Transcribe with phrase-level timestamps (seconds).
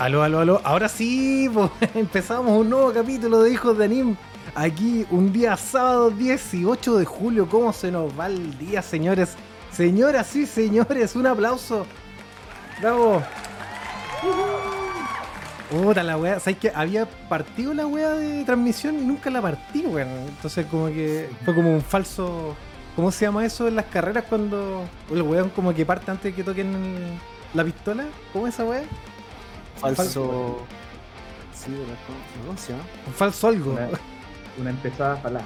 [0.00, 0.60] Aló, aló, aló.
[0.64, 4.16] Ahora sí, pues, empezamos un nuevo capítulo de Hijos de Anim.
[4.54, 7.46] Aquí, un día sábado 18 de julio.
[7.46, 9.34] ¿Cómo se nos va el día, señores?
[9.70, 11.84] Señoras y señores, un aplauso.
[12.80, 13.22] Bravo.
[15.70, 16.40] Puta la weá.
[16.40, 20.08] ¿Sabes que había partido la weá de transmisión y nunca la partí, weón?
[20.08, 22.56] Entonces, como que fue como un falso.
[22.96, 26.34] ¿Cómo se llama eso en las carreras cuando el weón como que parte antes de
[26.34, 27.20] que toquen
[27.52, 28.06] la pistola?
[28.32, 28.82] ¿Cómo es esa weá?
[29.80, 30.58] Falso.
[31.54, 31.94] Sí, ¿verdad?
[32.06, 32.84] ¿Cómo- ¿cómo se llama?
[33.06, 33.72] Un falso algo.
[33.72, 33.88] Una,
[34.58, 35.42] una empezada falaz.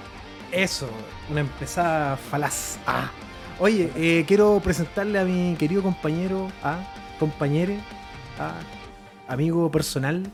[0.52, 0.88] Eso,
[1.30, 2.78] una empezada falaz.
[2.86, 3.10] Ah.
[3.58, 6.78] Oye, eh, quiero presentarle a mi querido compañero, a
[7.18, 7.78] compañere,
[8.38, 8.52] a
[9.32, 10.24] amigo personal,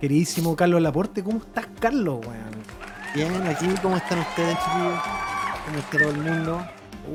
[0.00, 1.22] queridísimo Carlos Laporte.
[1.22, 2.62] ¿Cómo estás, Carlos, weón?
[3.14, 5.00] Bien, aquí, ¿cómo están ustedes, chiquillos?
[5.66, 6.66] ¿Cómo está todo el mundo?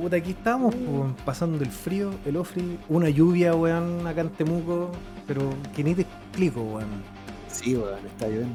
[0.02, 4.92] Puta, aquí estamos, po, pasando el frío, el ofri, una lluvia, weón, acá en Temuco,
[5.28, 7.04] pero que ni te explico, weón.
[7.52, 8.48] Sí, weón, está bien.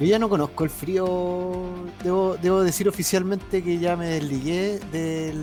[0.00, 1.70] Yo ya no conozco el frío.
[2.02, 5.34] Debo, debo decir oficialmente que ya me desligué de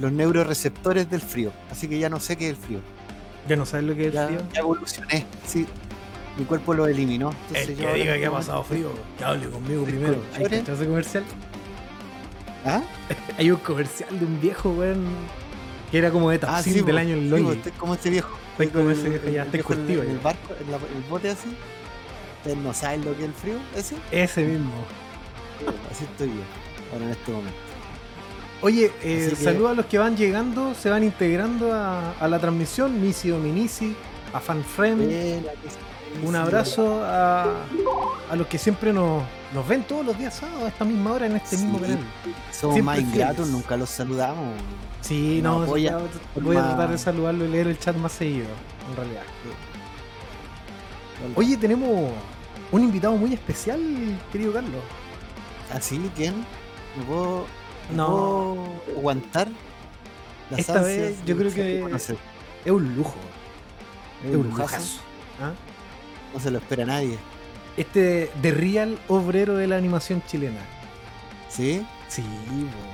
[0.00, 1.52] los neuroreceptores del frío.
[1.70, 2.80] Así que ya no sé qué es el frío.
[3.48, 4.40] Ya no sabes lo que es el frío.
[4.52, 5.26] ya evolucioné.
[5.46, 5.66] Sí.
[6.36, 7.30] Mi cuerpo lo eliminó.
[7.48, 10.16] Entonces El yo que diga que ha pasado frío, que hable conmigo ¿El primero.
[10.34, 11.24] ¿Hay cachado ese comercial?
[12.64, 12.82] ¿Ah?
[13.38, 15.04] Hay un comercial de un viejo, weón,
[15.90, 17.28] que era como de Ah, Tapsin sí, del año en Sí,
[17.78, 18.30] como este viejo.
[18.52, 21.30] Estoy como ese viejo ya, en curtido el, en el barco, en la- el bote
[21.30, 21.56] así.
[22.38, 23.96] Ustedes no saben lo que es el frío, ese.
[24.12, 24.72] Ese mismo.
[25.90, 26.42] Así estoy yo,
[26.92, 27.58] ahora en este momento.
[28.62, 32.38] Oye, eh, que- saludos a los que van llegando, se van integrando a, a la
[32.38, 33.00] transmisión.
[33.00, 33.94] Misi Dominici,
[34.32, 34.46] a sí,
[36.24, 37.44] Un abrazo a,
[38.30, 41.26] a los que siempre nos, nos ven todos los días sábados a esta misma hora
[41.26, 41.64] en este Sí.
[41.64, 41.98] mismo canal.
[42.52, 44.54] Somos siempre más ingratos, nunca los saludamos.
[45.04, 46.08] Sí, no, ya de
[46.40, 48.46] voy a tratar de saludarlo y leer el chat más seguido,
[48.88, 49.22] en realidad.
[51.34, 52.10] Oye, tenemos
[52.72, 53.82] un invitado muy especial,
[54.32, 54.80] querido Carlos.
[55.70, 56.10] ¿Así?
[56.16, 56.34] ¿Quién?
[56.96, 57.46] ¿No puedo,
[57.94, 58.08] no.
[58.08, 58.72] No.
[58.86, 59.48] puedo aguantar?
[60.48, 61.84] las Esta vez yo creo que-?
[62.64, 63.16] Es un lujo.
[64.24, 64.76] Es un lujazo.
[64.76, 65.00] lujazo.
[65.42, 65.52] ¿ah?
[66.32, 67.18] No se lo espera nadie.
[67.76, 70.60] Este de real obrero de la animación chilena.
[71.50, 71.84] ¿Sí?
[72.08, 72.93] Sí, bo.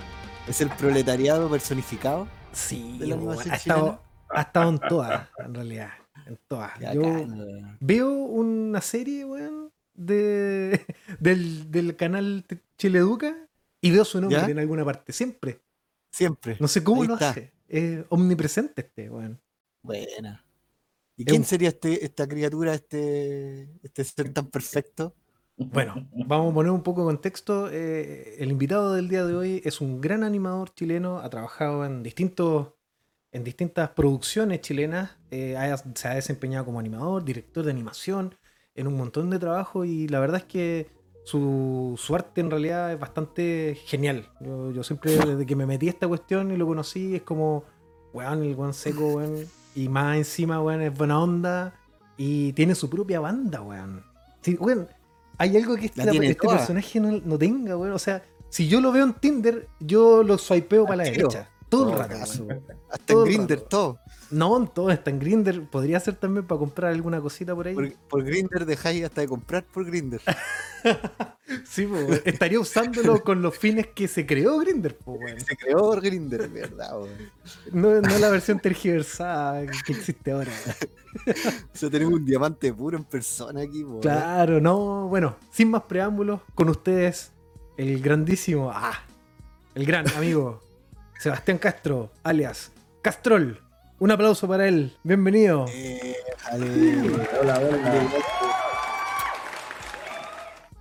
[0.51, 2.27] ¿Es el proletariado personificado?
[2.53, 4.01] sí, ha, estado, chilena.
[4.31, 5.91] ha estado en todas, en realidad.
[6.27, 6.73] En todas.
[6.93, 7.27] Yo
[7.81, 10.85] veo una serie, weón, de,
[11.21, 13.37] del, del canal T- Chile Educa
[13.81, 14.49] y veo su nombre ¿Ya?
[14.49, 15.61] en alguna parte, siempre.
[16.13, 16.57] Siempre.
[16.59, 17.31] No sé cómo Ahí lo está.
[17.31, 17.53] hace.
[17.69, 19.41] Es omnipresente este, weón.
[19.83, 20.45] Buena.
[21.17, 25.15] ¿Y Es quién un- sería este, esta criatura, este, este ser tan perfecto?
[25.61, 27.69] Bueno, vamos a poner un poco de contexto.
[27.71, 32.03] Eh, el invitado del día de hoy es un gran animador chileno, ha trabajado en
[32.03, 32.69] distintos
[33.33, 35.57] en distintas producciones chilenas, eh,
[35.95, 38.35] se ha desempeñado como animador, director de animación,
[38.75, 40.89] en un montón de trabajo y la verdad es que
[41.25, 44.29] su, su arte en realidad es bastante genial.
[44.41, 47.65] Yo, yo siempre, desde que me metí a esta cuestión y lo conocí, es como,
[48.15, 51.75] weón, el weón seco, weón, y más encima, weón, es buena onda
[52.17, 54.03] y tiene su propia banda, weón.
[54.41, 54.89] Sí, weón,
[55.41, 57.95] hay algo que La este personaje no, no tenga, weón.
[57.95, 61.49] O sea, si yo lo veo en Tinder, yo lo swipeo para la derecha.
[61.71, 62.45] Todo el caso.
[62.45, 62.63] weón.
[62.91, 63.99] Hasta Todo en el Grinder, todo.
[64.31, 65.63] No, todo está en Grinder.
[65.69, 67.75] Podría ser también para comprar alguna cosita por ahí.
[67.75, 70.21] Por, por Grinder dejáis hasta de comprar por Grinder.
[71.65, 75.19] Sí, po, estaría usándolo con los fines que se creó Grinder, po.
[75.45, 76.93] Se creó por Grinder, verdad,
[77.73, 80.53] no, no la versión tergiversada que existe ahora.
[81.75, 84.01] O sea, tenemos un diamante puro en persona aquí, weón.
[84.01, 85.09] Claro, no.
[85.09, 87.33] Bueno, sin más preámbulos, con ustedes,
[87.77, 89.03] el grandísimo, ah,
[89.75, 90.63] el gran amigo
[91.21, 92.73] Sebastián Castro, alias
[93.03, 93.61] Castrol.
[93.99, 94.97] Un aplauso para él.
[95.05, 95.67] Bienvenido.
[95.69, 96.17] Eh.
[96.51, 98.09] Hola, hola.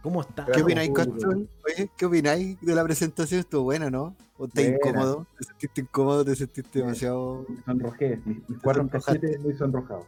[0.02, 0.46] ¿Cómo está?
[0.46, 0.92] ¿Qué opináis.
[0.92, 1.50] Castrol?
[1.66, 3.42] Oye, ¿qué opináis de la presentación?
[3.42, 4.16] Estuvo buena, ¿no?
[4.38, 4.78] ¿O estás Buena.
[4.78, 5.28] incómodo?
[5.38, 6.24] ¿Te sentiste incómodo?
[6.24, 7.46] ¿Te sentiste demasiado.?
[7.50, 8.22] Me sonrojé.
[8.24, 9.20] Mis, mis cuatro sonrojaste.
[9.20, 10.06] cachetes muy sonrojados.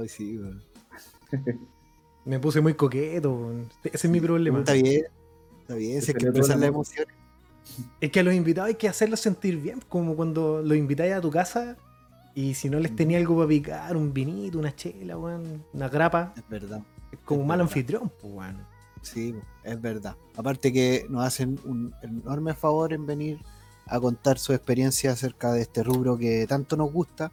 [0.00, 0.62] Ay, sí, weón.
[2.24, 3.30] Me puse muy coqueto.
[3.34, 3.68] weón.
[3.84, 4.60] Ese es mi problema.
[4.60, 5.04] Está bien.
[5.60, 7.19] Está bien, Se hay que salió todo expresar el las emociones.
[8.00, 11.20] Es que a los invitados hay que hacerlos sentir bien, como cuando los invitáis a
[11.20, 11.76] tu casa
[12.34, 16.32] y si no les tenía algo para picar, un vinito, una chela, weón, una grapa,
[16.36, 16.82] Es verdad.
[17.12, 17.70] es como Es mal verdad.
[17.72, 18.56] anfitrión, pues, weón.
[19.02, 19.34] Sí,
[19.64, 20.14] es verdad.
[20.36, 23.38] Aparte que nos hacen un enorme favor en venir
[23.86, 27.32] a contar su experiencia acerca de este rubro que tanto nos gusta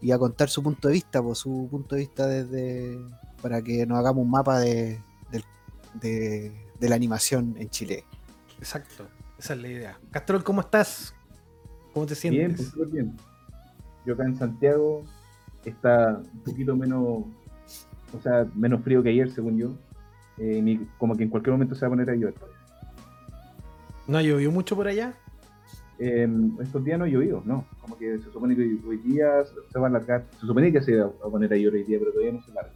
[0.00, 2.98] y a contar su punto de vista, pues su punto de vista desde
[3.42, 4.98] para que nos hagamos un mapa de-
[6.00, 8.04] de la animación en Chile.
[8.58, 9.06] Exacto,
[9.42, 9.98] esa es la idea.
[10.10, 11.14] Castrol, ¿cómo estás?
[11.92, 12.56] ¿Cómo te Bien, sientes?
[12.58, 13.16] pues súper bien.
[14.06, 15.04] Yo acá en Santiago
[15.64, 17.24] está un poquito menos
[18.14, 19.70] O sea, menos frío que ayer, según yo.
[20.38, 22.34] Eh, ni- como que en cualquier momento se va a poner a llover.
[24.06, 25.14] ¿No llovió mucho por allá?
[25.98, 26.28] Eh,
[26.60, 27.64] estos días no ha llovido, no.
[27.80, 29.26] Como que se supone que hoy día
[29.72, 30.24] se va a alargar.
[30.40, 32.52] Se supone que se va a poner a llover hoy día, pero todavía no se
[32.52, 32.72] larga.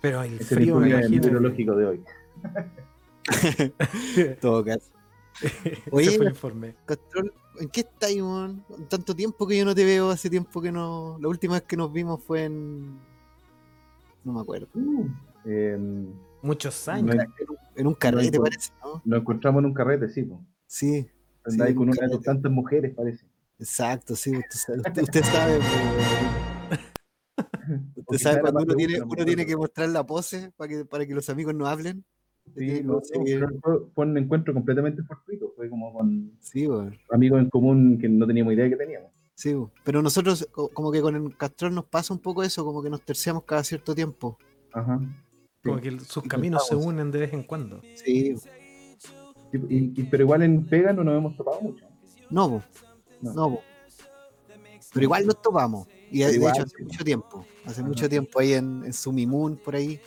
[0.00, 1.16] Pero el es el frío me informe imagino.
[1.22, 2.04] meteorológico de hoy.
[4.40, 4.90] Todo caso.
[5.90, 6.74] Oye, informe.
[7.60, 8.64] ¿en qué estáis, weón?
[8.88, 11.18] Tanto tiempo que yo no te veo, hace tiempo que no.
[11.20, 12.98] La última vez que nos vimos fue en.
[14.24, 14.68] No me acuerdo.
[15.44, 15.78] Eh,
[16.42, 17.16] Muchos no- años.
[17.74, 19.02] En un carrete, No, parece, ¿no?
[19.04, 20.22] nos encontramos en un carrete, sí.
[20.24, 20.44] po.
[20.66, 21.08] Sí,
[21.44, 23.24] Andáis Sí, con un una de tantas mujeres, parece.
[23.58, 24.36] exacto, sí.
[24.36, 25.58] Usted sabe, usted, sabe,
[28.06, 31.28] usted cuando uno tiene, uno tiene que mostrar la pose para que, para que los
[31.30, 32.04] amigos no hablen.
[32.56, 33.00] Sí, pero
[33.94, 35.52] fue, un encuentro completamente fortuito.
[35.56, 36.96] Fue como con Sí, weón.
[37.10, 39.10] amigos en común que no teníamos idea que teníamos.
[39.34, 39.70] Sí, weón.
[39.84, 42.90] pero nosotros co- como que con el Castrol nos pasa un poco eso, como que
[42.90, 44.36] nos terciamos cada cierto tiempo.
[44.72, 45.00] Ajá.
[45.64, 47.80] Como que sus caminos se unen de vez en cuando.
[47.94, 48.34] Sí,
[49.52, 51.86] Y- y- y- pero igual en Pega no nos hemos topado mucho.
[52.30, 52.62] no.
[53.20, 53.32] No.
[53.34, 53.58] no,
[54.92, 55.86] pero igual nos topamos.
[56.10, 56.82] Y Pero de igual, hecho hace sí.
[56.82, 57.88] mucho tiempo, hace Ajá.
[57.88, 60.00] mucho tiempo ahí en, en Sumimun, por ahí.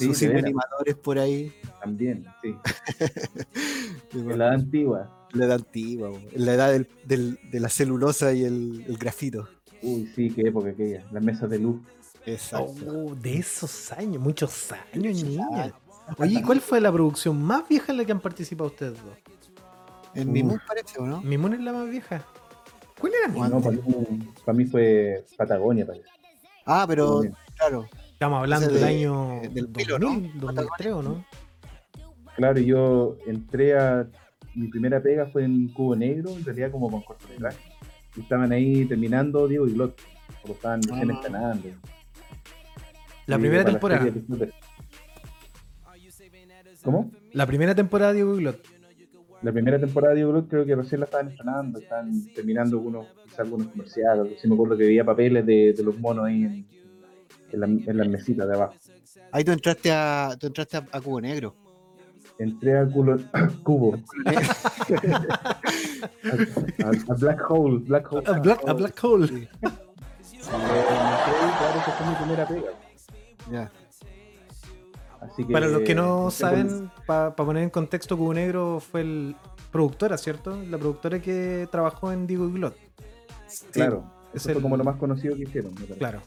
[0.00, 1.52] Sí, sus animadores por ahí.
[1.80, 2.54] También, sí.
[4.12, 5.26] En la edad antigua.
[5.32, 9.48] La edad antigua, la edad del, del- de la celulosa y el, el grafito.
[9.82, 11.04] Uy, sí, qué época aquella.
[11.12, 11.80] Las mesas de luz.
[12.26, 12.72] Exacto.
[12.88, 15.46] Oh, de esos años, muchos años, Muchos niña.
[15.62, 15.74] años.
[16.18, 19.16] Oye, ¿cuál fue la producción más vieja en la que han participado ustedes dos?
[20.14, 20.34] En Uf.
[20.34, 21.20] Mimun parece, ¿o no?
[21.22, 22.24] Mimón es la más vieja.
[23.00, 23.50] ¿Cuál era Mimón?
[23.50, 23.82] No, para mí,
[24.44, 26.06] para mí fue Patagonia, parece.
[26.66, 27.36] Ah, pero Patagonia.
[27.56, 27.88] claro.
[28.20, 30.20] Estamos hablando del de- año del 2000, pilo, ¿no?
[30.34, 31.24] 2003, ¿o no?
[32.36, 34.06] Claro, y yo entré a.
[34.54, 37.56] Mi primera pega fue en Cubo Negro, en realidad como con cortometraje.
[38.14, 39.98] Y estaban ahí terminando Diego y Glot.
[40.42, 41.14] Como estaban recién Ah.
[41.14, 41.68] estrenando.
[43.24, 44.04] La Y primera temporada.
[44.04, 44.52] de.
[46.84, 47.10] ¿Cómo?
[47.32, 48.58] La primera temporada de Diego y Glot.
[49.40, 53.06] La primera temporada de Diego Glot creo que recién la estaban estrenando, estaban terminando algunos,
[53.24, 54.38] quizá algunos comerciales.
[54.42, 56.66] Sí me acuerdo que veía papeles de, de los monos ahí en,
[57.52, 58.74] en, la, en las mesitas de abajo.
[59.32, 61.54] Ahí tú entraste a, tú entraste a, a Cubo Negro.
[62.38, 63.18] Entré a culo,
[63.62, 64.30] cubo, a,
[66.86, 68.24] a- a Black Hole, Black Hole.
[68.26, 69.28] A Black, a Black Hole.
[69.28, 69.48] Sí.
[70.50, 72.70] Claro, esa fue mi primera pega.
[73.50, 73.70] Ya.
[75.20, 79.36] Así que, Para los que no saben, para poner en contexto, Cubo Negro fue el
[79.70, 80.56] productora, ¿cierto?
[80.70, 82.74] La productora que trabajó en Diego y Glot.
[83.72, 85.74] Claro, es eso fue el- como lo más conocido que hicieron.
[85.74, 85.86] me.
[85.96, 86.22] Claro.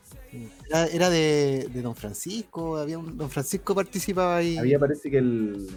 [0.68, 4.58] Era, era de, de Don Francisco, había un Don Francisco participaba ahí.
[4.58, 5.68] Había parece que el,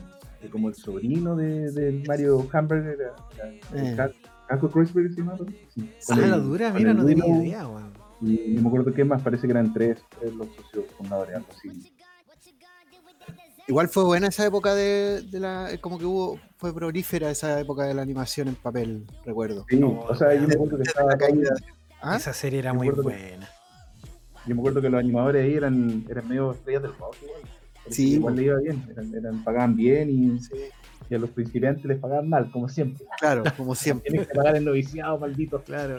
[0.41, 3.15] que como el sobrino de, de Mario Hamburger era,
[3.73, 3.95] era Eh.
[3.97, 4.13] Ca-
[4.49, 5.37] Caco Kreuzberg, ¿se llama?
[5.75, 7.93] Sí, Ah, la dura, mira, no tenía idea, weón.
[8.23, 11.49] Y no me acuerdo qué más, parece que eran tres, tres los socios fundadores, algo
[11.51, 11.91] así.
[13.69, 17.83] Igual fue buena esa época de, de la, como que hubo, fue prolífera esa época
[17.85, 19.67] de la animación en papel, recuerdo.
[19.69, 21.51] Sí, No, o sea, yo me acuerdo que estaba caída.
[22.01, 22.17] ¿Ah?
[22.17, 23.49] Esa serie era muy buena.
[24.47, 27.17] Yo me acuerdo que los animadores ahí eran, eran medio estrellas del rock.
[27.23, 27.43] igual.
[27.91, 30.55] Sí, Igual le iba bien, eran, eran- pagaban bien y, Sí,
[31.09, 33.05] y a los principiantes les pagaban mal, como siempre.
[33.21, 34.11] claro, como siempre.
[34.11, 35.63] Tienen que pagar el noviciado, maldito.
[35.63, 35.99] Claro.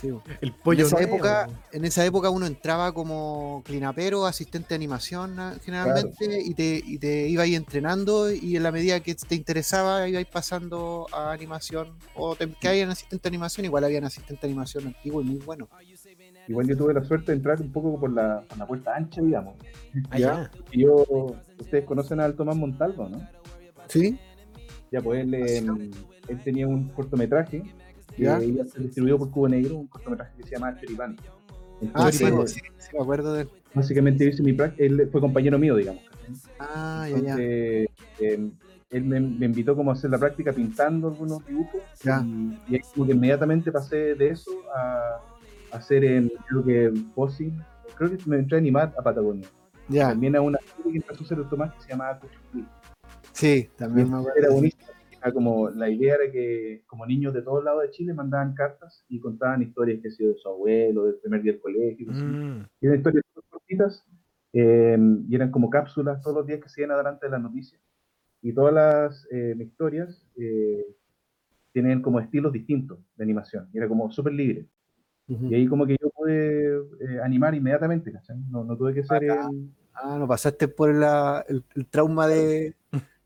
[0.00, 0.08] sí.
[0.40, 1.14] El En pollo esa, nuevo.
[1.14, 6.82] época, en esa época uno entraba como clinapero, asistente de animación ah, generalmente, y, te,
[6.84, 11.30] y te iba ahí entrenando y en la medida que te interesaba ibais pasando a
[11.32, 15.22] animación o te que en asistente de animación, igual había un asistente de animación antiguo
[15.22, 15.68] y muy bueno.
[16.48, 19.20] Igual yo tuve la suerte de entrar un poco por la, por la puerta ancha,
[19.20, 19.54] digamos.
[20.10, 20.50] Allá.
[20.72, 21.04] Y yo,
[21.60, 23.20] ustedes conocen al Tomás Montalvo, ¿no?
[23.86, 24.18] ¿Sí?
[24.90, 25.62] Ya, pues él, eh,
[26.28, 27.62] él tenía un cortometraje
[28.16, 28.42] que Ya.
[28.42, 31.16] iba a ser distribuido por Cubo Negro, un cortometraje que se llama Choripán.
[31.94, 33.48] Ah, sí, sí, sí, me acuerdo de él.
[33.74, 36.02] Básicamente hice mi práctica, él fue compañero mío, digamos.
[36.58, 37.18] Ah, ya, ya.
[37.18, 37.88] Entonces,
[38.20, 38.50] eh,
[38.90, 42.22] él me, me invitó como a hacer la práctica pintando algunos dibujos Ya.
[42.24, 45.20] y, y ahí como que inmediatamente pasé de eso a
[45.72, 47.52] hacer en, creo que Fossil,
[47.96, 49.46] creo que me entré a animar a Patagonia.
[49.88, 52.64] Ya, También a una serie que empezó a hacer el Tomás que se llamaba Cuchucuy.
[53.32, 54.52] sí, también me Era acuerdo.
[54.52, 54.84] buenísimo.
[55.20, 59.04] Era como, la idea era que como niños de todos lados de Chile mandaban cartas
[59.08, 62.06] y contaban historias que ha sido de su abuelo, del primer día del colegio.
[62.12, 62.66] Mm.
[62.80, 64.04] Y eran historias cortitas
[64.52, 64.96] eh,
[65.28, 67.80] y eran como cápsulas todos los días que se iban adelante de las noticias.
[68.42, 70.86] Y todas las eh, historias eh,
[71.72, 73.68] tienen como estilos distintos de animación.
[73.72, 74.66] Y era como súper libre.
[75.28, 78.38] Y ahí como que yo pude eh, animar inmediatamente, ¿cachai?
[78.50, 79.24] No, no tuve que ser...
[79.24, 79.70] El-
[80.00, 82.76] Ah, no pasaste por la, el, el trauma de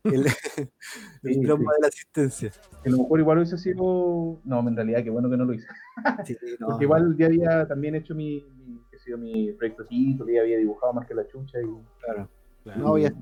[0.04, 0.26] el,
[1.23, 1.76] el Sí, trauma sí.
[1.76, 2.50] de la asistencia.
[2.82, 4.40] que a lo mejor igual hubiese sido...
[4.42, 5.66] No, en realidad, qué bueno que no lo hice.
[6.25, 10.25] Sí, no, Porque igual ya había también hecho mi, mi- qué sido mi proyecto Tito,
[10.25, 11.66] que había dibujado más que la chucha y
[12.02, 12.26] Claro.
[12.62, 12.80] Claro.
[12.80, 13.18] No, ya eso.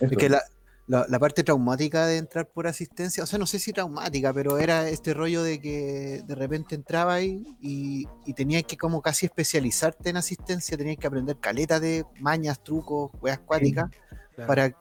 [0.00, 0.42] Es que la,
[0.90, 4.58] la- la parte traumática de entrar por asistencia, o sea, no sé si traumática, pero
[4.58, 9.26] era este rollo de que de repente entraba ahí y, y tenías que como casi
[9.26, 13.88] especializarte en asistencia, tenías que aprender caleta de mañas, trucos, weas cuáticas,
[14.34, 14.48] Claro.
[14.48, 14.76] para,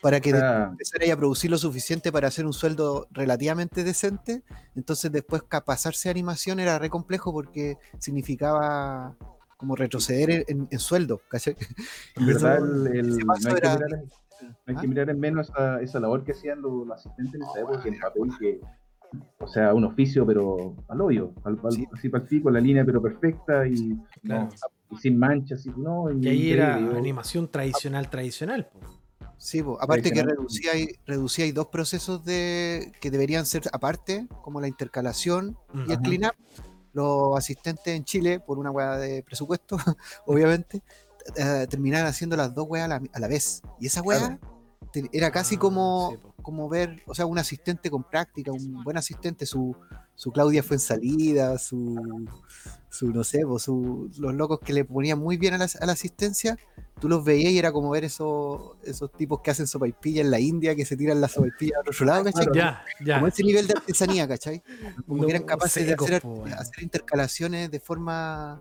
[0.00, 4.42] para que empezarais a producir lo suficiente para hacer un sueldo relativamente decente.
[4.74, 9.14] Entonces después pasarse a animación era re complejo porque significaba
[9.58, 11.54] como retroceder en, sueldo, ¿cachai?
[12.16, 14.08] En verdad, el- el- ese no paso hay, que era- mirar, no
[14.66, 14.80] hay ¿Ah?
[14.80, 17.82] que mirar en menos esa, esa labor que hacían los, los asistentes en esa época,
[17.82, 18.60] que en papel, que,
[19.38, 21.86] o sea, un oficio, pero al hoyo, al, al- Sí.
[21.92, 24.44] así para el pico, la línea, pero perfecta y, Claro.
[24.44, 24.48] no,
[24.90, 28.66] y sin manchas, y, no, Y ahí era yo- animación tradicional, tradicional.
[28.72, 28.78] po.
[29.36, 29.78] Sí, po.
[29.80, 34.68] aparte que reducía y, reducía y dos procesos de que deberían ser aparte, como la
[34.68, 36.02] intercalación y el Ajá.
[36.02, 36.32] cleanup.
[36.92, 39.76] Los asistentes en Chile, por una hueá de presupuesto,
[40.26, 40.82] obviamente,
[41.36, 43.62] eh, terminaban haciendo las dos weas a la, a la vez.
[43.78, 44.38] Y esa Claro.
[44.92, 48.82] te- era casi Ah, como, sí, como ver, o sea, un asistente con práctica, un
[48.82, 49.76] buen asistente, su,
[50.14, 52.28] su Claudia fue en salida, su,
[52.88, 55.92] su no sé, su, los locos que le ponían muy bien a la, a la
[55.92, 56.56] asistencia,
[56.98, 60.40] tú los veías y era como ver esos, esos tipos que hacen sopaipilla en la
[60.40, 62.48] India, que se tiran la sopaipilla al otro lado, ¿cachai?
[62.52, 63.14] Ya, ya.
[63.16, 64.62] Como ese nivel de artesanía, ¿cachai?
[65.06, 66.52] Como No, que eran capaces secos, de hacer, po, weón.
[66.54, 68.60] hacer intercalaciones de forma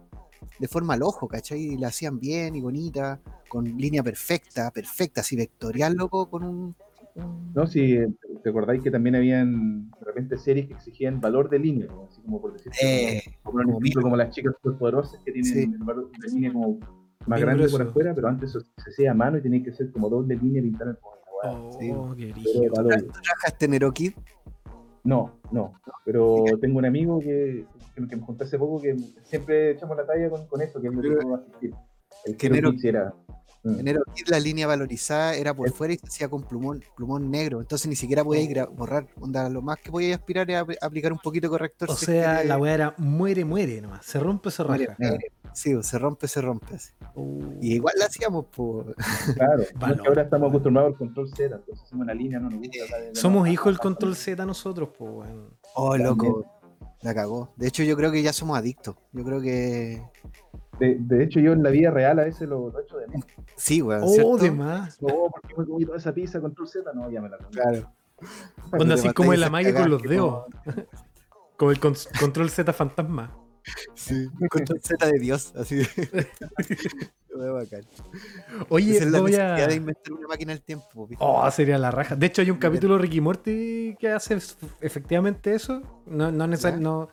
[0.60, 1.60] de forma al ojo, ¿cachai?
[1.62, 6.75] Y la hacían bien y bonita, con línea perfecta, perfecta, así vectorial, loco, con un...
[7.15, 7.98] un- No, si
[8.43, 12.08] te acordáis que también habían de repente series que exigían valor de línea, ¿no?
[12.10, 15.63] así como por decir, Eh, como, por ejemplo, como las chicas superpoderosas que tienen Sí.
[15.63, 16.79] el valor de línea como
[17.25, 19.91] más Bien grande por afuera, pero antes se, hacía a mano y tenía que ser
[19.91, 20.98] como doble línea pintar el
[21.41, 21.88] Oh, Sí.
[22.17, 22.79] qué pero brígido.
[22.79, 23.05] al hoyo.
[23.13, 24.13] ¿Tú trabajaste en?
[25.10, 25.74] No, no.
[26.06, 30.06] Pero tengo un amigo que, que, que me conté hace poco que siempre echamos la
[30.06, 31.74] talla con, con eso, que me Pero- dijo asistir.
[32.25, 33.13] El que que Nero- era.
[33.63, 33.80] Mm.
[33.80, 37.60] En Nerokid la línea valorizada era por fuera y se hacía con plumón, plumón negro,
[37.60, 41.12] entonces ni siquiera podías gra- borrar, onda, lo más que podías aspirar era ap- aplicar
[41.12, 41.89] un poquito de corrector.
[41.92, 44.06] O sea, la weá era muere, muere nomás.
[44.06, 44.96] Se rompe, se raja.
[45.51, 46.78] Sí, se rompe, se rompe.
[47.16, 48.86] Uh, Y igual la hacíamos, pues.
[49.36, 49.63] Claro.
[50.08, 52.98] Ahora estamos acostumbrados al control Z, entonces hacemos una línea, no nos gusta.
[52.98, 55.30] de- Somos hijos del control Z nosotros, pues.
[55.75, 56.08] Oh, También.
[56.10, 56.46] loco.
[57.01, 57.54] La cagó.
[57.58, 58.96] De hecho, yo creo que ya somos adictos.
[59.12, 60.01] Yo creo que.
[60.79, 63.25] De, de hecho, yo en la vida real a veces lo, lo echo de menos.
[63.55, 64.01] Sí, weón.
[64.03, 64.38] Oh, ¿cierto?
[64.38, 65.01] de más.
[65.01, 67.51] No, porque me comí toda esa pizza control Z, no, ya me la comí.
[67.51, 67.91] Claro.
[68.71, 70.45] Onda así como en matáis la esas magia con los dedos.
[71.57, 73.36] Como el con- control Z fantasma.
[73.93, 74.29] Sí.
[74.50, 75.53] Control Z de Dios.
[75.57, 75.81] Así.
[77.36, 77.81] Muy bacán.
[78.69, 79.67] Oye, Esa es la voy a.
[79.67, 81.05] de inventar una máquina del tiempo.
[81.05, 81.24] ¿viste?
[81.25, 82.15] Oh, sería la raja.
[82.15, 84.38] De hecho, hay un capítulo de Ricky Morty que hace
[84.79, 85.81] efectivamente eso.
[86.05, 87.09] No, no, no,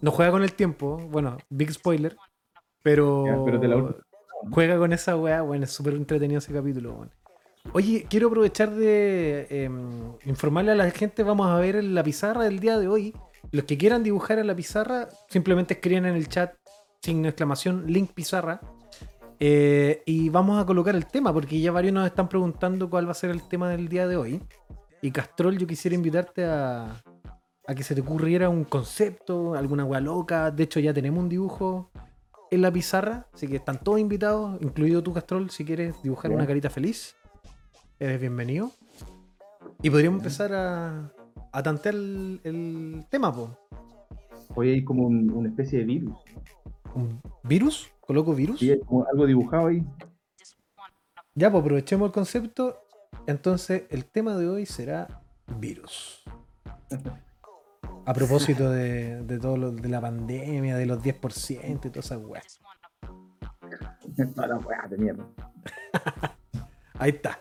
[0.00, 0.96] no juega con el tiempo.
[0.96, 2.16] Bueno, big spoiler.
[2.82, 3.94] Pero, Ya, pero la
[4.50, 5.42] juega con esa weá.
[5.42, 6.94] Bueno, es súper entretenido ese capítulo.
[6.94, 7.10] weón.
[7.72, 11.22] Oye, quiero aprovechar de em, informarle a la gente.
[11.22, 13.14] Vamos a ver en la pizarra del día de hoy.
[13.52, 16.54] Los que quieran dibujar en la pizarra, simplemente escriben en el chat,
[17.02, 18.60] signo exclamación, link pizarra.
[19.38, 23.12] Eh, y vamos a colocar el tema, porque ya varios nos están preguntando cuál va
[23.12, 24.42] a ser el tema del día de hoy.
[25.02, 27.02] Y Castrol, yo quisiera invitarte a,
[27.66, 30.50] a que se te ocurriera un concepto, alguna weá loca.
[30.50, 31.90] De hecho, ya tenemos un dibujo
[32.50, 36.46] en la pizarra, así que están todos invitados, incluido tú, Castrol, si quieres dibujar una
[36.46, 37.14] carita feliz.
[37.98, 38.72] Eres bienvenido.
[39.82, 41.12] Y podríamos empezar a,
[41.52, 43.56] a tantear el, el tema, po.
[44.54, 46.14] Hoy hay como un- una especie de virus.
[46.94, 47.88] ¿Un virus?
[48.00, 48.58] ¿Coloco virus?
[48.60, 49.84] Sí, hay como algo dibujado ahí.
[51.34, 52.78] Ya, pues aprovechemos el concepto.
[53.26, 55.22] Entonces, el tema de hoy será
[55.58, 56.22] virus.
[58.10, 62.18] A propósito de, de todo lo de la pandemia, de los 10% y todas esas
[62.18, 62.60] weas.
[64.34, 65.24] Toda la weá de mierda.
[66.98, 67.40] Ahí está.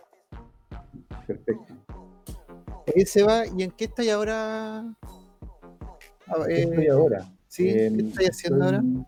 [1.26, 1.74] Perfecto.
[2.86, 4.82] Oye, Seba, ¿y en qué estáis ahora?
[6.28, 7.26] Ah, ¿Qué eh, estoy ahora?
[7.48, 8.78] sí, ¿qué Eh, estáis haciendo ahora?
[8.78, 9.06] estoy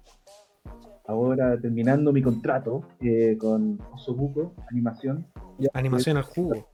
[1.05, 5.27] Ahora terminando mi contrato eh, con Osobuco Animación.
[5.75, 6.67] Animación al jugo.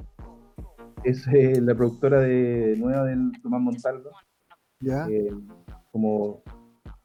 [1.04, 4.12] Es eh, la productora de nueva del Tomás Montalvo.
[4.80, 5.08] Ya.
[5.10, 5.32] Eh,
[5.92, 6.42] como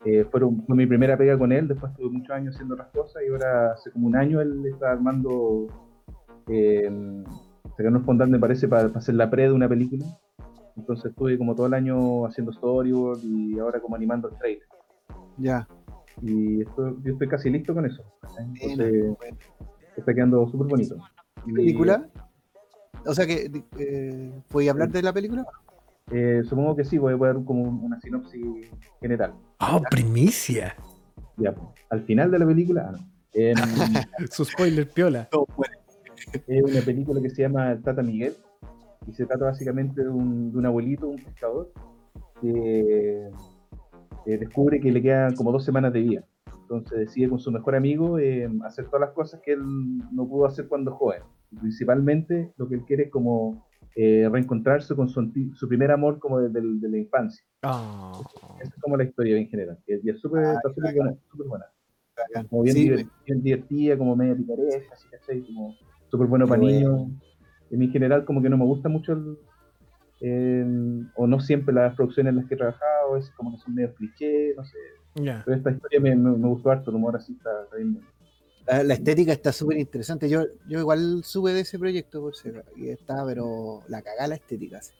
[0.04, 3.22] eh, fueron, fue mi primera pega con él, después tuve muchos años haciendo otras cosas
[3.26, 5.68] y ahora hace como un año él está armando,
[6.48, 6.90] eh,
[7.76, 10.04] sacando un fondant me parece para, para hacer la pre de una película.
[10.76, 14.66] Entonces estuve como todo el año haciendo storyboard y ahora como animando el trailer.
[15.38, 15.68] Ya.
[16.20, 18.02] Y esto- yo estoy casi listo con eso.
[18.38, 19.16] Entonces
[19.96, 20.96] está quedando súper bonito.
[21.46, 22.08] Y, ¿Película?
[23.04, 25.44] O sea que, eh, ¿podéis hablar de la película?
[26.10, 29.34] Eh, supongo que sí, voy a dar como una sinopsis general.
[29.60, 30.76] ¡Oh, primicia!
[31.36, 32.98] Ya, pues, al final de la película, ah, no.
[33.34, 33.56] Em,
[34.30, 35.28] Su spoiler piola.
[35.32, 35.74] No, bueno,
[36.46, 38.34] es una película que se llama Tata Miguel
[39.06, 41.72] y se trata básicamente de un, de un abuelito, un pescador,
[42.40, 43.30] que
[44.26, 46.24] eh, descubre que le quedan como dos semanas de vida.
[46.62, 49.62] Entonces decide con su mejor amigo eh, hacer todas las cosas que él
[50.12, 51.22] no pudo hacer cuando joven.
[51.60, 56.18] Principalmente lo que él quiere es como eh, reencontrarse con su, anti- su primer amor
[56.18, 57.44] como de, de- de la infancia.
[57.62, 58.20] Ah.
[58.60, 59.78] Esa es como la historia en general.
[59.86, 60.60] Y, y es súper Ah,
[60.94, 61.66] buena, súper buena.
[62.48, 65.42] Como bien, Sí, diver- bien divertida, como media picaresca, así, ¿cachai?
[65.42, 65.76] Como
[66.10, 66.78] súper bueno para bueno.
[66.78, 67.10] niños.
[67.70, 69.38] Mí en general como que no me gusta mucho el,
[70.20, 73.74] el- o no siempre las producciones en las que he trabajado, es como que son
[73.74, 74.78] medio cliché, no sé.
[75.44, 78.00] Pero esta historia me, me, me gustó harto, el humor así está, está bien.
[78.66, 80.28] La, la estética está súper interesante.
[80.28, 84.34] Yo, yo igual sube de ese proyecto, por si y está, pero la cagada la
[84.36, 84.80] estética.
[84.82, 84.92] sí.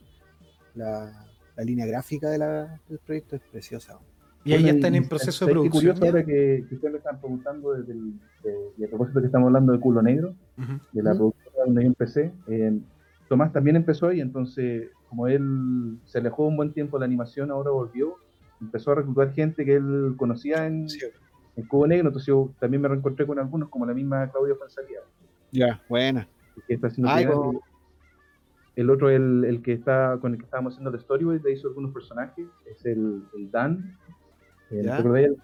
[0.75, 1.27] La,
[1.57, 3.99] la línea gráfica de la- del proyecto es preciosa.
[4.45, 5.95] Y ahí ya Bueno, están y- en proceso de ¿sabes qué producción.
[5.95, 9.27] curioso ahora que, que ustedes me están preguntando desde el, de- y a propósito que
[9.27, 10.73] estamos hablando de Culo Negro, Ujú.
[10.93, 11.17] de la ¿Mm?
[11.19, 12.79] productora donde yo empecé, eh,
[13.29, 17.51] Tomás también empezó ahí, entonces como él se alejó un buen tiempo de la animación,
[17.51, 18.17] ahora volvió,
[18.61, 20.87] empezó a reclutar gente que él conocía en,
[21.57, 25.01] en Cubo Negro, entonces yo también me reencontré con algunos, como la misma Claudia Fanzaría,
[25.51, 26.27] Ya, buena.
[26.67, 27.61] que está haciendo Ay, como-
[28.75, 31.69] el otro, el, el que está con el que estábamos haciendo el storyboard, le hizo
[31.69, 33.99] algunos personajes, es el, el Dan,
[34.71, 34.81] eh.
[34.81, 34.89] El,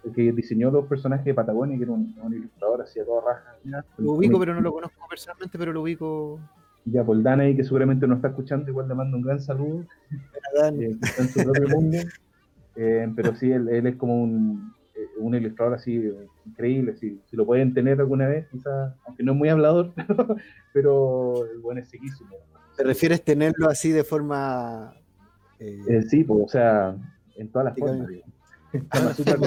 [0.04, 3.34] el que diseñó los personajes de Patagonia, que era un, un ilustrador así a toda
[3.34, 3.56] raja.
[3.98, 6.40] Lo ubico, pero no lo conozco personalmente, pero lo ubico.
[6.86, 9.38] Ya, por el Dan ahí, que seguramente nos está escuchando, igual le mando un gran
[9.42, 9.84] saludo,
[10.58, 10.80] Dan.
[10.80, 11.98] eh, está en su propio mundo.
[12.80, 14.72] Eh, pero sí, él, él es como un,
[15.18, 16.96] un ilustrador así eh, increíble.
[16.96, 19.92] Si, si lo pueden tener alguna vez, quizás, aunque no es muy hablador,
[20.72, 22.30] pero el buen es sequísimo.
[22.76, 24.94] ¿Te refieres tenerlo así de forma.
[25.58, 26.96] eh, Eh, sí, pues, o sea,
[27.36, 28.08] en todas las Sí, formas.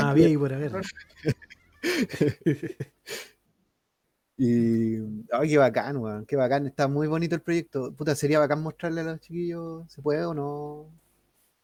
[0.04, 0.72] había y por haber.
[4.38, 4.98] Y.
[5.32, 6.26] Ay, qué bacán, weón.
[6.26, 6.66] Qué bacán.
[6.66, 7.94] Está muy bonito el proyecto.
[7.94, 9.92] Puta, sería bacán mostrarle a los chiquillos.
[9.92, 10.88] ¿Se puede o no?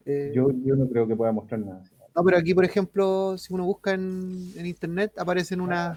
[0.05, 1.81] Eh, Yo, yo no creo que pueda mostrar nada.
[1.81, 1.95] así.
[2.17, 5.95] No, pero aquí, por ejemplo, si uno busca en, en internet, aparecen unas,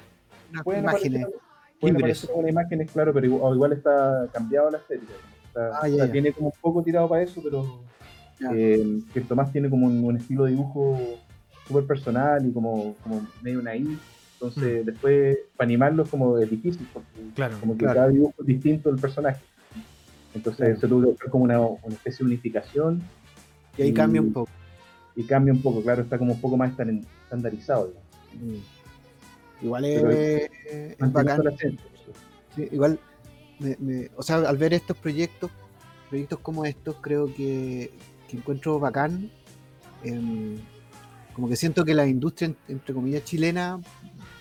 [0.50, 1.22] unas Pueden imágenes.
[1.22, 1.40] aparecer,
[1.80, 5.14] pueden aparecer algunas imágenes, claro, pero igual, igual está cambiado la estética.
[5.46, 6.12] Está- Ah, ya, ya.
[6.12, 7.80] Tiene como un poco tirado para eso, pero
[8.38, 8.50] Ya.
[8.54, 10.98] eh, que Tomás tiene como un, un estilo de dibujo
[11.66, 13.98] súper personal y como, como medio naif.
[14.34, 17.56] Entonces, después, para animarlo es como es difícil, porque Claro.
[17.60, 17.94] como que Claro.
[17.94, 19.42] cada dibujo es distinto del personaje.
[20.34, 20.80] Entonces, Claro.
[20.80, 23.02] se tuvo que buscar como una, una especie de unificación
[23.78, 24.50] Y ahí cambia un poco.
[25.20, 27.92] Y cambia un poco, claro, está como un poco más estan- estandarizado.
[28.34, 29.64] Mm.
[29.64, 30.50] Igual Pero es,
[30.98, 31.42] es bacán.
[32.56, 32.98] Sí, igual,
[33.58, 35.50] me- me- o sea, al ver estos proyectos,
[36.08, 37.90] proyectos como estos, creo que,
[38.28, 39.30] que encuentro bacán.
[40.02, 40.56] em,
[41.34, 43.78] como que siento que la industria, en- entre comillas, chilena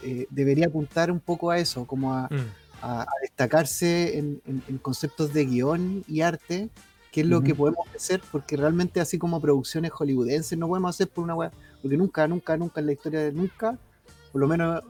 [0.02, 2.48] eh, debería apuntar un poco a eso, como a, Mm.
[2.82, 6.70] a- a destacarse en, en- en conceptos de guion y arte,
[7.12, 7.46] que es lo Ujú.
[7.46, 11.52] que podemos hacer, porque realmente así como producciones hollywoodenses no podemos hacer por una wea,
[11.82, 13.78] porque nunca, nunca, nunca en la historia de nunca,
[14.32, 14.84] por lo menos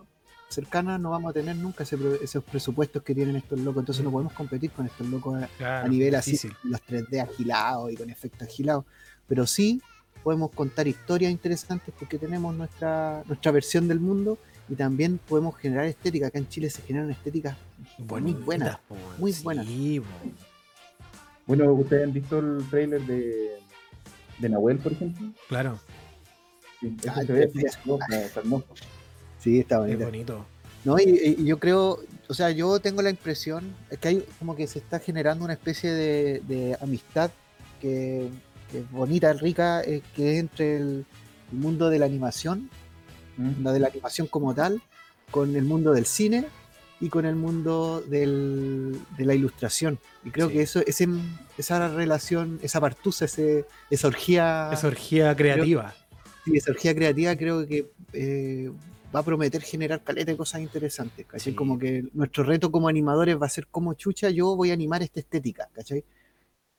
[0.49, 4.11] cercana, no vamos a tener nunca ese esos presupuestos que tienen estos locos, entonces no
[4.11, 6.53] podemos competir con estos locos a, Claro, a nivel así, difícil.
[6.63, 8.85] los 3D agilados y con efectos agilados,
[9.27, 9.81] pero sí
[10.23, 15.85] podemos contar historias interesantes porque tenemos nuestra, nuestra versión del mundo y también podemos generar
[15.85, 16.27] estética.
[16.27, 17.55] Acá en Chile se generan estéticas
[17.97, 18.79] muy Bonitas, buenas.
[19.17, 19.65] muy Sí, buenas.
[19.65, 20.48] po.
[21.49, 23.57] Bueno, ¿ustedes han visto el trailer de,
[24.37, 25.29] de Nahuel, por ejemplo?
[25.47, 25.79] Claro,
[26.79, 28.67] Sí, está hermoso.
[29.39, 30.05] Sí, está es bonita.
[30.05, 30.45] bonito.
[30.85, 34.55] No, y, y yo creo, o sea, yo tengo la impresión es que hay como
[34.55, 37.31] que se está generando una especie de, de amistad
[37.81, 38.29] que,
[38.71, 41.05] que es bonita, rica, eh, que es entre el,
[41.51, 42.69] el mundo de la animación,
[43.37, 43.63] ¿Mm?
[43.63, 44.83] la de la animación como tal,
[45.31, 46.45] con el mundo del cine
[47.01, 49.99] y con el mundo del- de la ilustración.
[50.23, 50.53] Y creo Sí.
[50.53, 51.07] que eso, ese,
[51.57, 55.93] esa relación, esa partusa, ese, esa orgía, Esa orgía creativa.
[56.45, 58.71] sí, esa orgía creativa creo que eh,
[59.15, 61.53] va a prometer generar caleta de cosas interesantes, ¿cachai?
[61.53, 61.55] Sí.
[61.55, 65.01] Como que nuestro reto como animadores va a ser como chucha, yo voy a animar
[65.01, 66.03] esta estética, ¿cachai?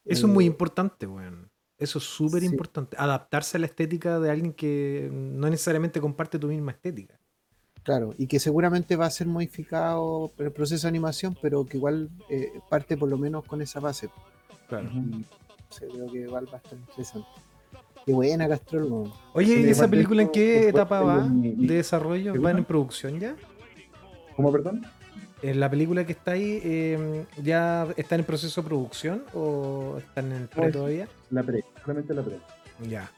[0.04, 1.48] Eso es muy Eh, importante, weón.
[1.78, 2.46] Eso es súper Sí.
[2.46, 2.94] importante.
[2.98, 7.18] Adaptarse a la estética de alguien que no necesariamente comparte tu misma estética.
[7.82, 11.78] Claro, y que seguramente va a ser modificado por el proceso de animación, pero que
[11.78, 14.10] igual eh, parte por lo menos con esa base.
[14.68, 14.88] Claro.
[14.88, 15.22] Ujú.
[15.68, 17.28] O sea, creo que igual va a estar interesante.
[18.04, 18.84] Qué buena, Castrol.
[18.84, 19.12] weón.
[19.34, 22.32] Oye, ¿y esa película en qué etapa va de desarrollo?
[22.32, 23.36] ¿Qué ¿Van en producción ya?
[24.36, 24.86] ¿Cómo, perdón?
[25.42, 30.32] ¿En la película que está ahí eh, ya está en proceso de producción o están
[30.32, 31.08] en el pre No, todavía?
[31.30, 32.38] La pre, solamente la pre.
[32.88, 33.10] Ya.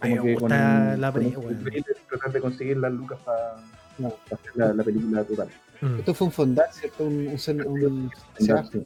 [0.00, 2.92] A mí Como me que con, gusta la con pre- trailer tratar de conseguir las
[2.92, 3.56] lucas para
[3.98, 4.08] No.
[4.26, 5.48] hacer la, la película total.
[5.80, 5.98] Mm.
[5.98, 7.04] Esto fue un fondar, ¿cierto?
[7.04, 8.84] Un, un, un- Ya, sí.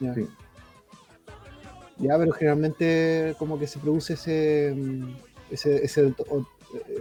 [0.00, 0.14] ya.
[0.14, 0.28] sí.
[1.98, 5.14] Ya, pero generalmente como que se produce ese mm,
[5.50, 6.14] ese, ese eh,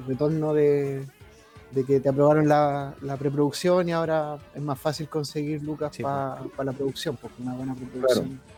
[0.07, 1.05] retorno de,
[1.71, 6.03] de que te aprobaron la, la preproducción y ahora es más fácil conseguir lucas Sí,
[6.03, 8.25] para la producción, porque una buena preproducción.
[8.27, 8.52] Claro,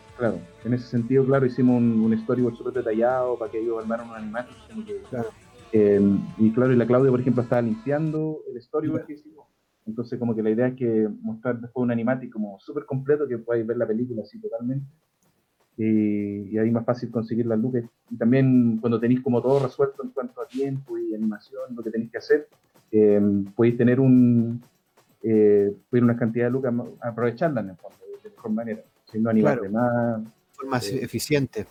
[0.64, 4.86] en ese sentido, claro, hicimos un, un storyboard súper detallado para que ellos armaran un
[4.86, 5.30] que- Claro.
[5.72, 6.02] eh,
[6.40, 9.08] y claro, y la Claudia, por ejemplo, estaba limpiando el storyboard Ya.
[9.08, 9.46] que hicimos.
[9.86, 13.38] Entonces, como que la idea es que mostrar después un animatic como súper completo, que
[13.38, 14.86] podáis ver la película así totalmente.
[15.78, 17.84] Y, y ahí más fácil conseguir las lucas.
[18.10, 21.92] Y también cuando tenéis como todo resuelto en cuanto a tiempo y animación, lo que
[21.92, 22.48] tenéis que hacer,
[22.92, 23.22] eh,
[23.56, 24.64] podéis tener un
[25.22, 28.84] eh, una cantidad de lucas, aprovecharlas en el fondo, de mejor manera.
[29.16, 29.64] Si no animar Claro.
[29.64, 30.22] de más,
[30.54, 30.98] forma Sí.
[31.02, 31.66] eficiente.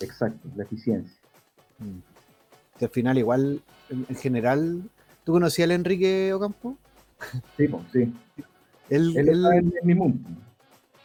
[0.00, 1.14] Exacto, la eficiencia.
[2.78, 4.82] Que al final igual, en, en general,
[5.24, 6.78] ¿tú conocías al Enrique Ocampo?
[7.56, 8.12] Sí, pues, sí.
[8.88, 10.28] Él, Él él- está en, en mi mundo.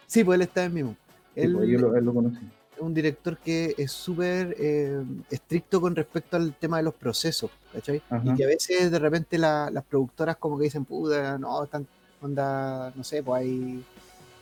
[0.08, 0.74] sí, pues él está en.
[0.74, 0.96] Sí,
[1.36, 2.38] Él pues, yo lo, él lo conocí.
[2.76, 7.52] es un director que es súper eh, estricto con respecto al tema de los procesos,
[7.74, 8.02] ¿cachai?
[8.10, 8.24] Ajá.
[8.32, 11.86] Y que a veces de repente la- las productoras como que dicen, puta, no, están,
[12.22, 13.84] onda, no sé, pues hay,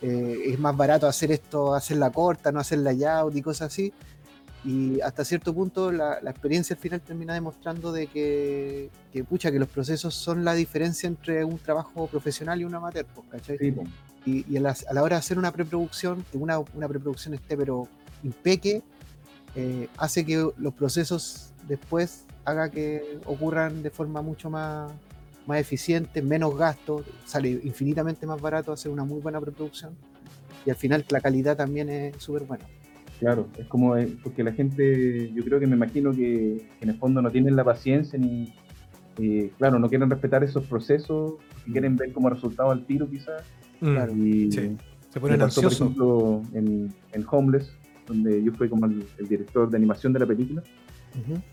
[0.02, 3.92] eh, es más barato hacer esto, hacerla corta, no hacerla layout y cosas así.
[4.62, 9.50] Y hasta cierto punto la, la experiencia al final termina demostrando de que, que, pucha,
[9.50, 13.58] que los procesos son la diferencia entre un trabajo profesional y un amateur, pues, ¿cachai?
[13.58, 13.74] Sí,
[14.26, 17.32] y, y a, la, a la hora de hacer una preproducción, que una, una preproducción
[17.32, 17.88] esté pero
[18.22, 18.82] impeque,
[19.54, 24.92] eh, hace que los procesos después haga que ocurran de forma mucho más,
[25.50, 29.92] más eficiente, menos gasto, sale infinitamente más barato hacer una muy buena preproducción
[30.64, 32.64] y al final la calidad también es súper buena.
[33.18, 36.90] Claro, es como eh, porque la gente, yo creo que me imagino que, que en
[36.90, 38.54] el fondo no tienen la paciencia ni,
[39.18, 41.34] eh, claro, no quieren respetar esos procesos,
[41.64, 43.42] que quieren ver como resultado al tiro quizás.
[43.80, 43.92] Mm.
[43.94, 44.16] Claro.
[44.16, 44.76] Y Sí.
[45.10, 47.72] Se ponen pasó, por ejemplo, en, en Homeless,
[48.06, 50.62] donde yo fui como el, el director de animación de la película.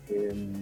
[0.08, 0.52] Eh,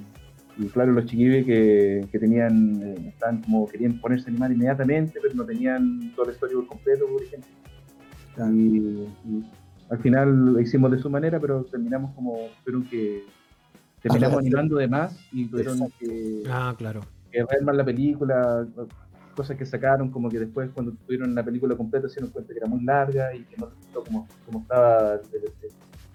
[0.59, 5.19] y claro, los chiquibes que, que tenían, eh, estaban como, querían ponerse a animar inmediatamente,
[5.21, 7.51] pero no tenían todo el storyboard completo, por ejemplo.
[8.35, 8.53] Claro.
[8.55, 8.77] Y,
[9.27, 9.45] y
[9.91, 13.23] al final lo hicimos de su manera, pero terminamos como, tuvieron que,
[14.03, 15.95] terminamos animando de más y tuvieron Exacto.
[16.01, 17.01] que, Ah, claro.
[17.31, 18.67] que rearmar la película,
[19.35, 22.59] cosas que sacaron, como que después cuando tuvieron la película completa se dieron cuenta que
[22.59, 25.53] era muy larga y que no resultó como, como estaba, de- de-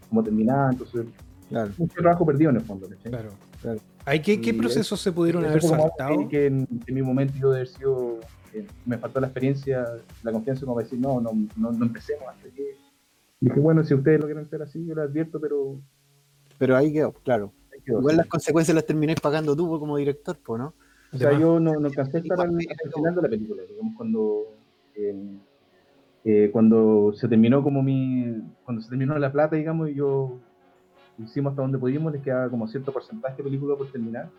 [0.10, 1.06] como terminada, entonces
[1.50, 1.72] Claro.
[1.78, 2.88] mucho trabajo perdido en el fondo.
[3.04, 3.30] Claro.
[3.62, 3.80] Claro.
[4.06, 6.28] ¿Hay qué, procesos se pudieron haber saltado?
[6.28, 8.20] Que, en, en mi momento yo de haber sido,
[8.54, 9.86] eh, me faltó la experiencia,
[10.24, 12.78] la confianza como para decir, no, no, no, no empecemos hasta que...
[13.40, 15.80] Dije, bueno, si ustedes lo quieren hacer así, yo lo advierto, pero...
[16.58, 17.54] Pero ahí quedó, claro.
[17.74, 18.00] ahí quedó.
[18.00, 20.74] Igual las consecuencias las termináis pagando tú como director, pues, ¿no?
[21.14, 21.42] O sea, De más.
[21.42, 24.56] yo no, no alcancé a estar al, el final de la película, digamos, cuando,
[24.96, 25.38] eh,
[26.24, 30.40] eh, cuando se terminó como mi, cuando se terminó la plata, digamos, y yo
[31.24, 34.30] hicimos hasta donde pudimos, les quedaba como cierto porcentaje de película por terminar,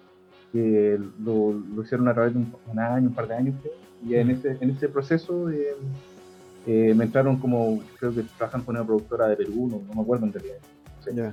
[0.52, 3.74] que lo, lo hicieron a través de un, un año, un par de años, creo,
[4.04, 5.74] y en ese, en ese proceso eh,
[6.66, 10.02] eh, me entraron como, creo que trabajan con una productora de Perú, no, no me
[10.02, 10.56] acuerdo en realidad,
[11.04, 11.10] Sí.
[11.14, 11.32] Ya.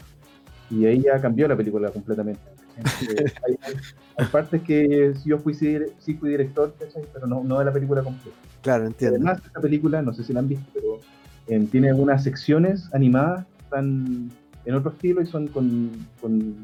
[0.71, 2.41] y ahí ya cambió la película completamente.
[2.77, 3.75] Eh, hay,
[4.17, 7.03] hay partes que yo fui, sí, sí fui director, ¿cachai?
[7.13, 8.37] pero no, no de la película completa.
[8.61, 9.17] Claro, entiendo.
[9.17, 10.99] Además, esta película, no sé si la han visto, pero
[11.47, 14.31] eh, tiene algunas secciones animadas, están
[14.65, 15.89] en otro estilo y son con,
[16.21, 16.55] con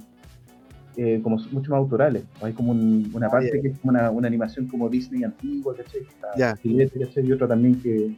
[0.98, 2.24] eh, como mucho más autorales.
[2.42, 5.76] Hay como un- una Ah, parte que es como una, una animación como Disney antigua,
[5.76, 6.02] ¿cachai?
[6.22, 7.26] ¿cachai?
[7.28, 8.16] Y otra también que,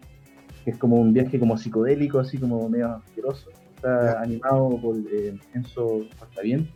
[0.63, 3.49] que es como un viaje como psicodélico, así como medio asqueroso.
[3.75, 6.69] Está animado por eh, Enzo Costaviente.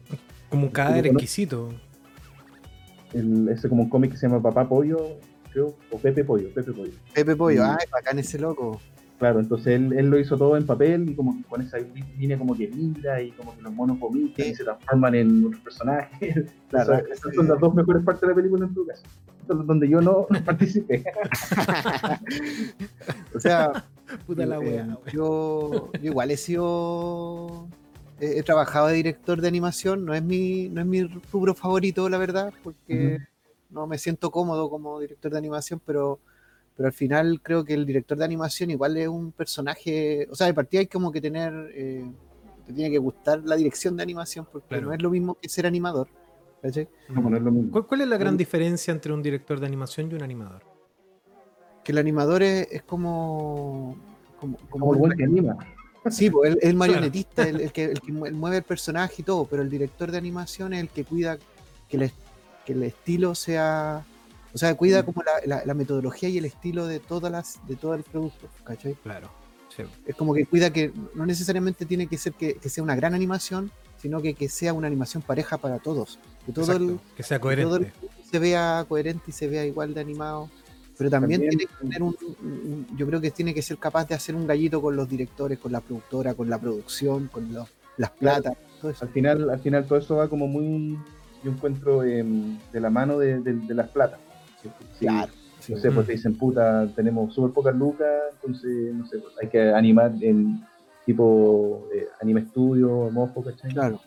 [0.49, 1.23] Como un cadáver ¿Lo conoces?
[1.29, 1.73] exquisito.
[3.13, 5.17] el, ese como un cómic que se llama Papá Pollo,
[5.51, 6.93] creo, o Pepe Pollo, Pepe Pollo.
[7.13, 7.69] Pepe Pollo, Mm.
[7.79, 8.79] ay, bacán ese loco.
[9.21, 11.77] Claro, entonces él, él lo hizo todo en papel y como que con esa
[12.17, 14.51] línea como que vibra y como que los monos vomitan Sí.
[14.51, 16.35] y se transforman en otros personajes.
[16.71, 19.03] Claro, Esas- esas son las dos mejores partes de la película en tu caso.
[19.47, 21.03] Donde yo no participé.
[23.35, 23.85] O sea,
[24.25, 24.85] Puta la eh, wea.
[24.85, 24.97] wea.
[25.13, 27.67] yo, yo igual he sido.
[28.19, 32.07] He, he trabajado de director de animación, no es mi, no es mi rubro favorito,
[32.09, 33.19] la verdad, porque
[33.69, 36.19] no me siento cómodo como director de animación, pero,
[36.75, 40.27] pero al final creo que el director de animación igual es un personaje.
[40.31, 41.53] O sea, de partida hay como que tener.
[41.73, 42.05] eh,
[42.65, 44.87] te tiene que gustar la dirección de animación, porque Claro.
[44.87, 46.07] no es lo mismo que ser animador.
[47.09, 47.71] No, no es lo mismo.
[47.71, 50.61] ¿Cuál, cuál es la gran diferencia entre un director de animación y un animador?
[51.83, 53.97] Que el animador es, es como.
[54.39, 55.57] Como, como Como el buen que anima.
[56.09, 59.23] Sí, pues el, el marionetista, el, el que, el que mue- mueve el personaje y
[59.23, 61.37] todo, pero el director de animación es el que cuida
[61.89, 62.11] que, el,
[62.65, 64.05] que el estilo sea.
[64.53, 65.05] O sea, cuida Mm.
[65.05, 68.47] como la, la- la metodología y el estilo de todas las, de todo el producto,
[68.63, 68.95] ¿cachai?
[68.95, 69.29] Claro.
[69.75, 69.83] Sí.
[70.05, 73.13] Es como que cuida que no necesariamente tiene que ser que, que sea una gran
[73.13, 76.19] animación, sino que, que sea una animación pareja para todos.
[76.45, 77.93] Que todo el, Exacto, que sea que todo el coherente.
[78.29, 80.49] se vea coherente y se vea igual de animado.
[80.97, 84.07] Pero también, También- tiene que tener un, un- yo creo que tiene que ser capaz
[84.07, 87.69] de hacer un gallito con los directores, con la productora, con la producción, con los-
[87.97, 89.05] las platas, todo eso.
[89.05, 90.97] Al final, al final todo eso va como muy,
[91.43, 94.19] yo encuentro em, de la mano de, de- de las platas.
[94.99, 95.31] Sí, Claro.
[95.59, 95.73] sí.
[95.73, 96.07] No sé, pues Mm.
[96.07, 100.61] te dicen, puta, tenemos súper pocas lucas, entonces, no sé, pues, hay que animar en
[101.05, 103.71] tipo eh, anime estudio, mofo, ¿cachai?
[103.73, 103.99] Claro.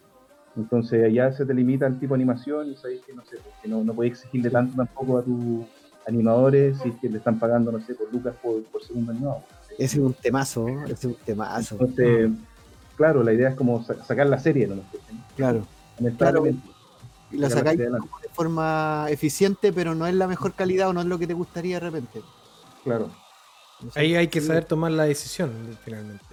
[0.56, 3.54] Entonces allá se te limita el tipo de animación y sabes que no sé, pues,
[3.62, 5.64] que no, no puedes exigirle tanto tampoco a tus
[6.06, 9.38] animadores si es que le están pagando, no sé, por lucas por, por segundo animado.
[9.76, 11.74] Ese es un temazo, ese es un temazo.
[11.80, 12.30] Entonces,
[12.96, 14.76] claro, la idea es como sa- sacar la serie, ¿no?
[15.36, 15.66] Claro.
[15.98, 16.68] Lamentablemente.
[17.34, 18.08] Y la sacáis adelante.
[18.22, 21.34] de forma eficiente, pero no es la mejor calidad o no es lo que te
[21.34, 22.22] gustaría de repente.
[22.84, 23.10] Claro.
[23.80, 24.00] No sé.
[24.00, 25.50] Ahí hay que saber tomar la decisión,
[25.84, 26.24] finalmente.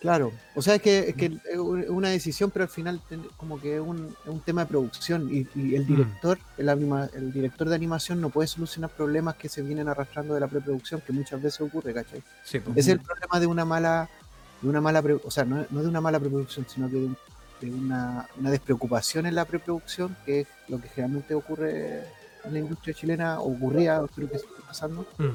[0.00, 1.58] Claro, o sea, es que, es que es
[1.90, 3.02] una decisión, pero al final
[3.36, 5.86] como que es un, es un tema de producción y, y el Mm.
[5.88, 10.32] director, el, anima- el director de animación no puede solucionar problemas que se vienen arrastrando
[10.32, 12.22] de la preproducción, que muchas veces ocurre, ¿cachai?
[12.44, 12.78] Sí, pues.
[12.78, 14.08] Es el problema de una mala,
[14.62, 17.04] de una mala, pre- o sea, no, no de una mala preproducción, sino que de,
[17.04, 17.16] un-
[17.60, 22.04] de una, una despreocupación en la preproducción, que es lo que generalmente ocurre
[22.44, 25.06] en la industria chilena, o ocurría, creo que está pasando.
[25.18, 25.28] Mm.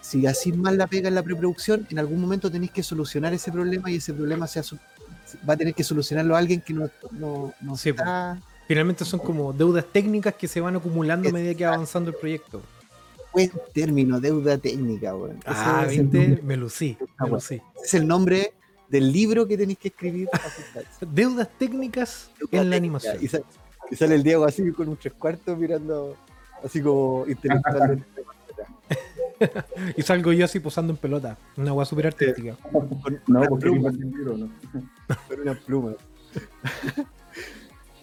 [0.00, 3.52] Si así mal la pega en la preproducción, en algún momento tenéis que solucionar ese
[3.52, 4.78] problema y ese problema su-
[5.48, 9.52] va a tener que solucionarlo alguien que no, no, no Sí, está Finalmente son como
[9.52, 12.60] deudas técnicas que se van acumulando a medida que va avanzando el proyecto.
[13.32, 15.12] buen término, deuda técnica,
[15.46, 16.40] Ah, ¿viste?
[16.42, 17.60] Me lucí, me lucí.
[17.84, 18.52] es el nombre
[18.88, 20.28] del libro que tenéis que escribir.
[21.00, 22.76] Deudas técnicas Deuda en la técnica.
[22.76, 23.16] animación.
[23.20, 23.44] Y sale,
[23.90, 26.16] y sale el Diego así con un tres cuartos mirando
[26.64, 28.04] así como intelectual.
[29.96, 31.38] Y salgo yo así posando en pelota.
[31.56, 32.56] Una agua súper artística.
[32.72, 34.48] con, No, una pluma, el libro, ¿no?
[35.28, 35.92] con una pluma.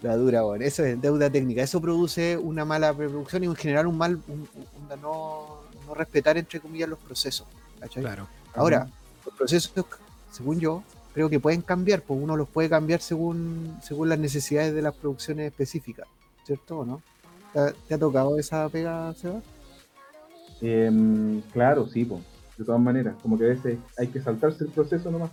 [0.00, 0.62] La dura, weón.
[0.62, 1.62] Eso es deuda técnica.
[1.62, 5.94] Eso produce una mala preproducción y en general un mal, un, un- un no, no
[5.94, 7.46] respetar, entre comillas, los procesos.
[7.80, 8.02] ¿cachai?
[8.02, 8.26] Claro.
[8.54, 8.88] Ahora,
[9.24, 9.72] los procesos,
[10.36, 10.82] según yo,
[11.14, 14.94] creo que pueden cambiar, pues uno los puede cambiar según, según las necesidades de las
[14.94, 16.06] producciones específicas,
[16.44, 17.02] ¿cierto o no?
[17.52, 19.40] ¿Te ha, te ha tocado esa pega, Seba?
[20.60, 22.20] Em, claro, sí, po.
[22.56, 25.30] de todas maneras, como que a veces hay que saltarse el proceso nomás.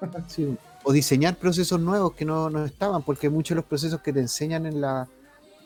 [0.28, 0.54] Sí.
[0.84, 4.20] O diseñar procesos nuevos que no, no estaban, porque muchos de los procesos que te
[4.20, 5.08] enseñan en la,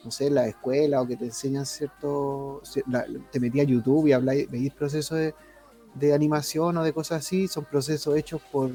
[0.05, 3.65] no sé, en la escuela o que te enseñan cierto, ci- la- te metí a
[3.65, 5.35] YouTube y habláis, veis procesos de,
[5.95, 8.71] de animación o de cosas así, son procesos hechos por,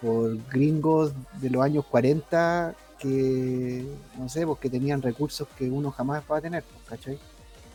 [0.00, 3.84] por gringos de los años 40 que,
[4.18, 7.18] no sé, pues que tenían recursos que uno jamás va a tener, pues, ¿cachai?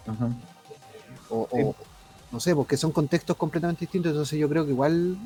[0.08, 0.30] Ajá.
[1.30, 1.75] o,
[2.32, 5.17] no sé, porque son contextos completamente distintos, entonces yo creo que igual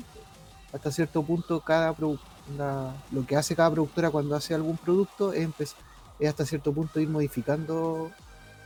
[0.72, 1.94] hasta cierto punto cada
[2.58, 5.48] la- lo que hace cada productora cuando hace algún producto es,
[6.18, 8.10] es hasta cierto punto ir modificando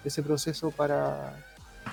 [0.04, 1.36] ese proceso para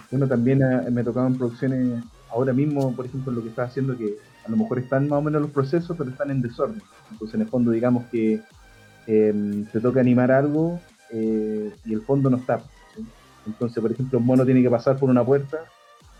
[0.09, 4.17] Bueno, también eh, me tocaban producciones ahora mismo, por ejemplo, lo que está haciendo que
[4.45, 6.81] a lo mejor están más o menos los procesos, pero están en desorden.
[7.11, 8.41] Entonces, en el fondo, digamos que
[9.07, 10.79] eh, te toca animar algo
[11.11, 12.59] eh, y el fondo no está.
[12.95, 13.05] ¿sí?
[13.47, 15.59] Entonces, por ejemplo, un mono tiene que pasar por una puerta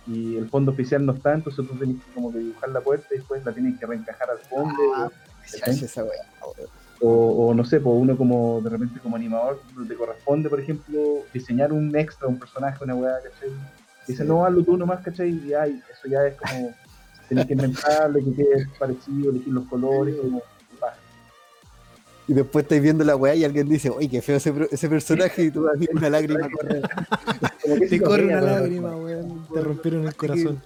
[0.08, 3.08] y el fondo oficial no está, entonces tú tienes que como que dibujar la puerta
[3.12, 4.76] y después la tienes que reencajar al fondo.
[4.96, 5.10] Ah,
[5.52, 5.84] ¿cachai?
[5.84, 6.70] esa weón.
[7.02, 11.24] O, o no sé, pues uno como de repente como animador te corresponde, por ejemplo,
[11.34, 13.50] diseñar un extra, un personaje, una weá, ¿cachai?
[14.08, 14.28] Dice, Sí.
[14.30, 15.30] no, hazlo tú nomás, ¿cachai?
[15.32, 16.74] Y ay, eso ya es como,
[17.28, 20.42] tenés que inventarle, que quede parecido, elegir los colores, como.
[22.28, 24.90] Y después estáis viendo la weá y alguien dice, oye, qué feo ese, pro- ese
[24.90, 26.82] personaje y tú vas viendo una lágrima correr.
[27.64, 29.46] Te sí, corre una lágrima, weón.
[29.54, 30.60] Te rompieron el corazón.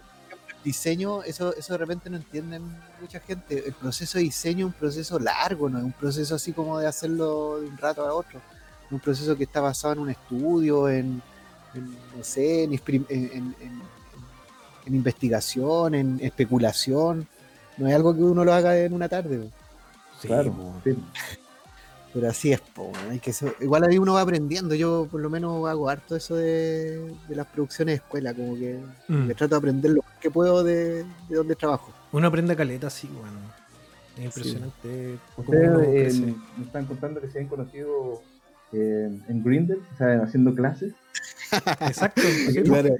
[0.63, 2.63] diseño, eso, eso de repente no entienden
[3.01, 3.67] mucha gente.
[3.67, 6.87] El proceso de diseño es un proceso largo, no es un proceso así como de
[6.87, 8.39] hacerlo de un rato a otro.
[8.85, 11.21] Es un proceso que está basado en un estudio, en,
[11.75, 11.85] en,
[12.17, 13.81] no sé, en, en, en-
[14.87, 17.27] investigación, en especulación.
[17.77, 19.49] No es algo que uno lo haga en una tarde.
[20.19, 20.53] Sí, Claro,
[20.83, 20.97] sí.
[22.11, 24.73] Pero así es, po, hay que ser- igual ahí uno va aprendiendo.
[24.73, 28.79] Yo por lo menos hago harto eso de, de las producciones de escuela, como que
[29.07, 29.27] Mm.
[29.27, 31.93] me trato de aprender lo que puedo de, de donde trabajo.
[32.11, 33.37] Uno aprende caleta, sí, weón.
[34.17, 38.21] Es impresionante Ustedes eh, me están contando que se han conocido
[38.73, 40.93] eh, en Grindr, o sea, haciendo clases.
[41.81, 42.21] Exacto.
[42.63, 42.95] Claro.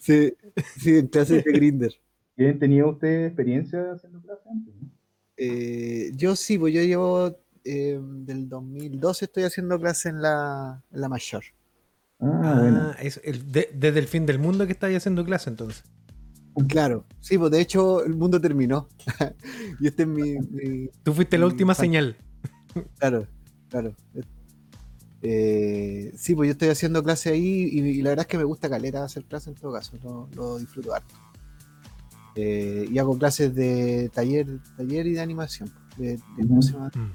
[0.00, 0.32] Sí,
[0.78, 1.94] sí, en clases de Grinder.
[2.36, 4.74] ¿Tienen tenido ustedes experiencia haciendo clases antes?
[4.80, 4.88] no?
[5.36, 11.00] Eh, yo sí, pues yo llevo eh, del 2012 estoy haciendo clase en la, en
[11.00, 11.42] la mayor.
[12.20, 12.80] Ah, bueno.
[12.92, 15.84] Ah, es el- de- desde el fin del mundo que estáis haciendo clase entonces.
[16.68, 18.88] Claro, sí, pues de hecho el mundo terminó.
[19.80, 22.16] y este es mi, mi- Tú fuiste la última señal.
[22.98, 23.26] Claro,
[23.68, 23.94] claro.
[25.26, 28.44] Eh, sí, pues yo estoy haciendo clase ahí y, y la verdad es que me
[28.44, 31.14] gusta caleta hacer clase en todo caso, lo, lo disfruto harto.
[32.36, 36.90] Eh, y hago clases de taller, taller y de animación, de, de- ¿cómo se llama?
[36.94, 37.12] Mm.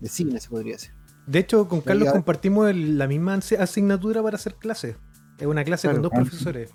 [0.00, 0.92] De cine se podría decir.
[1.26, 4.96] De hecho, con Carlos ya- compartimos el- la misma asignatura para hacer clases.
[5.38, 6.70] Es una clase con dos Ah, profesores.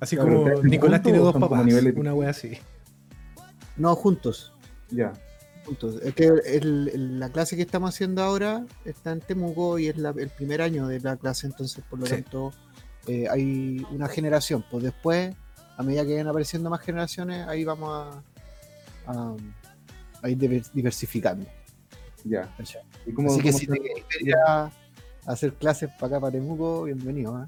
[0.00, 1.64] Así Claro, como ¿ustedes Nicolás tiene dos papás.
[1.64, 2.58] niveles Una wea así.
[3.78, 4.52] No, juntos.
[4.90, 5.12] Ya.
[5.64, 5.96] Juntos.
[6.02, 9.96] Es que el- el- la clase que estamos haciendo ahora está en Temuco y es
[9.96, 12.14] la- el primer año de la clase, entonces por lo Sí.
[12.14, 12.52] tanto
[13.08, 14.64] eh, hay una generación.
[14.70, 15.34] Pues después,
[15.76, 17.90] a medida que vayan apareciendo más generaciones, ahí vamos
[19.06, 19.34] a, a,
[20.22, 21.44] a ir diver- diversificando.
[22.24, 22.54] Ya.
[23.04, 24.70] ¿Y cómo, Así que cómo si te a, a
[25.26, 27.42] hacer clases para acá, para Temuco, bienvenido.
[27.42, 27.46] ¿eh?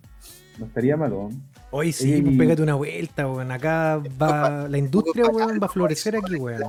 [0.59, 1.31] No estaría malo.
[1.70, 3.53] Hoy sí, Y- pues pégate una vuelta, weón.
[3.53, 4.66] Acá va.
[4.68, 6.62] La industria, weón, va a florecer aquí, weón.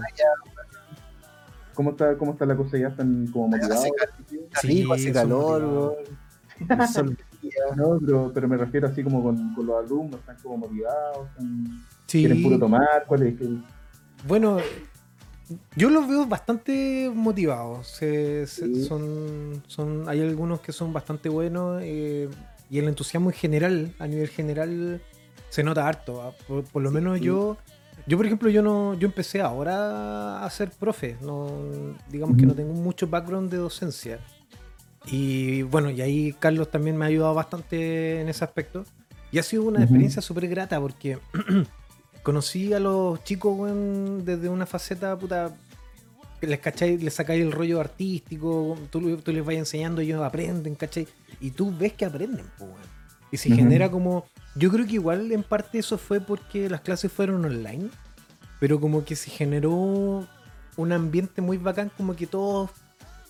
[1.75, 2.77] ¿Cómo está, ¿Cómo está la cosa?
[2.77, 3.85] ¿Ya están como motivados?
[4.53, 5.97] Hace Sí, hace calor.
[7.75, 11.85] No, pero, pero me refiero así como con, con los alumnos, están como motivados, están-
[12.07, 12.19] Sí.
[12.19, 13.61] quieren puro tomar, ¿cuál es el...?
[14.27, 14.57] Bueno,
[15.75, 17.87] yo los veo bastante motivados.
[17.87, 18.83] Se- se- Sí.
[18.85, 22.29] son, son, hay algunos que son bastante buenos eh,
[22.69, 25.01] y el entusiasmo en general, a nivel general,
[25.49, 26.21] se nota harto.
[26.23, 26.95] ah, Por, por lo Sí.
[26.95, 27.57] menos yo,
[28.07, 31.17] yo por ejemplo, yo no, yo empecé ahora a ser profe.
[31.21, 31.49] No,
[32.09, 34.19] digamos que no tengo mucho background de docencia.
[35.07, 38.85] Y bueno, y ahí Carlos también me ha ayudado bastante en ese aspecto.
[39.31, 39.83] Y ha sido una Ujú.
[39.83, 41.17] experiencia súper grata porque
[42.23, 43.69] conocí a los chicos
[44.23, 45.53] desde una faceta puta
[46.41, 51.07] les cacháis, les sacáis el rollo artístico, tú, tú les vas enseñando, ellos aprenden, ¿cachai?
[51.39, 52.94] Y tú ves que aprenden, po, weón.
[53.35, 53.57] Y se Ujú.
[53.57, 54.25] genera como.
[54.55, 57.89] Yo creo que igual en parte eso fue porque las clases fueron online,
[58.61, 60.25] pero como que se generó
[60.77, 62.71] un ambiente muy bacán, como que todos,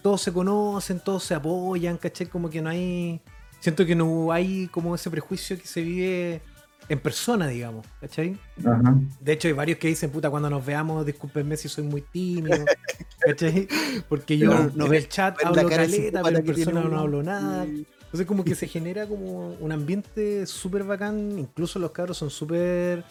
[0.04, 2.28] todos se conocen, todos se apoyan, ¿cachai?
[2.28, 3.20] Como que no hay.
[3.60, 6.42] Siento que no hay como ese prejuicio que se vive
[6.88, 8.38] en persona, digamos, ¿cachai?
[8.60, 8.96] Ajá.
[9.20, 12.64] De hecho, hay varios que dicen, puta, cuando nos veamos, discúlpenme si soy muy tímido.
[13.26, 13.68] ¿Cachai?
[14.08, 17.66] Porque yo no en ve- el chat hablo caleta, pero en persona no hablo nada.
[17.66, 21.38] Y- Entonces como que se genera como un ambiente súper bacán.
[21.38, 23.04] Incluso los cabros son súper...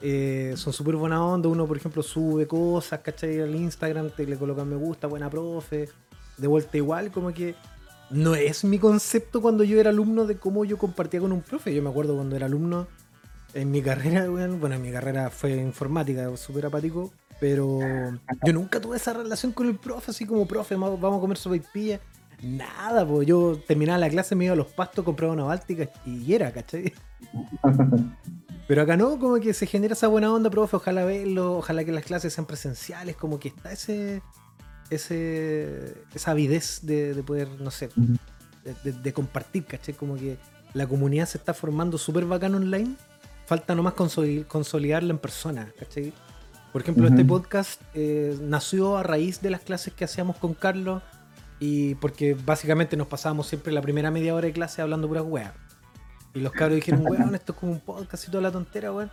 [0.00, 1.50] eh, son súper buena onda.
[1.50, 3.38] Uno, por ejemplo, sube cosas, ¿cachai?
[3.38, 5.90] Al Instagram, te le colocan me gusta, buena profe.
[6.38, 7.54] De vuelta igual, como que...
[8.08, 11.74] No es mi concepto cuando yo era alumno de cómo yo compartía con un profe.
[11.74, 12.88] Yo me acuerdo cuando era alumno
[13.52, 17.78] en mi carrera, bueno, en mi carrera fue informática, súper apático, pero
[18.42, 22.00] yo nunca tuve esa relación con el profe, así como, profe, vamos a comer sopaipilla.
[22.42, 26.32] Nada, pues yo terminaba la clase, me iba a los pastos, compraba una báltica y
[26.32, 26.92] era, ¿cachai?
[28.68, 31.92] Pero acá no, como que se genera esa buena onda, profe, ojalá verlo, ojalá que
[31.92, 34.22] las clases sean presenciales, como que está ese,
[34.90, 37.90] ese esa avidez de, de poder, no sé,
[38.64, 39.94] de, de- de compartir, ¿cachai?
[39.94, 40.36] Como que
[40.74, 42.94] la comunidad se está formando súper bacán online,
[43.46, 46.12] falta nomás consoli- consolidarla en persona, ¿cachai?
[46.72, 51.02] Por ejemplo, este podcast eh, nació a raíz de las clases que hacíamos con Carlos
[51.58, 55.52] y porque básicamente nos pasábamos siempre la primera media hora de clase hablando puras weas.
[56.34, 59.10] Y los cabros dijeron, weón, esto es como un podcast y toda la tontera, weón.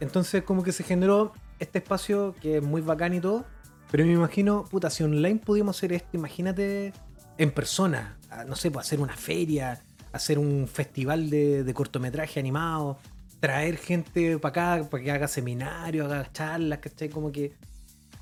[0.00, 3.44] Entonces como que se generó este espacio que es muy bacán y todo,
[3.90, 6.92] pero me imagino, puta, si online pudimos hacer esto, imagínate
[7.38, 9.80] en persona, no sé, pues hacer una feria,
[10.12, 12.98] hacer un festival de, de cortometraje animado,
[13.40, 17.08] traer gente para acá, para que haga seminarios, haga charlas, ¿cachai?
[17.08, 17.52] Como que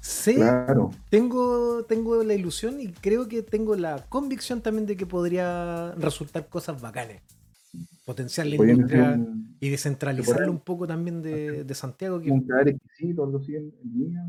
[0.07, 0.91] sé, Claro.
[1.11, 6.49] tengo, tengo la ilusión y creo que tengo la convicción también de que podría resultar
[6.49, 7.23] cosas bacanes.
[8.05, 12.21] Potenciar la industria un, y descentralizarlo un poco también de, de Santiago.
[12.21, 14.23] Que, un cadáver exquisito, algo así en, en línea.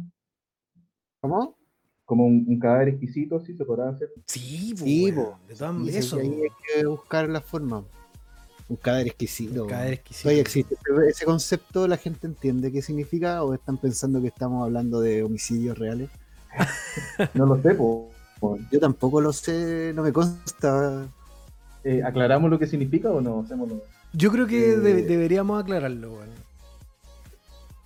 [1.21, 1.55] ¿Cómo?
[2.05, 4.09] Como un, un cadáver exquisito, así se podrá hacer.
[4.25, 5.39] sí, Sí, weón, po.
[5.47, 6.17] de todas Y maneras, sí, eso.
[6.19, 7.83] ahí hay que buscar la forma.
[8.69, 9.63] Un cadáver exquisito.
[9.63, 10.23] Un cadáver exquisito.
[10.23, 10.75] Todavía existe.
[11.09, 15.77] Ese concepto, ¿la gente entiende qué significa o están pensando que estamos hablando de homicidios
[15.77, 16.09] reales?
[17.33, 18.09] No lo sé, po.
[18.71, 21.07] Yo tampoco lo sé, no me consta.
[21.83, 23.39] Eh, ¿Aclaramos lo que significa o no?
[23.41, 23.81] Hacémoslo.
[24.13, 26.29] Yo creo que Eh, de- deberíamos aclararlo, weón.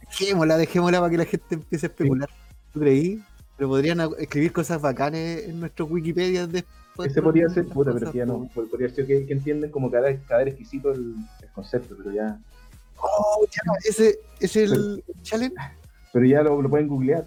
[0.01, 2.29] Dejémosla, dejémosla para que la gente empiece a especular.
[2.73, 3.23] ¿Tú creí?
[3.57, 6.80] Pero podrían escribir cosas bacanes en nuestros Wikipedia después.
[7.05, 8.47] Ese podría ser, puta, pero ya no.
[8.53, 8.65] po.
[8.67, 12.37] Podría ser que, que entienden como cadáver, cadáver exquisito el, el concepto, pero ya.
[12.97, 15.55] Oh, ya, ese es el challenge.
[16.13, 17.25] Pero ya lo, lo pueden googlear.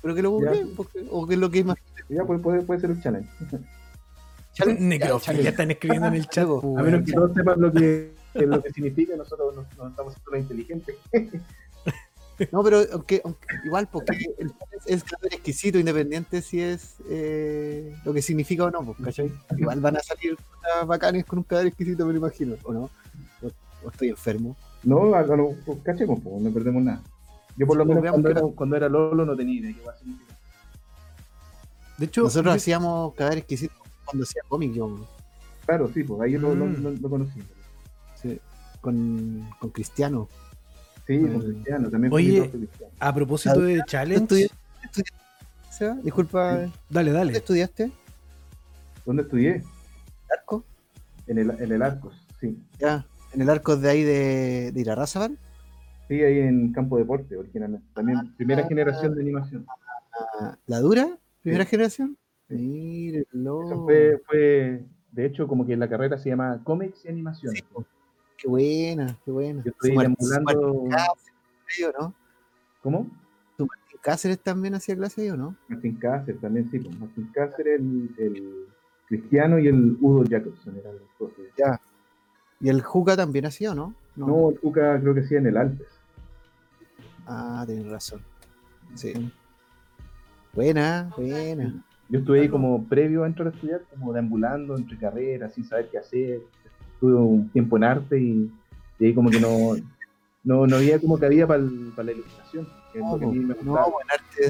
[0.00, 1.86] pero que lo googleen, porque- o que es lo que imagino.
[2.08, 3.28] Ya puede, puede, puede ser un challenge.
[4.78, 6.46] Necrofilia, ya están escribiendo en el chat.
[6.48, 10.14] A menos que todos sepan lo que, que lo que significa, nosotros no, no estamos
[10.14, 10.96] siendo inteligentes.
[12.52, 14.52] No, pero aunque, aunque- igual, porque el
[14.86, 19.32] es cadáver exquisito, independiente si es eh, lo que significa o no, pues, ¿cachai?
[19.58, 20.36] Igual van a salir
[20.86, 22.80] bacanes con un cadáver exquisito, me lo imagino, ¿o no?
[23.42, 23.46] O,
[23.84, 24.56] o estoy enfermo.
[24.82, 27.02] No, a, lo, pues, cachemos, pues, no perdemos nada.
[27.56, 29.92] Yo por lo Sí, menos cuando era, cuando era Lolo no tenía idea qué va
[29.92, 30.36] a significar.
[31.98, 33.74] De hecho, Nosotros yo- hacíamos cadáver exquisito
[34.04, 35.06] cuando hacía cómic, yo,
[35.66, 36.82] Claro, sí, pues ahí lo, Mm.
[36.82, 37.40] lo- lo conocí.
[38.20, 38.40] sí,
[38.80, 40.28] con, con Cristiano.
[41.10, 41.40] Sí, con Mm.
[41.40, 42.92] Cristiano, también Oye, Cristiano.
[43.00, 44.48] a propósito de ¿Tú challenge,
[44.84, 46.02] estudiaste?
[46.04, 46.72] Disculpa, Sí.
[46.88, 47.32] dale, ¿dónde dale.
[47.38, 47.90] estudiaste?
[49.04, 49.64] ¿Dónde estudié?
[50.30, 50.64] ¿Arco?
[51.26, 52.56] En el, en el Arcos, sí.
[52.78, 55.36] Ya, en el arco de ahí de, de Irarrázaval.
[56.06, 57.86] Sí, ahí en Campo Deporte, originalmente.
[57.92, 58.34] También Ah.
[58.36, 59.66] primera generación de animación.
[60.40, 61.18] Ah, ¿La dura?
[61.42, 61.70] ¿Primera Sí.
[61.70, 62.16] generación?
[62.48, 63.64] Mírenlo.
[63.66, 67.54] Eso fue, fue, de hecho, como que la carrera se llama Comics y Animación.
[67.56, 67.64] Sí.
[68.40, 69.62] Qué buena, qué buena.
[69.62, 72.14] Yo estoy Martín Cáceres, ¿o ¿no?
[72.82, 73.06] ¿Cómo?
[73.58, 75.56] ¿Tu Martín Cáceres también hacía clase ahí o no?
[75.68, 76.78] Martín Cáceres también, sí.
[76.78, 78.66] pues, Martín Cáceres, el, el
[79.06, 81.52] Cristiano y el Udo Jacobson eran los profes.
[81.58, 81.78] Ya.
[82.60, 83.94] ¿Y el Juca también hacía o no?
[84.16, 85.88] No, el Cuca creo que sí en el Alpes.
[87.26, 88.22] Ah, tienes razón.
[88.94, 89.30] Sí.
[90.54, 91.84] Buena, buena.
[92.08, 95.88] Yo estuve ahí como previo a entrar a estudiar, como deambulando entre carreras, sin saber
[95.90, 96.40] qué hacer.
[97.00, 98.50] Estuve un tiempo en arte y,
[98.98, 99.74] y ahí como que no,
[100.44, 103.38] no, no había como cabida para la ilustración, que es No, lo que a mí
[103.40, 103.86] me no, gustaba.
[103.90, 104.46] buen arte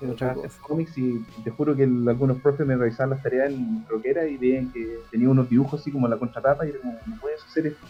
[0.00, 0.58] es otra Otra cosa.
[0.62, 4.36] cómics y te juro que el- algunos profes me revisaban las tareas en croquera y
[4.36, 7.66] veían que tenía unos dibujos así como la contratapa y era como, no puedes hacer
[7.66, 7.84] esto,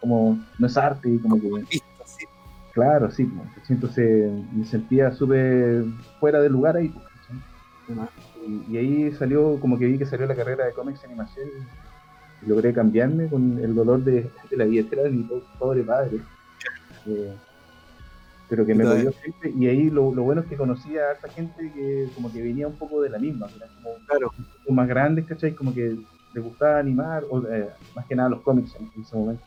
[0.00, 2.24] como no es arte y como que, Visto, sí.
[2.72, 3.74] claro, sí, ¿cachai?
[3.76, 5.84] entonces me sentía súper
[6.18, 6.88] fuera de lugar ahí.
[6.88, 7.04] pues.
[7.88, 8.08] Además,
[8.46, 11.48] Y, y ahí salió, como que vi que salió la carrera de cómics y animación
[11.48, 11.87] y
[12.40, 16.18] logré cambiarme con el dolor de, de la billetera de mi po- pobre padre.
[17.06, 17.38] Eh,
[18.46, 19.52] pero que me apoyó siempre.
[19.54, 22.66] Y ahí lo, lo bueno es que conocí a harta gente que como que venía
[22.68, 24.30] un poco de la misma, eran como Claro.
[24.36, 25.54] un poco más grandes, ¿cachai?
[25.54, 25.98] Como que
[26.32, 29.44] les gustaba animar, o, eh, más que nada los cómics en, en ese momento.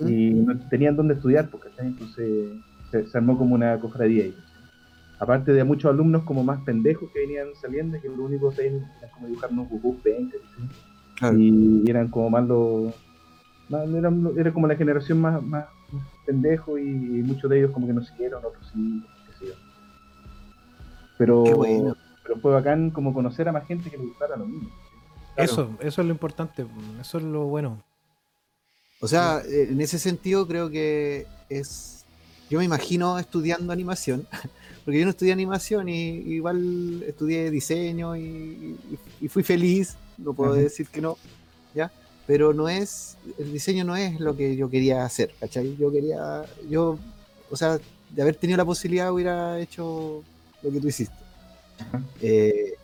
[0.00, 0.08] ¿Mm?
[0.08, 1.86] Y no tenían dónde estudiar, ¿cachai?
[1.88, 2.58] Entonces
[2.90, 4.36] se, se armó como una cofradía ahí.
[5.20, 8.92] Aparte de muchos alumnos como más pendejos que venían saliendo, que lo único que sabían
[8.98, 9.68] era como dibujar unos.
[11.18, 11.36] Claro.
[11.38, 12.94] Y eran como más los...
[13.68, 15.66] más- eran- era como la generación más, más,
[16.26, 19.54] pendejo y muchos de ellos como que no siguieron, otros sí, qué sé yo.
[21.16, 21.96] Pero, Qué bueno.
[22.22, 24.68] pero fue bacán como conocer a más gente que le gustara lo mismo.
[25.34, 25.52] Claro.
[25.52, 26.66] Eso, eso es lo importante,
[27.00, 27.82] eso es lo bueno.
[29.00, 32.04] O sea, eh, en ese sentido creo que es.
[32.50, 34.26] Yo me imagino estudiando animación,
[34.84, 38.78] porque yo no estudié animación y igual estudié diseño y, y-
[39.20, 40.62] y fui feliz, no puedo Ajá.
[40.62, 41.16] decir que no,
[41.74, 41.90] ¿ya?
[42.26, 45.76] Pero no es, el diseño no es lo que yo quería hacer, ¿cachai?
[45.76, 46.98] Yo quería, yo,
[47.50, 47.78] o sea,
[48.10, 50.22] de haber tenido la posibilidad hubiera hecho
[50.62, 51.16] lo que tú hiciste.
[52.20, 52.74] Eh,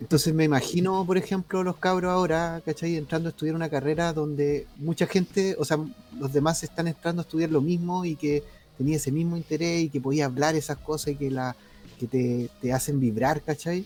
[0.00, 2.96] entonces me imagino, por ejemplo, los cabros ahora, ¿cachai?
[2.96, 5.78] Entrando a estudiar una carrera donde mucha gente, o sea,
[6.18, 8.42] los demás están entrando a estudiar lo mismo y que
[8.76, 11.56] tenía ese mismo interés y que podía hablar esas cosas y que, la,
[11.98, 13.84] que te, te hacen vibrar, ¿cachai?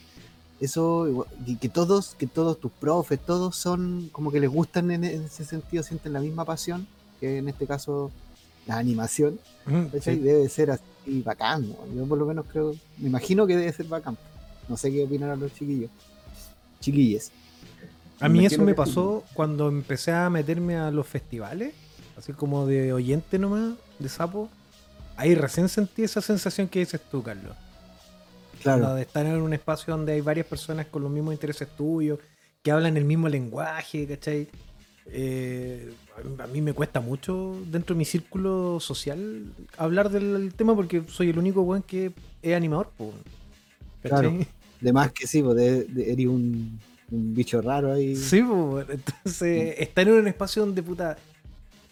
[0.63, 4.91] Eso, igual- y que todos, que todos tus profes, todos son como que les gustan
[4.93, 6.87] en, ese sentido, sienten la misma pasión,
[7.21, 8.11] que en este caso
[8.67, 9.87] la animación, Mm.
[9.93, 11.77] Debe ser así bacán, ¿no?
[11.95, 14.19] yo por lo menos creo, me imagino que debe ser bacán.
[14.69, 15.91] No sé qué opinarán los chiquillos.
[16.81, 17.31] Chiquilles.
[18.19, 21.75] A mí eso me pasó cuando empecé a meterme a los festivales,
[22.17, 24.49] así como de oyente nomás, de sapo.
[25.17, 27.55] Ahí recién sentí esa sensación que dices tú, Carlos.
[28.65, 32.19] La de estar en un espacio donde hay varias personas con los mismos intereses tuyos,
[32.63, 34.49] que hablan el mismo lenguaje, ¿cachai?
[35.07, 35.93] Eh,
[36.39, 41.31] a mí me cuesta mucho dentro de mi círculo social hablar del tema porque soy
[41.31, 43.13] el único weón que es animador, po,
[44.03, 44.47] ¿cachai?
[44.81, 46.79] De más que sí, de, de- eres un,
[47.11, 48.17] un bicho raro ahí.
[48.17, 51.17] Sí, po, entonces estar en un espacio donde puta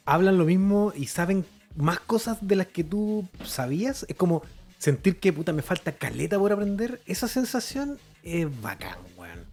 [0.04, 1.44] hablan lo mismo y saben
[1.76, 4.42] más cosas de las que tú sabías, es como
[4.80, 9.44] sentir que puta me falta caleta por aprender, esa sensación es bacán, weón.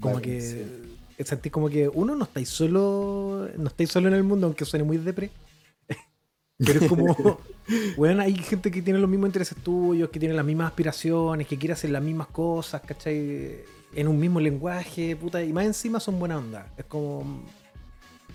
[0.00, 1.24] Como que sí.
[1.24, 4.84] sentís como que uno no estáis solo, no estáis solo en el mundo, aunque suene
[4.84, 5.30] muy depre.
[6.58, 7.38] Pero es como,
[7.96, 11.56] weón, hay gente que tiene los mismos intereses tuyos, que tiene las mismas aspiraciones, que
[11.56, 13.60] quiere hacer las mismas cosas, ¿cachai?
[13.94, 16.72] En un mismo lenguaje, puta, y más encima son buena onda.
[16.76, 17.44] Es como,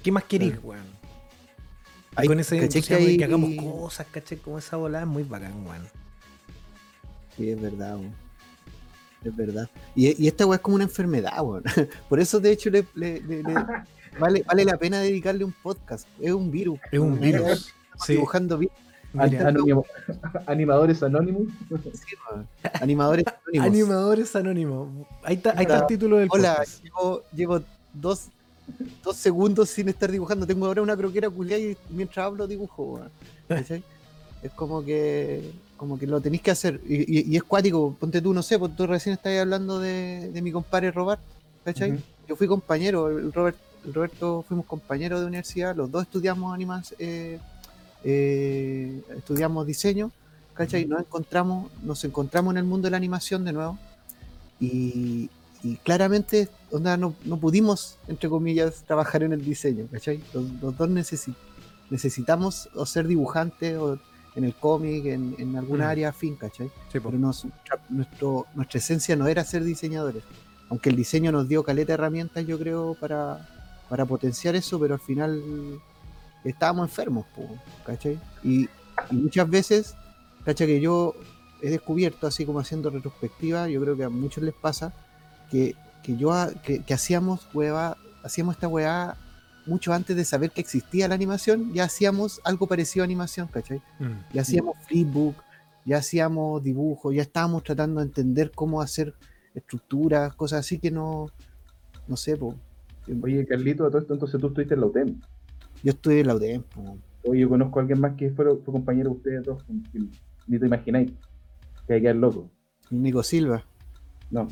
[0.02, 0.86] ¿qué más querís, weón?
[2.26, 4.38] Con ese ¿cachai que entusiasmo de que hay- hagamos cosas, ¿cachai?
[4.38, 6.02] Como esa volada es muy bacán, weón.
[7.38, 7.96] Sí, es verdad.
[7.98, 8.14] weón.
[9.24, 9.70] Es verdad.
[9.96, 11.64] Y, y esta weá es como una enfermedad, weón.
[12.10, 13.66] Por eso, de hecho, le, le- le- le-
[14.20, 16.08] vale, vale la pena dedicarle un podcast.
[16.20, 16.80] Es un virus.
[16.92, 17.74] Es un virus.
[18.06, 18.76] Sí, Dibujando virus.
[20.48, 21.44] animadores anónimos.
[21.70, 22.48] Sí, weón.
[22.82, 23.68] Animadores anónimos.
[23.68, 24.90] Animadores anónimos.
[25.24, 26.84] Ahí está, ahí está el título del Hola, podcast.
[26.84, 27.62] llevo, llevo
[27.94, 28.28] dos,
[29.04, 30.48] dos segundos sin estar dibujando.
[30.48, 32.84] Tengo ahora una croquera culiada y mientras hablo dibujo,
[33.50, 33.84] weón.
[34.44, 36.80] Es como que como que lo tenéis que hacer.
[36.88, 37.96] Y, y- y es cuático.
[38.00, 41.22] Ponte tú, no sé, pues tú recién estabas hablando de, de mi compadre Robert,
[41.66, 41.92] ¿cachai?
[42.28, 46.94] Yo fui compañero, el, Robert, el Roberto fuimos compañeros de universidad, los dos estudiamos animas,
[47.00, 47.40] eh,
[48.04, 50.12] eh, estudiamos diseño,
[50.54, 50.86] ¿cachai?
[50.86, 53.78] Nos encontramos, nos encontramos en el mundo de la animación de nuevo.
[54.60, 55.30] Y,
[55.64, 60.22] y claramente onda, no, no pudimos, entre comillas, trabajar en el diseño, ¿cachai?
[60.34, 61.36] Los, los dos necesi-
[61.90, 63.98] necesitamos o ser dibujantes o
[64.36, 65.90] en el cómic, en, en alguna Mm.
[65.90, 66.68] área afín, ¿cachai?
[66.92, 70.24] Sí, pero nos- nuestra, nuestro- nuestra esencia no era ser diseñadores.
[70.70, 73.46] Aunque el diseño nos dio caleta de herramientas, yo creo, para,
[73.90, 75.42] para potenciar eso, pero al final
[76.44, 77.48] estábamos enfermos, po,
[77.86, 78.18] ¿cachai?
[78.44, 78.70] Y,
[79.10, 79.96] y muchas veces,
[80.46, 80.68] ¿cachai?
[80.68, 81.14] Que yo
[81.62, 84.94] he descubierto, así como haciendo retrospectiva, yo creo que a muchos les pasa,
[85.50, 86.32] que, que yo
[86.64, 89.18] que, que hacíamos hueva, hacíamos esta weá
[89.72, 93.82] mucho antes de saber que existía la animación, ya hacíamos algo parecido a animación, ¿cachai?
[94.00, 94.34] Mm.
[94.34, 95.36] ya hacíamos flipbook,
[95.86, 99.14] ya hacíamos dibujos, ya estábamos tratando de entender cómo hacer
[99.56, 101.28] estructuras, cosas así que no,
[102.08, 102.56] no sé, po.
[103.24, 105.20] Oye, Carlito, todo esto, entonces tú estuviste en la UTEM.
[105.84, 106.98] yo estoy en la UDEM, po.
[107.24, 110.00] Oye, yo conozco a alguien más que fue, fue compañero de ustedes dos, que
[110.48, 111.12] ni te imagináis.
[111.88, 112.50] Que hay que quedar loco.
[112.90, 113.64] Nico Silva.
[114.30, 114.48] No.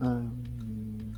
[0.00, 1.12] Ah, mm,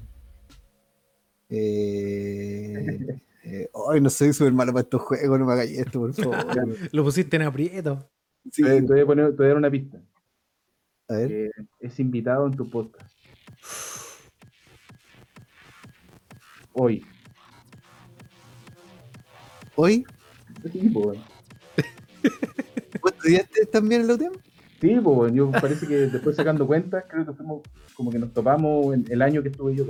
[1.50, 6.14] eh, eh, ay, no soy súper malo para estos juegos, no me hagáis esto, por
[6.14, 6.46] favor.
[6.92, 8.10] Lo pusiste en aprieto.
[8.50, 9.98] Sí, te, te voy a poner, te voy a dar una pista.
[11.08, 13.14] a ver, que es invitado en tu podcast.
[16.72, 17.04] Hoy.
[19.76, 20.04] hoy,
[20.72, 20.88] Sí.
[23.02, 24.16] ¿vos estudiaste también en la?
[24.80, 25.34] Sí, weón.
[25.34, 27.62] yo parece que después sacando cuentas, creo que fuimos
[27.94, 29.84] como que nos topamos en el año que estuve yo.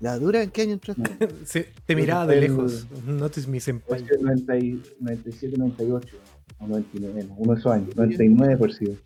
[0.00, 1.02] ¿La dura en qué año entraste?
[1.44, 2.86] Sí, te miraba de lejos.
[3.06, 4.00] Notice mi senpai.
[4.02, 6.16] Puede ser 90 y- 97, 98
[6.60, 8.98] o 99, no, uno de esos años, 99 por sí.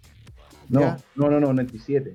[0.68, 0.98] No, Ya.
[1.14, 2.14] no, no, no, 97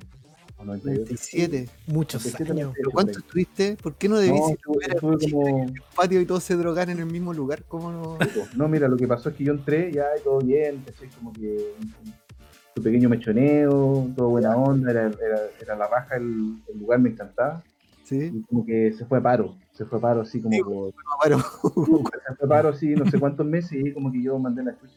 [0.57, 1.03] o 98.
[1.05, 1.69] 97.
[1.87, 2.73] Muchos 97, años.
[2.75, 3.77] ¿Pero cuánto estuviste?
[3.81, 5.73] ¿Por qué no debís No, ir a jugar estuve al como...
[5.95, 7.63] patio y todos se drogan en el mismo lugar?
[7.67, 8.17] ¿Cómo no?
[8.55, 11.09] No, mira, lo que pasó es que yo entré ya y todo bien, ¿cachai?
[11.09, 11.73] como que
[12.75, 17.09] su pequeño mechoneo, todo buena onda, era, era, era la raja, el, el lugar me
[17.09, 17.63] encantaba,
[18.03, 20.61] Sí, y como que se fue a paro, se fue a paro así como, Sí,
[21.23, 21.37] paro.
[22.27, 24.77] se fue a paro así no sé cuántos meses y como que yo mandé la
[24.77, 24.93] chucha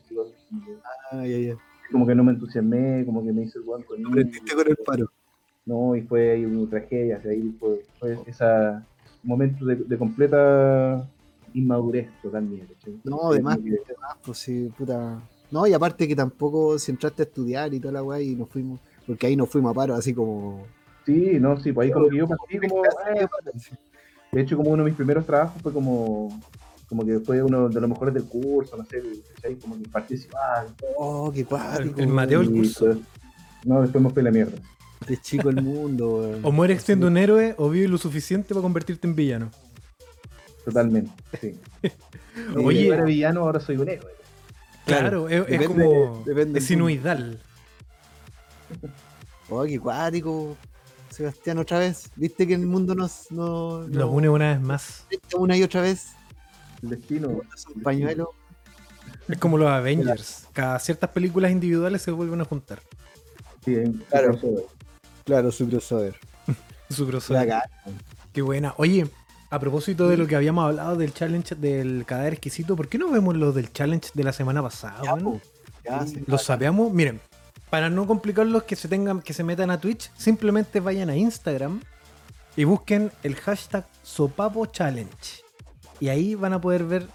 [1.12, 1.56] Ah, ya, ya.
[1.92, 4.76] como que no me entusiasmé, como que me hice el guan con él, con el
[4.84, 5.10] paro.
[5.64, 8.84] no, y fue ahí una tragedia, ahí fue, fue esa
[9.22, 11.08] momento de, de completa
[11.54, 12.74] inmadurez totalmente.
[13.04, 15.20] No, de más, Como que- de más, pues sí, puta.
[15.50, 18.48] No, y aparte que tampoco si entraste a estudiar y toda la weá y nos
[18.48, 20.66] fuimos, porque ahí nos fuimos a paro, así como.
[21.06, 23.28] Sí, no, sí, pues ahí como que yo partí como, ah,
[24.32, 26.40] De hecho, como uno de mis primeros trabajos fue como,
[26.88, 29.00] como que fue uno de los mejores del curso, no sé,
[29.36, 29.54] ¿cachai?
[29.56, 30.66] como que participaba.
[30.98, 32.00] Oh, qué cuático.
[32.00, 32.86] El Mateo el curso.
[32.86, 32.98] pues,
[33.64, 34.58] no, después me fue la mierda.
[35.08, 36.40] Es chico el mundo, weón.
[36.44, 39.50] O mueres siendo un héroe o vives lo suficiente para convertirte en villano.
[40.64, 41.54] Totalmente, sí.
[42.56, 42.86] Oye.
[42.86, 44.10] yo era villano, ahora soy un héroe.
[44.84, 46.22] Claro, es, es depende- como.
[46.24, 47.40] depende es sinuidal.
[49.48, 50.56] Oh, qué cuático.
[51.16, 52.10] Sebastián, otra vez.
[52.16, 55.06] ¿Viste que el mundo nos, nos, Los une una vez más.
[55.36, 56.08] una y otra vez?
[56.82, 57.40] El destino.
[57.54, 58.32] Es un pañuelo.
[59.28, 60.46] Es como los Avengers.
[60.52, 62.80] Cada ciertas películas individuales se vuelven a juntar.
[63.64, 63.76] Sí,
[64.10, 64.28] Claro.
[64.32, 64.64] crossover.
[65.24, 66.16] Claro, su crossover.
[66.90, 67.52] Su crossover.
[68.32, 68.74] Qué buena.
[68.76, 69.08] Oye,
[69.50, 73.10] a propósito de lo que habíamos hablado del challenge del cadáver exquisito, ¿por qué no
[73.10, 75.00] vemos lo del challenge de la semana pasada?
[75.02, 75.24] Ya, weón?
[75.24, 75.40] po.
[75.84, 76.14] Ya, Sí.
[76.16, 76.24] sí.
[76.26, 76.92] Lo sapeamos.
[76.92, 77.20] Miren,
[77.70, 81.80] para no complicarlos que se tengan, que se metan a Twitch, simplemente vayan a Instagram
[82.56, 85.44] y busquen el hashtag Sopapo Challenge.
[86.00, 87.06] Y ahí van a poder ver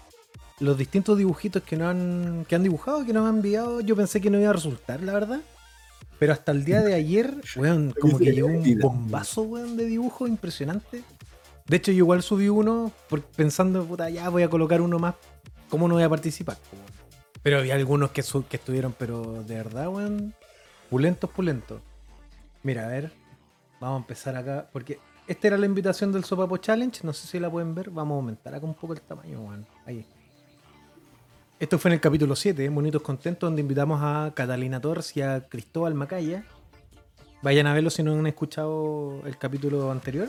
[0.60, 3.80] los distintos dibujitos que, no han, que han dibujado, que nos han enviado.
[3.80, 5.40] Yo pensé que no iba a resultar, la verdad.
[6.18, 10.26] Pero hasta el día de ayer, weón, como que llegó un bombazo, weón, de dibujo
[10.26, 11.02] impresionante.
[11.66, 12.92] De hecho, yo igual subí uno
[13.36, 15.14] pensando, puta, ya voy a colocar uno más.
[15.68, 16.58] ¿Cómo no voy a participar?
[17.42, 20.34] Pero había algunos que, que estuvieron, pero de verdad, weón,
[20.92, 21.80] pulentos, pulentos.
[22.62, 23.10] Mira, a ver,
[23.80, 27.40] vamos a empezar acá, porque esta era la invitación del Sopapo Challenge, no sé si
[27.40, 29.66] la pueden ver, vamos a aumentar acá un poco el tamaño, weón.
[29.86, 30.04] Ahí.
[31.58, 35.48] Esto fue en el capítulo 7, Monitos Contentos, donde invitamos a Catalina Torres y a
[35.48, 36.44] Cristóbal Macaya.
[37.40, 40.28] Vayan a verlo si no han escuchado el capítulo anterior.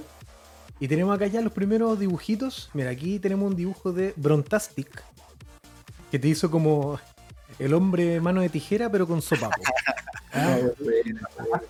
[0.80, 2.70] Y tenemos acá ya los primeros dibujitos.
[2.74, 5.03] Mira, aquí tenemos un dibujo de Brontastic.
[6.09, 7.01] Que te hizo como
[7.59, 9.61] el hombre mano de tijera, pero con sopapo.
[10.34, 10.57] Ah,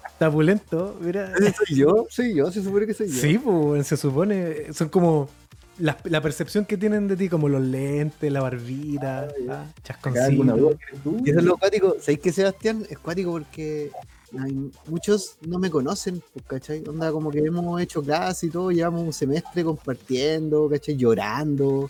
[0.08, 1.34] está pulento, mira.
[1.38, 2.06] ¿Ese soy yo?
[2.10, 3.20] Soy yo, se supone que soy yo.
[3.22, 4.74] Sí, pues se supone.
[4.74, 5.28] Son como
[5.80, 9.66] la, la percepción que tienen de ti, como los lentes, la barbita, ah,
[10.06, 10.78] ¿Hay alguna duda chasconcito.
[10.78, 11.22] que eres tú?
[11.26, 11.96] Y eso es lo cuático.
[12.00, 13.92] ¿Sabéis que Sebastián es cuático porque
[14.40, 16.84] hay- muchos no me conocen, pues, ¿cachai?
[16.88, 20.96] Onda, como que hemos hecho clase y todo, llevamos un semestre compartiendo, ¿cachai?
[20.96, 21.90] Llorando,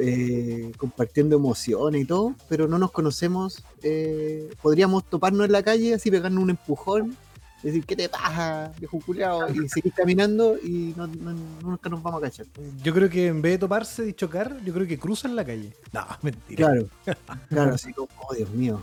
[0.00, 3.62] eh, compartiendo emociones y todo, pero no nos conocemos.
[3.82, 7.16] eh, podríamos toparnos en la calle, así pegarnos un empujón,
[7.62, 9.50] decir, ¿qué te pasa, viejo culiao?
[9.52, 12.46] Y seguir caminando y no, no- nunca nos vamos a cachar.
[12.82, 15.74] Yo creo que en vez de toparse y chocar, yo creo que cruzan la calle.
[15.92, 16.66] No, mentira.
[16.70, 16.88] Claro,
[17.48, 18.82] claro, así como, oh Dios mío,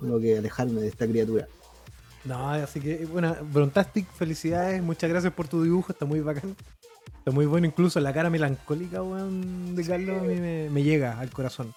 [0.00, 1.46] tengo que alejarme de esta criatura.
[2.24, 6.56] No, así que, bueno, Brontastic, felicidades, muchas gracias por tu dibujo, está muy bacán.
[7.24, 11.18] Está muy bueno, incluso la cara melancólica, weón, de Carlos a mí me, me llega
[11.18, 11.72] al corazón.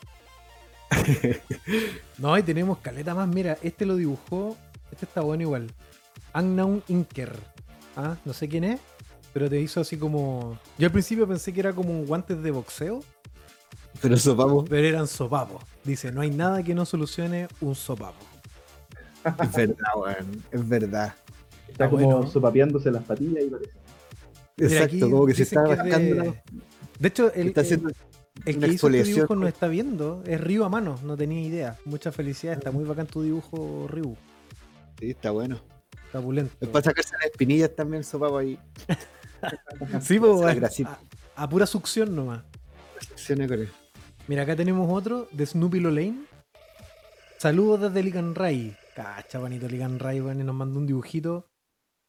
[2.18, 4.58] no, y tenemos caleta más, mira, este lo dibujó,
[4.92, 5.72] este está bueno igual.
[6.36, 7.32] Unknown Inker.
[7.96, 8.82] Ah, no sé quién es,
[9.32, 10.60] pero te hizo así como...
[10.78, 13.02] Yo al principio pensé que era como un guantes de boxeo,
[14.02, 15.64] Pero eso vamos, pero eran sopapos.
[15.86, 18.20] Dice, no hay nada que no solucione un sopapo.
[19.24, 21.16] es verdad, weón, es verdad.
[21.70, 22.30] Está como bueno.
[22.30, 23.88] sopapeándose las patillas y parece.
[24.58, 25.98] Exacto, aquí como que se está rascando.
[25.98, 26.44] de- la-
[27.00, 27.90] De hecho, el, está el- haciendo
[28.46, 31.42] El Una que hizo este dibujo no está viendo, es Ryu a mano, no tenía
[31.42, 31.78] idea.
[31.86, 34.16] Mucha felicidad, está muy bacán tu dibujo, Ryu.
[35.00, 35.60] Sí, está bueno.
[36.06, 36.54] Está pulento.
[36.62, 38.58] Es para sacarse las espinillas también, sopapo ahí.
[40.02, 40.52] Sí, la
[41.36, 42.44] a, a- pura succión nomás.
[43.00, 43.68] Secciones con.
[44.28, 46.26] Mira, acá tenemos otro de Snoopy Lolane.
[47.38, 48.76] Saludos desde Ligan Ray.
[48.96, 51.46] Cacha, bonito Ligan Ray, bueno, y nos mandó un dibujito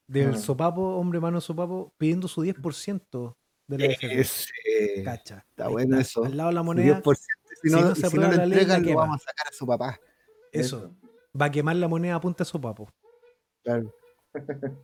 [0.08, 0.38] del Ah.
[0.38, 3.36] sopapo, hombre mano sopapo, pidiendo su 10%
[3.68, 4.20] de la FP.
[4.20, 5.44] Ese, Cacha.
[5.50, 6.24] está bueno eso.
[6.24, 7.26] Al lado de la moneda, 10%,
[7.62, 9.46] si no, Si no se si no aprueba la ley, la lo vamos a sacar
[9.48, 9.98] a su papá.
[10.50, 10.92] eso.
[11.40, 12.90] Va a quemar la moneda a punta de sopapo.
[13.62, 13.94] Claro.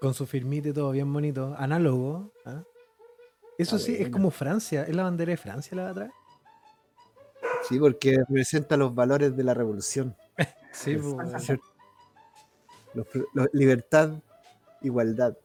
[0.00, 1.54] Con su firmita y todo bien bonito.
[1.58, 2.32] Análogo.
[2.46, 2.62] ¿ah?
[3.58, 4.84] Eso Está sí, es como Francia.
[4.84, 6.10] ¿Es la bandera de Francia la de atrás?
[7.68, 10.16] Sí, porque representa los valores de la revolución.
[10.72, 11.64] Sí, Es- es cierto.
[12.94, 14.22] Los los- libertad,
[14.82, 15.36] igualdad.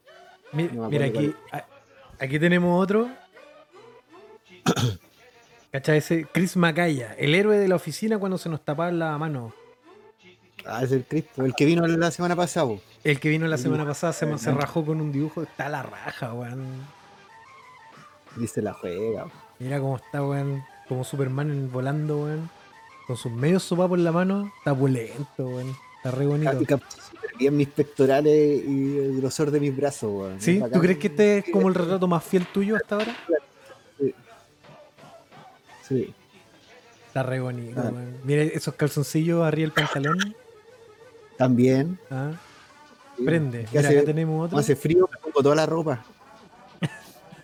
[0.54, 1.34] Mi- no me Mira, aquí,
[2.20, 3.10] aquí tenemos otro.
[5.72, 5.98] ¿Cachai?
[5.98, 9.54] Ese Chris Macaya, el héroe de la oficina cuando se nos tapaba la mano.
[10.66, 12.72] Ah, es el Cristo, el que vino la semana pasada.
[13.04, 13.92] El que vino la El semana dibujo.
[13.92, 14.60] pasada se, se Ajá.
[14.62, 15.44] rajó con un dibujo.
[15.44, 16.66] Está la raja, weón.
[18.36, 19.28] Dice la juega.
[19.60, 20.64] Mira cómo está, weón.
[20.88, 22.50] Como Superman volando, weón.
[23.06, 24.52] Con sus medios sopapos en la mano.
[24.58, 25.76] Está pulento, weón.
[25.98, 26.80] Está re bonito.
[27.38, 30.12] Bien mis pectorales y el grosor de mis brazos.
[30.12, 30.42] weón.
[30.42, 30.62] ¿Sí?
[30.74, 33.16] ¿Tú crees que este es como el retrato más fiel tuyo hasta ahora?
[35.88, 36.14] Sí.
[37.08, 37.92] Está re bonito, Ah.
[37.94, 38.18] weón.
[38.24, 40.36] Mira esos calzoncillos arriba del pantalón.
[41.38, 42.00] También.
[42.10, 42.32] Ah,
[43.18, 43.24] sí.
[43.24, 43.66] prende.
[43.72, 44.58] Mira, hace- acá tenemos otro.
[44.58, 46.04] Hace frío, me pongo toda la ropa.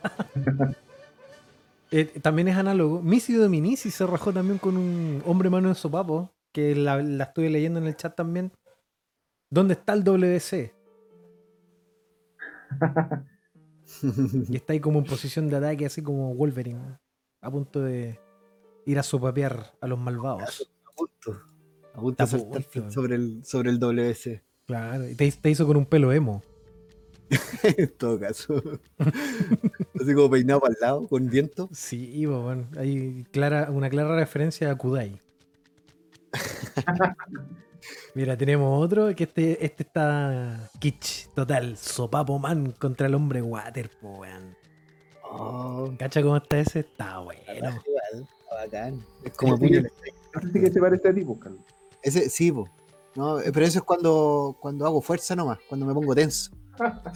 [1.94, 3.02] Eh, también es análogo.
[3.02, 6.32] Missy Dominici se rajó también con un hombre mano de sopapo.
[6.54, 8.54] Que la, la estoy leyendo en el chat también.
[9.52, 10.74] ¿Dónde está el WC?
[14.50, 16.98] Y está ahí como en posición de ataque, así como Wolverine.
[17.42, 18.18] A punto de
[18.86, 20.72] ir a sopapear a los malvados.
[20.86, 21.42] a punto.
[21.94, 24.42] A punto de sobre el, sobre el WC.
[24.66, 25.10] Claro.
[25.10, 26.42] Y te, te hizo con un pelo emo.
[27.78, 28.64] en todo caso.
[28.98, 31.70] Así como peinado para el lado, con viento.
[31.74, 35.22] Sí, bueno, hay clara, una clara referencia a Kudai.
[38.16, 41.78] Mira, tenemos otro que este, este está kitsch, total.
[41.78, 44.56] Sopapo man contra el hombre water, po, weón.
[45.24, 46.80] Oh, ¿Cacha cómo está ese?
[46.82, 47.42] Está bueno.
[47.50, 49.06] igual, está bacán.
[49.24, 49.82] Es como Sí, puño-
[50.34, 51.62] No sé si que se parece a ti, pues, Carlos.
[52.04, 52.68] Ese, sí, po.
[53.16, 56.52] No, eh, pero eso es cuando, cuando hago fuerza nomás, cuando me pongo tenso.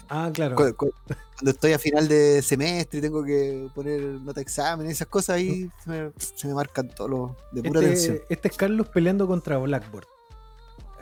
[0.10, 0.56] Ah, claro.
[0.56, 4.88] Cu- cu- Cuando estoy a final de semestre y tengo que poner nota de examen,
[4.88, 8.16] esas cosas ahí se me, se me marcan todos los de pura tensión.
[8.16, 10.06] Este, este es Carlos peleando contra Blackboard.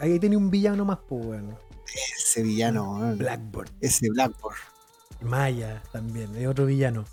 [0.04, 1.58] Ahí tiene un villano más, po, weón.
[2.18, 3.18] Ese villano, weón.
[3.18, 3.70] Blackboard.
[3.80, 4.58] ese Blackboard.
[5.22, 7.06] Maya también, es otro villano.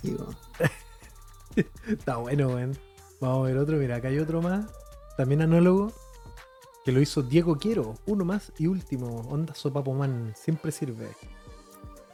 [0.00, 0.16] Sí.
[1.88, 2.78] Está bueno, weón.
[3.20, 3.76] Vamos a ver otro.
[3.78, 4.66] Mira, acá hay otro más.
[5.16, 5.92] También anólogo.
[6.84, 7.94] Que lo hizo Diego Quiero.
[8.06, 9.22] Uno más y último.
[9.22, 10.32] Onda Sopapo Man.
[10.36, 11.08] Siempre sirve.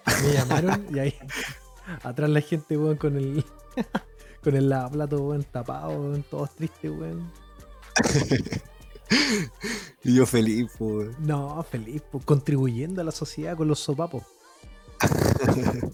[0.07, 1.14] Me llamaron y ahí.
[2.03, 3.45] Atrás la gente, weón, con el.
[4.43, 6.22] con el lavaplato, weón, tapado, weón.
[6.22, 7.30] Todos tristes, weón.
[10.04, 10.68] Y yo feliz.
[11.20, 14.24] No, feliz, contribuyendo a la sociedad con los sopapos.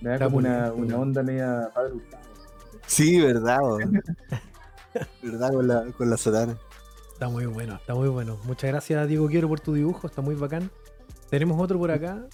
[0.00, 1.94] Me da como una, una onda media padre.
[2.86, 3.60] Sí, verdad,
[5.22, 6.56] verdad con la, con la sotana.
[7.12, 8.38] Está muy bueno, está muy bueno.
[8.44, 10.70] Muchas gracias, Diego Quiero, por tu dibujo, está muy bacán.
[11.30, 12.26] Tenemos otro por acá.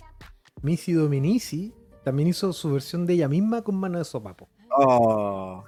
[0.61, 1.73] Missy Dominici
[2.05, 4.49] también hizo su versión de ella misma con mano de sopapo.
[4.77, 5.65] Oh.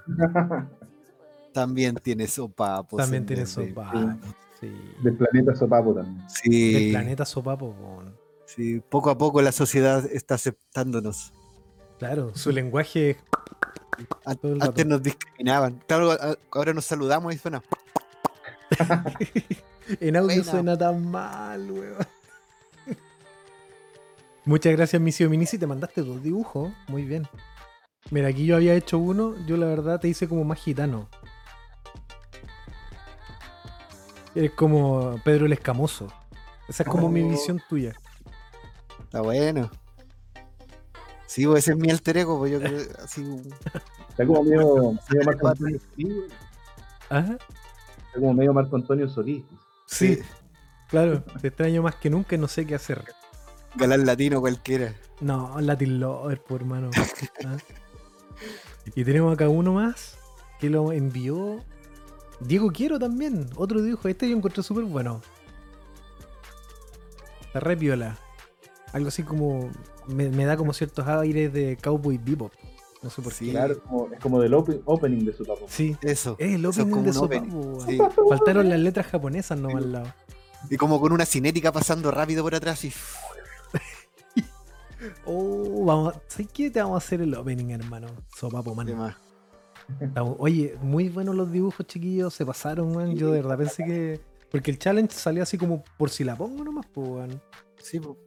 [1.55, 2.97] También tiene sopapo.
[2.97, 3.97] También tiene sopapo.
[4.59, 4.69] Sí.
[5.01, 6.21] Del planeta Sopapo también.
[6.27, 6.73] Sí.
[6.73, 8.13] Del planeta sopapo, weón.
[8.45, 11.31] Sí, poco a poco la sociedad está aceptándonos.
[11.97, 13.15] Claro, su lenguaje.
[14.25, 15.81] Antes nos discriminaban.
[15.87, 16.11] Claro,
[16.51, 17.63] ahora nos saludamos y suena.
[20.01, 20.51] En audio Buena.
[20.51, 22.07] suena tan mal, weón.
[24.43, 25.57] Muchas gracias, Missy Dominici.
[25.57, 26.73] Te mandaste dos dibujos.
[26.89, 27.27] Muy bien.
[28.09, 29.35] Mira, aquí yo había hecho uno.
[29.45, 31.07] Yo, la verdad, te hice como más gitano.
[34.35, 36.07] Eres como Pedro el Escamoso.
[36.67, 37.29] Esa es como mi Oh.
[37.29, 37.93] visión tuya.
[39.03, 39.69] Está bueno.
[41.27, 43.23] Sí, pues ese es mi alter ego, pues yo creo así.
[44.09, 46.29] Está como medio, medio Marco Antonio Solís, güey.
[47.09, 47.33] Ajá.
[47.33, 49.43] Está como medio Marco Antonio Solís.
[49.87, 50.19] Sí,
[50.89, 51.23] claro.
[51.41, 53.03] Te extraño más que nunca y no sé qué hacer.
[53.75, 54.93] Galán latino cualquiera.
[55.21, 56.89] No, Latin Lover, por hermano.
[57.45, 57.57] ¿Ah?
[58.95, 60.17] Y tenemos acá uno más
[60.59, 61.63] que lo envió
[62.39, 63.47] Diego Quiero también.
[63.55, 64.07] Otro dibujo.
[64.07, 65.21] Este yo encontré súper bueno.
[67.47, 68.17] Está re piola.
[68.93, 69.69] Algo así como.
[70.07, 72.51] Me, me da como ciertos aires de Cowboy Bebop.
[73.01, 73.45] No sé por Sí.
[73.47, 73.51] qué.
[73.51, 75.65] Claro, es como, es como del open- opening de Sopapo.
[75.67, 75.95] Sí.
[76.01, 76.35] Eso.
[76.39, 77.79] Es el eso es opening de Sopapo.
[77.87, 77.97] sí.
[78.29, 80.13] Faltaron las letras japonesas nomás al lado.
[80.69, 82.93] Y como con una cinética pasando rápido por atrás y
[85.25, 86.15] Oh, vamos.
[86.27, 86.71] ¿Sabes qué?
[86.71, 88.07] Te vamos a hacer el opening, hermano.
[88.35, 89.15] Sopapo, man.
[90.39, 92.33] Oye, muy buenos los dibujos, chiquillos.
[92.33, 93.15] Se pasaron, weón.
[93.15, 94.19] Yo de verdad pensé que.
[94.51, 97.41] Porque el challenge salió así como por si la pongo nomás, pues, weón.
[97.81, 98.17] Sí, pues.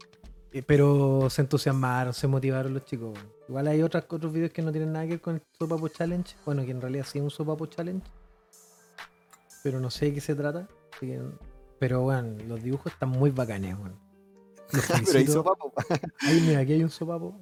[0.67, 3.19] Pero se entusiasmaron, se motivaron los chicos.
[3.49, 6.35] Igual hay otras, otros videos que no tienen nada que ver con el Sopapo Challenge.
[6.47, 8.03] Bueno, que en realidad sí es un Sopapo Challenge.
[9.63, 10.67] Pero no sé de qué se trata.
[11.01, 11.21] que-
[11.79, 13.97] Pero, bueno, los dibujos están muy bacanes, weón.
[14.73, 15.33] Los Pero ahí felicito.
[15.33, 15.73] sopapo.
[16.21, 17.39] Ay, mira, aquí hay un Sopapo.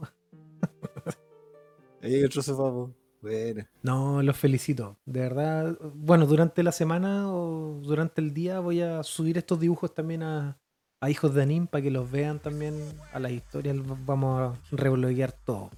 [2.02, 2.90] Ahí hay otro sopapo.
[3.26, 3.66] Bueno.
[3.82, 4.96] No, los felicito.
[5.04, 5.76] De verdad.
[5.94, 10.56] Bueno, durante la semana o durante el día voy a subir estos dibujos también a,
[11.00, 12.80] a Hijos de Anim para que los vean también
[13.12, 13.76] a las historias.
[14.06, 15.70] Vamos a rebloguear todo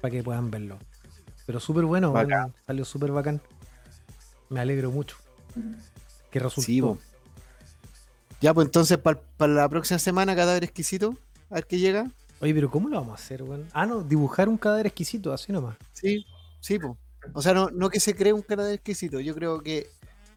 [0.00, 0.78] para que puedan verlo.
[1.46, 2.14] Pero súper bueno,
[2.66, 3.40] salió súper bacán.
[4.48, 5.16] Me alegro mucho.
[6.30, 6.62] Que resultó.
[6.62, 6.82] Sí.
[8.40, 9.18] Ya, pues entonces para
[9.52, 11.16] la próxima semana, cadáver exquisito.
[11.50, 12.08] A ver qué llega.
[12.40, 13.66] Oye, pero ¿cómo lo vamos a hacer, weón?
[13.72, 15.76] Ah, no, dibujar un cadáver exquisito, así nomás.
[15.92, 16.26] Sí,
[16.64, 16.94] sí, pues.
[17.32, 19.18] O sea, no, no que se cree un cadáver exquisito.
[19.20, 19.88] Yo creo que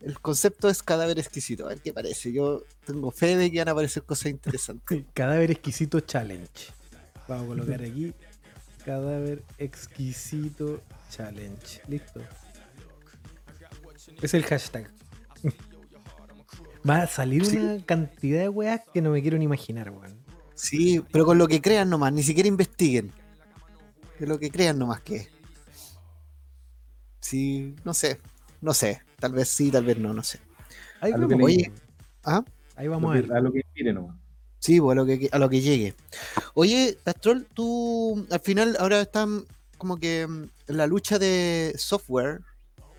[0.02, 1.66] el concepto es cadáver exquisito.
[1.66, 2.32] A ver qué parece.
[2.32, 5.04] Yo tengo fe de que van a aparecer cosas interesantes.
[5.14, 6.72] Cadáver exquisito challenge.
[7.28, 8.14] Vamos a colocar aquí.
[8.86, 11.82] Cadáver exquisito challenge.
[11.90, 12.22] Listo.
[14.22, 14.90] Es el hashtag.
[16.90, 17.58] Va a salir Sí.
[17.58, 20.18] una cantidad de weas que no me quiero ni imaginar, weón.
[20.56, 23.12] Sí, pero con lo que crean nomás, ni siquiera investiguen.
[24.20, 25.30] De lo que crean nomás que es.
[27.28, 28.20] Sí, no sé,
[28.62, 29.02] no sé.
[29.20, 30.40] Tal vez sí, tal vez no, no sé.
[31.02, 31.72] Ahí A lo que vamos, le- Oye,
[32.24, 32.42] ¿ah?
[32.78, 33.38] ahí vamos a Lo que- ver.
[33.38, 34.16] a lo que inspire nomás.
[34.60, 35.94] Sí, pues a lo que, a lo que llegue.
[36.54, 39.44] Oye, Tastrol, tú al final ahora están
[39.78, 42.42] como que mm, en la lucha de software,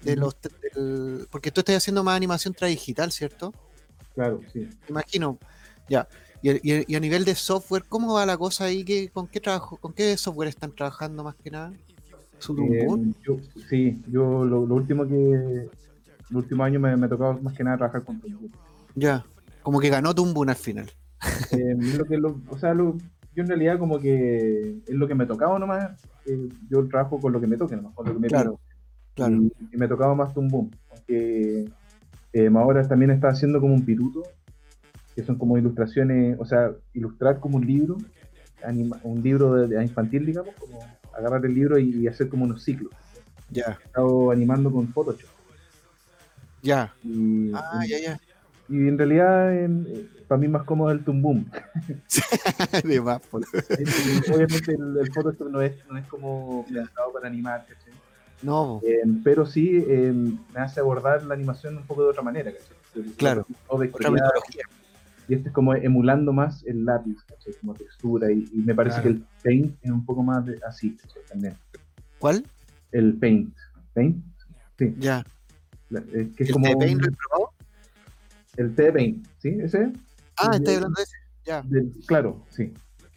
[0.03, 3.55] de los del- porque tú estás haciendo más animación tradigital, ¿cierto?
[4.14, 4.61] Claro, sí.
[4.61, 5.39] Me imagino.
[5.89, 6.07] Ya.
[6.43, 8.85] Y, y- y a nivel de software, ¿cómo va la cosa ahí?
[8.85, 11.72] ¿Qué, ¿Con qué trabajo, con qué software están trabajando más que nada?
[12.39, 13.01] ¿Su Eh, Boot?
[13.26, 13.36] yo,
[13.68, 15.68] sí, yo lo, lo último que.
[16.30, 18.51] El último año me, me ha tocado más que nada trabajar con Toon
[18.95, 19.24] Ya.
[19.62, 20.91] Como que ganó Tumbun al final.
[21.53, 22.97] Eh, lo que lo- o sea, lo-
[23.34, 25.91] yo en realidad como que es lo que me tocaba nomás.
[26.26, 28.61] eh, yo trabajo con lo que me toque nomás, con lo que me Claro,
[29.14, 29.36] claro.
[29.36, 30.70] Y, y me tocaba más Boom.
[30.93, 31.64] Aunque
[32.34, 34.22] eh, ahora también está haciendo como un piruto,
[35.16, 37.97] que son como ilustraciones, o sea, ilustrar como un libro,
[38.62, 40.78] anima- un libro de, de infantil, digamos, como
[41.19, 42.93] agarrar el libro y, hacer como unos ciclos.
[43.51, 45.29] Ya, He estado animando con Photoshop.
[46.62, 46.93] ya.
[47.55, 48.21] Ah, ya, ya.
[48.69, 51.51] y en realidad, en- para mí más cómodo el Boom.
[52.85, 57.66] De más, por- Obviamente el, el Photoshop no es, no es como pensado para animar,
[57.66, 57.95] ¿cachai?
[58.43, 62.53] No, Eh, pero sí eh, me hace abordar la animación un poco de otra manera,
[62.53, 63.12] ¿cachai?
[63.16, 63.47] Claro.
[63.66, 64.64] O otra metodología.
[65.29, 67.53] Y este es como emulando más el lápiz, ¿cachai?
[67.61, 69.16] Como textura, y, y me parece Claro.
[69.16, 71.22] que el Paint es un poco más de- así, ¿cachai?
[71.29, 71.55] También.
[72.18, 72.45] ¿Cuál?
[72.93, 73.55] El Paint.
[73.95, 74.24] ¿Paint?
[74.79, 75.24] Sí, Ya.
[75.91, 76.79] la- eh, que es ¿El como...
[76.79, 77.51] Paint lo he probado?
[78.57, 79.49] El T20, ¿sí?
[79.61, 79.93] ¿Ese?
[80.37, 81.16] Ah, estoy hablando de ese.
[81.45, 81.62] Ya.
[81.62, 82.72] del- claro, sí.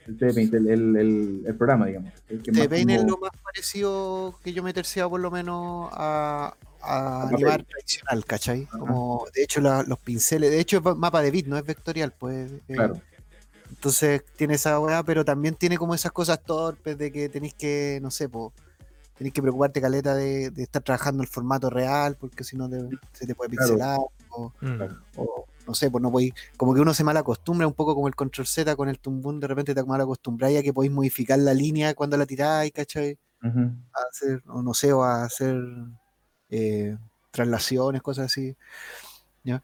[0.07, 2.11] El T20, el, el, el- el programa, digamos.
[2.27, 7.27] El T20 es lo más parecido que yo me terciaba por lo menos a, a
[7.27, 8.65] animar tradicional, ¿cachai?
[8.67, 11.63] Como, de hecho, la- los pinceles, de hecho es ma- mapa de bit, no es
[11.65, 12.51] vectorial, pues.
[12.51, 13.01] eh, Claro,
[13.69, 17.99] Entonces tiene esa weá, pero también tiene como esas cosas torpes de que tenéis que,
[18.01, 18.51] no sé, pues,
[19.17, 22.69] tenéis que preocuparte, caleta, de, de estar trabajando el formato real, porque si no
[23.13, 23.69] se te puede Claro.
[23.73, 24.75] pixelar, o, Mm.
[24.75, 24.97] claro.
[25.15, 28.07] o no sé, pues no podéis, como que uno se mal acostumbra, un poco como
[28.09, 31.39] el control Z con el tumbún, de repente te mal acostumbráis a que podéis modificar
[31.39, 33.17] la línea cuando la tiráis, ¿cachai?
[33.43, 33.59] Ujú.
[33.93, 35.55] a hacer, o no sé, o a hacer
[36.51, 36.97] eh,
[37.31, 38.55] traslaciones, cosas así.
[39.43, 39.63] ¿ya?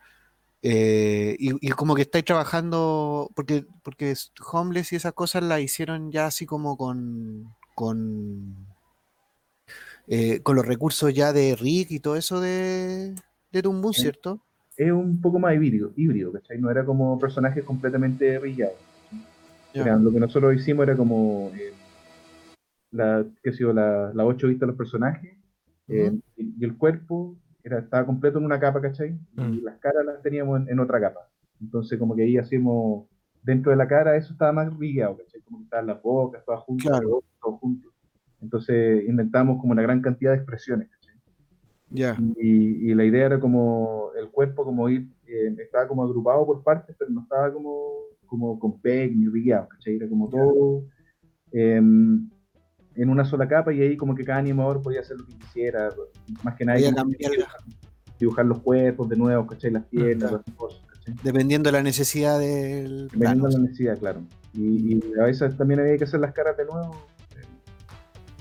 [0.64, 4.16] Eh, y, y como que estáis trabajando, porque, porque
[4.52, 8.56] Homeless y esas cosas las hicieron ya así como con, con,
[10.08, 13.14] eh, con los recursos ya de Rick y todo eso de,
[13.52, 13.62] de.
[14.02, 14.42] ¿cierto?
[14.76, 16.58] Es un poco más híbrido, híbrido, ¿cachai?
[16.60, 18.76] No era como personajes completamente rillados.
[19.74, 19.82] Ya.
[19.84, 21.74] Era- lo que nosotros hicimos era como eh,
[22.92, 25.37] la, qué sé yo, la, la 8 vistas de los personajes
[25.88, 26.22] eh, Ujú.
[26.36, 29.18] y, y el cuerpo era, estaba completo en una capa, ¿cachai?
[29.36, 29.64] Y Mm.
[29.64, 31.30] las caras las teníamos en, en otra capa.
[31.62, 33.08] Entonces como que ahí hacíamos,
[33.44, 35.42] dentro de la cara eso estaba más rigueado, ¿cachai?
[35.42, 37.24] Como que estaban las bocas, todas juntas, Claro.
[37.42, 37.92] todos juntos.
[38.42, 41.16] Entonces inventamos como una gran cantidad de expresiones, ¿cachai?
[41.90, 42.18] Ya.
[42.38, 46.64] Y, y la idea era como el cuerpo como ir, eh, estaba como agrupado por
[46.64, 47.94] partes, pero no estaba como,
[48.26, 49.96] como con peg ni rigueado, ¿cachai?
[49.96, 50.84] Era como todo
[51.52, 52.30] em,
[52.98, 55.90] en una sola capa y ahí como que cada animador podía hacer lo que quisiera,
[56.44, 57.06] más que nada dibujar,
[58.20, 59.72] dibujar los cuerpos de nuevo, ¿cachai?
[59.72, 60.44] Las piernas, claro.
[60.46, 61.14] las cosas, ¿cachai?
[61.24, 63.48] Dependiendo de la necesidad del Dependiendo plano.
[63.50, 64.22] de la necesidad, claro.
[64.54, 66.96] Y, y a veces también había que hacer las caras de nuevo,
[67.36, 67.44] eh,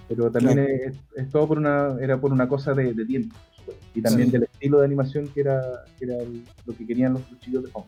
[0.09, 0.73] pero también Claro.
[0.73, 3.85] es, es todo por una, era por una cosa de, de tiempo, por supuesto.
[3.95, 4.33] y también Sí.
[4.33, 5.61] del estilo de animación que era,
[5.99, 7.87] que era el- lo que querían los, chicos de Home.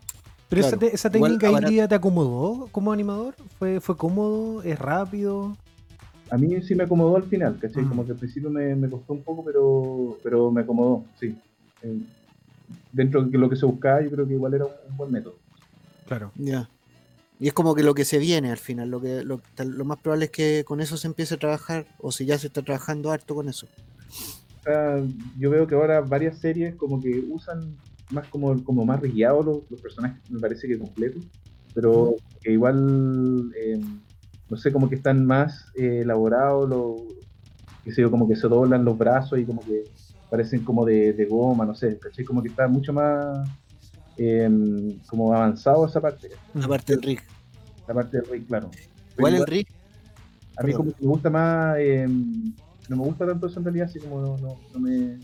[0.51, 3.35] Pero esa, te- esa técnica ahora- híbrida te acomodó como animador?
[3.59, 4.63] ¿Fue, fue cómodo?
[4.63, 5.57] ¿Es rápido?
[6.31, 7.85] A mí sí me acomodó al final, ¿cachai?
[7.85, 7.89] Mm.
[7.89, 11.37] Como que al principio me, me costó un poco, pero, pero me acomodó, sí.
[11.83, 11.99] Eh,
[12.93, 15.37] dentro de lo que se buscaba, yo creo que igual era un, un buen método.
[16.07, 16.33] Claro.
[16.37, 16.69] Ya.
[17.41, 19.99] Y es como que lo que se viene al final, lo que lo, lo más
[19.99, 23.13] probable es que con eso se empiece a trabajar, o si ya se está trabajando
[23.13, 23.69] harto con eso.
[24.65, 25.01] Sea,
[25.39, 27.77] yo veo que ahora varias series como que usan
[28.11, 31.23] más como, como más rigiados los, los personajes, me parece que completos,
[31.75, 33.81] pero que igual, eh,
[34.51, 37.03] no sé, como que están más eh, elaborados, los,
[37.85, 39.85] que sé yo, como que se doblan los brazos y como que
[40.31, 42.25] parecen como de, de goma, no sé, ¿cachai?
[42.25, 43.49] Como que está mucho más
[44.17, 46.63] eh, como avanzado esa parte, Mm.
[46.65, 47.21] Aparte del rig.
[47.87, 48.71] la parte del rey, claro.
[49.17, 49.67] Igual el rig,
[50.57, 50.77] a mí perdón.
[50.77, 54.21] como que me gusta más, eh, no me gusta tanto eso en realidad, así como
[54.21, 55.19] no, no, no me,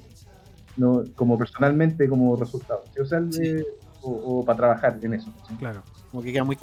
[0.77, 2.83] no, como personalmente como resultado.
[2.95, 3.01] ¿sí?
[3.01, 3.41] O sea, el Sí.
[3.41, 3.67] de-
[4.03, 4.11] o,
[4.41, 5.33] o para trabajar en eso.
[5.49, 5.55] ¿sí?
[5.57, 5.83] Claro.
[6.11, 6.57] como que queda muy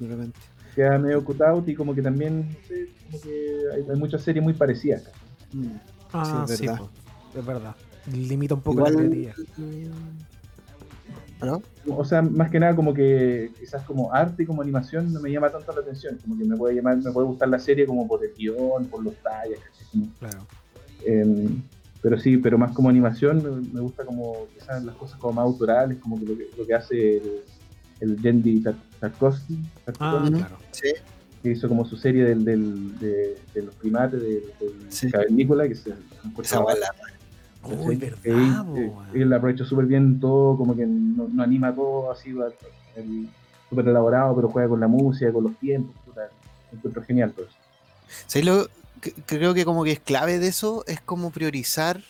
[0.00, 0.38] de repente.
[0.74, 4.22] Queda medio cut out y como que también, no sé, como que hay, hay muchas
[4.22, 5.02] series muy parecidas.
[5.52, 5.66] Mm.
[6.12, 6.86] Ah, Sí, es sí, verdad.
[7.36, 7.76] es verdad.
[8.12, 8.92] Limita un poco Igual.
[8.94, 9.34] la creatividad.
[11.40, 11.62] ¿Aló?
[11.86, 15.30] O sea, más que nada como que quizás como arte y como animación no me
[15.30, 18.08] llama tanto la atención, como que me puede llamar, me puede gustar la serie como
[18.08, 19.86] por el guion, por los talles, ¿cachai?
[19.92, 20.46] Como, Claro.
[21.06, 21.62] Em,
[22.02, 25.44] pero sí, pero más como animación, me, me gusta como quizás las cosas como más
[25.44, 27.42] autorales, como que lo que, lo que hace el,
[28.00, 29.58] el Tar- Tarkovsky,
[29.98, 30.56] Ah, claro.
[30.72, 30.88] Sí.
[31.42, 35.10] que hizo como su serie del, del- de, de los primates, del, del Sí.
[35.10, 35.94] cavernícola, que se
[36.42, 36.86] Esa bala.
[37.64, 38.92] Uy, verdad, weón.
[39.14, 42.32] él aprovecha súper bien todo, como que no, no anima todo así,
[43.68, 46.28] súper elaborado, pero juega con la música, con los tiempos, puta,
[46.72, 47.54] encuentro genial todo eso.
[48.26, 48.66] ¿Sabes lo
[49.00, 50.84] que- que creo que como que es clave de eso?
[50.86, 52.00] Es como priorizar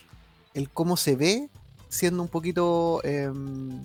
[0.53, 1.49] el cómo se ve,
[1.89, 3.81] siendo un poquito em,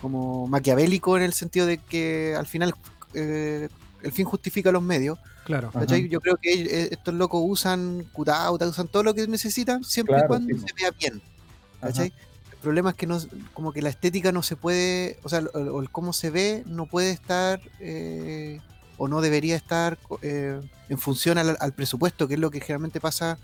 [0.00, 2.74] como maquiavélico en el sentido de que al final
[3.14, 3.68] eh,
[4.02, 5.18] el fin justifica los medios.
[5.44, 5.70] Claro.
[6.08, 10.26] Yo creo que eh, estos locos usan cutauta, usan todo lo que necesitan siempre y
[10.26, 11.22] cuando sí, se vea bien.
[11.80, 12.12] ¿cachai?
[12.52, 13.18] El problema es que no,
[13.54, 16.86] como que la estética no se puede, o sea, o, el cómo se ve no
[16.86, 18.60] puede estar eh,
[18.98, 23.00] o no debería estar eh, en función al, al presupuesto, que es lo que generalmente
[23.00, 23.38] pasa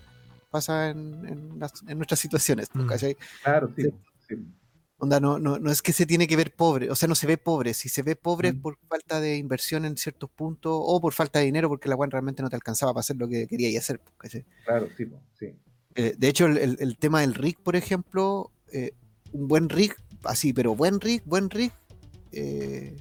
[0.51, 2.87] pasa en, en las- en nuestras situaciones, Mm.
[2.87, 3.17] ¿cachai?
[3.43, 3.85] Claro, sí.
[4.29, 4.37] Sí.
[5.03, 5.05] Sí.
[5.05, 7.27] Onda, no, no, no es que se tiene que ver pobre, o sea, no se
[7.27, 8.61] ve pobre, si se ve pobre es Mm.
[8.61, 12.11] por falta de inversión en ciertos puntos o por falta de dinero porque la WAN
[12.11, 14.45] realmente no te alcanzaba para hacer lo que quería hacer, ¿cachai?
[14.65, 15.07] Claro, sí,
[15.39, 15.47] sí.
[15.97, 18.93] Eh, de hecho, el, el- el tema del rig, por ejemplo, eh,
[19.33, 19.95] un buen rig,
[20.25, 21.73] así, pero buen rig, buen rig,
[22.33, 22.97] eh,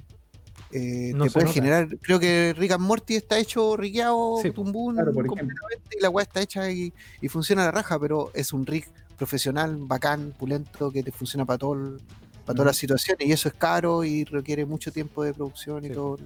[0.72, 1.54] eh, No te puede nota.
[1.54, 1.98] generar.
[2.00, 6.22] Creo que Rick and Morty está hecho rigueado, Sí, tumbún, claro, completamente, y la weá
[6.24, 8.86] está hecha y, y funciona a la raja, pero es un rig
[9.22, 11.96] profesional, bacán, pulento, que te funciona para todo
[12.44, 15.90] para todas las situaciones, y eso es caro y requiere mucho tiempo de producción y
[15.90, 16.18] todo.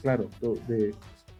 [0.00, 0.30] Claro,
[0.66, 0.94] de,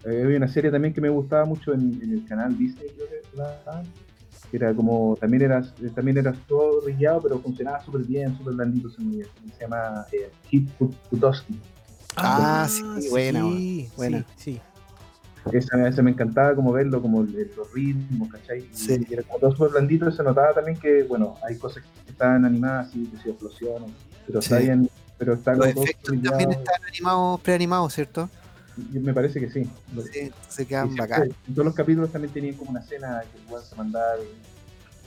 [0.04, 4.56] eh, había una serie también que me gustaba mucho en, el canal Disney, creo que
[4.56, 5.62] era como, también era,
[5.94, 10.68] también era todo brillado, pero funcionaba súper bien, súper blandito, se, se llama eh, Kid
[12.16, 13.44] Ah, sí, buena,
[13.96, 14.26] buena.
[14.36, 14.60] Sí,
[15.52, 18.64] Esa, me encantaba como verlo, como los ritmos, ¿cachai?
[18.72, 19.06] Sí.
[19.10, 22.88] era como todo súper blandito, se notaba también que, bueno, hay cosas que están animadas,
[22.88, 23.90] así, que se explosiones,
[24.26, 28.28] pero está bien, pero está Los efectos también están animados, preanimados, ¿cierto?
[28.92, 29.68] Me parece que sí.
[30.12, 31.30] Sí, se quedan bacán.
[31.48, 34.18] En todos los capítulos también tenían como una escena que puedas mandar,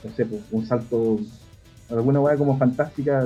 [0.03, 1.19] no sé, pues, un salto,
[1.89, 3.25] alguna hueá como fantástica,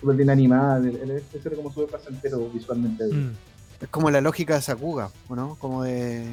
[0.00, 0.88] súper bien animada.
[0.88, 3.04] Ese era como súper placentero visualmente.
[3.06, 3.32] Mm.
[3.80, 5.56] Es como la lógica de Sakuga, ¿no?
[5.60, 6.24] Como de,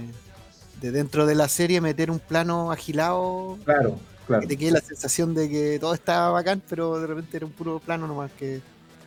[0.81, 3.57] de dentro de la serie meter un plano agilado.
[3.65, 4.41] Claro, claro.
[4.41, 7.51] Que te quede la sensación de que todo estaba bacán, pero de repente era un
[7.51, 8.61] puro plano nomás que,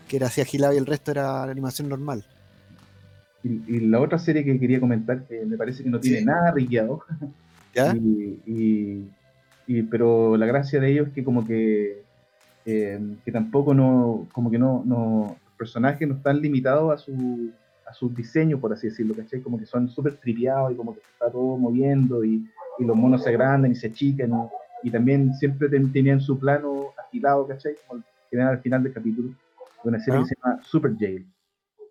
[0.07, 2.25] que era así agilado y el resto era la animación normal.
[3.45, 7.05] Y, la otra serie que quería comentar, que me parece que no tiene nada riqueado,
[7.75, 7.95] ¿Ya?
[9.71, 12.03] Y, pero la gracia de ello es que como que,
[12.65, 17.51] eh, que tampoco no, como que no, no, los personajes no están limitados a su,
[17.89, 19.41] a su diseño, por así decirlo, ¿cachai?
[19.41, 22.47] Como que son súper triviados y como que se está todo moviendo y,
[22.79, 24.31] los monos se agrandan y se achican
[24.85, 27.75] y, también siempre tenían su plano agilado, ¿cachai?
[27.87, 29.29] Como que al final del capítulo,
[29.83, 31.27] de una serie que se llama Super Jail.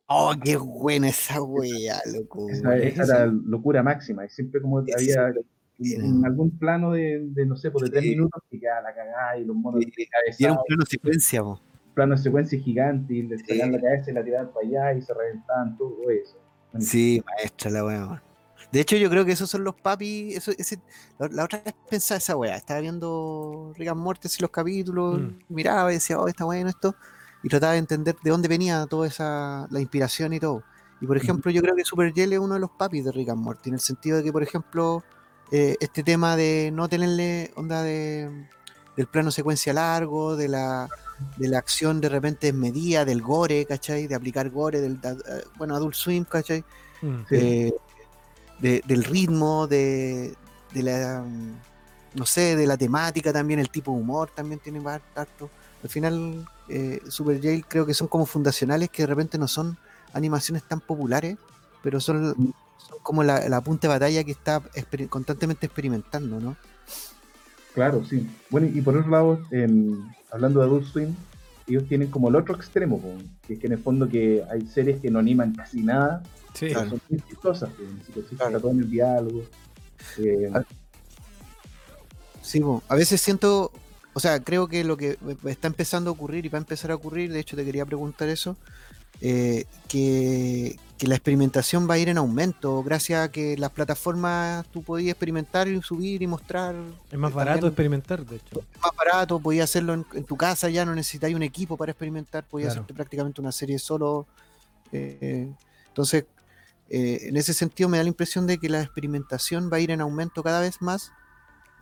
[0.08, 2.48] Oh, qué buena esa wea, loco.
[2.50, 4.26] Esa, era locura máxima.
[4.26, 5.34] Y siempre como había
[5.80, 8.96] en algún plano de, de no sé, por pues, de tres minutos que ya la
[8.96, 10.08] cagada y los monos sí.
[10.40, 11.60] Y era un plano secuencia, po.
[11.98, 15.14] Plano de secuencia gigante y pegaban la cabeza y la tiraban para allá y se
[15.16, 16.38] reventaban todo eso.
[16.78, 18.24] Sí, maestra la wea.
[18.72, 20.38] De hecho, yo creo que esos son los papis.
[20.38, 20.80] Eso, ese,
[21.18, 22.56] la, otra vez pensaba esa wea.
[22.56, 25.40] Estaba viendo Rick and Morty y los capítulos, mm.
[25.50, 26.96] miraba y decía, oh, está bueno esto
[27.42, 30.64] y trataba de entender de dónde venía toda esa la inspiración y todo.
[31.00, 33.30] Y por ejemplo, yo creo que Super Jelly es uno de los papis de Rick
[33.30, 35.04] and Morty, en el sentido de que, por ejemplo,
[35.52, 38.48] eh, este tema de no tenerle onda de,
[38.98, 40.90] del plano secuencia largo, de la,
[41.38, 44.08] de la acción de repente desmedida, del gore, ¿cachai?
[44.08, 46.64] De aplicar gore, del, eh, bueno, Adult Swim, ¿cachai?
[47.04, 47.74] Mm, eh,
[48.60, 50.36] del ritmo, de,
[50.74, 51.24] de la,
[52.16, 54.82] no sé, de la temática también, el tipo de humor también tiene
[55.16, 55.52] harto.
[55.84, 59.78] Al final, eh, Super Jail creo que son como fundacionales que de repente no son
[60.12, 61.38] animaciones tan populares,
[61.84, 62.54] pero son, mm.
[63.04, 64.60] como la, la, punta de batalla que está
[65.08, 66.58] constantemente experimentando, ¿no?
[67.78, 68.28] Claro, sí.
[68.50, 69.40] Bueno, y por otro lado,
[70.32, 71.16] hablando de Adult Swim,
[71.68, 73.00] ellos tienen como el otro extremo,
[73.46, 76.24] que es que en el fondo que hay series que no animan casi nada,
[76.56, 76.72] sí.
[76.72, 77.70] son muy chistosas,
[78.36, 78.60] claro.
[78.60, 79.44] todo en el diálogo.
[80.18, 80.52] Eh,
[82.42, 83.72] sí, a veces siento
[84.14, 86.96] o sea, creo que lo que está empezando a ocurrir y va a empezar a
[86.96, 88.58] ocurrir, de hecho te quería preguntar eso,
[89.22, 94.82] eh, que, la experimentación va a ir en aumento gracias a que las plataformas tú
[94.82, 96.76] podías experimentar y subir y mostrar.
[97.12, 98.62] Es más barato experimentar, de hecho.
[98.74, 102.44] Es más barato, podías hacerlo en, tu casa, ya no necesitáis un equipo para experimentar,
[102.46, 104.26] podías hacerte prácticamente una serie solo.
[104.92, 105.48] Eh,
[105.90, 106.26] entonces,
[106.90, 109.92] eh, en ese sentido me da la impresión de que la experimentación va a ir
[109.92, 111.12] en aumento cada vez más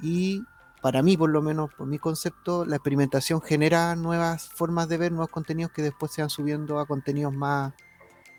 [0.02, 0.42] y
[0.82, 5.12] para mí, por lo menos, por mi concepto, la experimentación genera nuevas formas de ver,
[5.12, 7.74] nuevos contenidos que después se van subiendo a contenidos más,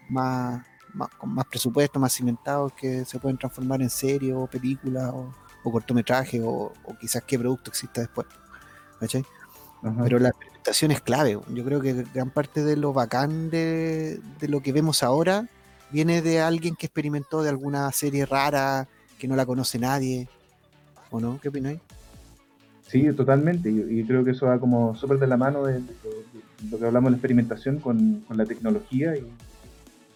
[0.09, 0.65] más,
[1.19, 5.33] con más presupuesto, más cimentados, que se pueden transformar en serie o película o,
[5.65, 8.27] cortometraje o, quizás qué producto exista después.
[10.05, 11.39] Pero la experimentación es clave.
[11.49, 15.49] Yo creo que gran parte de lo bacán de, de lo que vemos ahora
[15.91, 18.89] viene de alguien que experimentó de alguna serie rara
[19.19, 20.29] que no la conoce nadie.
[21.11, 21.39] ¿O no?
[21.41, 21.81] ¿Qué opináis?
[22.89, 23.71] Sí, totalmente.
[23.71, 25.81] Y, creo que eso va como súper de la mano de,
[26.71, 29.17] lo que hablamos de la experimentación con, la tecnología.
[29.17, 29.27] Y,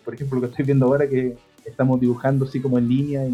[0.05, 3.27] por ejemplo, lo que estoy viendo ahora que estamos dibujando así como en línea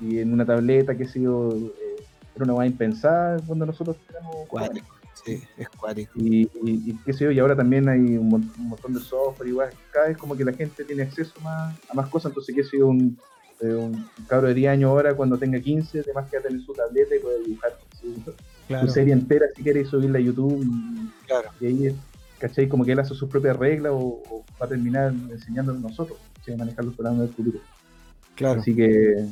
[0.00, 2.04] y, en una tableta, que ha sido eh,
[2.36, 4.48] era una buena impensada cuando nosotros éramos
[5.24, 6.12] Sí, es cuático.
[6.14, 10.06] Y, y, qué sé yo, y ahora también hay un, montón de software, igual, cada
[10.08, 12.86] vez como que la gente tiene acceso más, a más cosas, entonces qué sé yo,
[12.86, 13.18] un,
[13.60, 16.62] eh, un cabro de 10 años ahora cuando tenga 15, además que va a tener
[16.62, 17.76] su tableta y puede dibujar
[18.80, 20.64] su serie entera si queréis subirla a YouTube.
[21.60, 21.96] Y, ahí,
[22.38, 22.68] ¿cachai?
[22.68, 26.18] Como que él hace sus propias reglas o, va a terminar enseñándonos nosotros,
[26.52, 27.58] a manejar los programas del futuro.
[28.34, 28.60] Claro.
[28.60, 29.26] Así que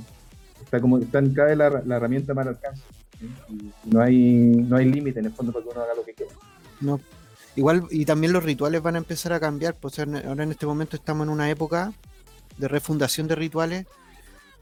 [0.63, 2.83] está como está en cada vez la, herramienta más al alcance.
[3.49, 6.13] Y no hay, no hay límite en el fondo para que uno haga lo que
[6.13, 6.33] quiera.
[6.81, 7.01] No.
[7.55, 10.97] Igual, y también los rituales van a empezar a cambiar, pues ahora en este momento
[10.97, 11.95] estamos en una época
[12.59, 13.87] de refundación de rituales.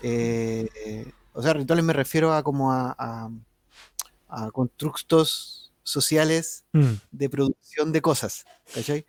[0.00, 3.28] Eh, o sea, rituales me refiero a como a
[4.34, 6.92] a constructos sociales mm.
[7.12, 9.06] de producción de cosas, ¿cachai?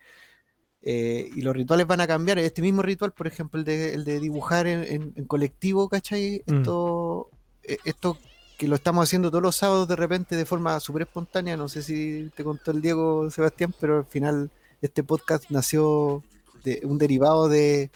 [0.82, 2.38] Eh, y los rituales van a cambiar.
[2.38, 6.42] Este mismo ritual, por ejemplo, el de, el de dibujar en, en- en colectivo, ¿cachai?
[6.46, 6.54] Mm.
[6.58, 7.30] Esto,
[7.64, 8.18] eh, esto
[8.56, 11.56] que lo estamos haciendo todos los sábados de repente de forma súper espontánea.
[11.56, 14.50] No sé si te contó el Diego Sebastián, pero al final
[14.80, 16.22] este podcast nació
[16.62, 17.90] de un derivado de,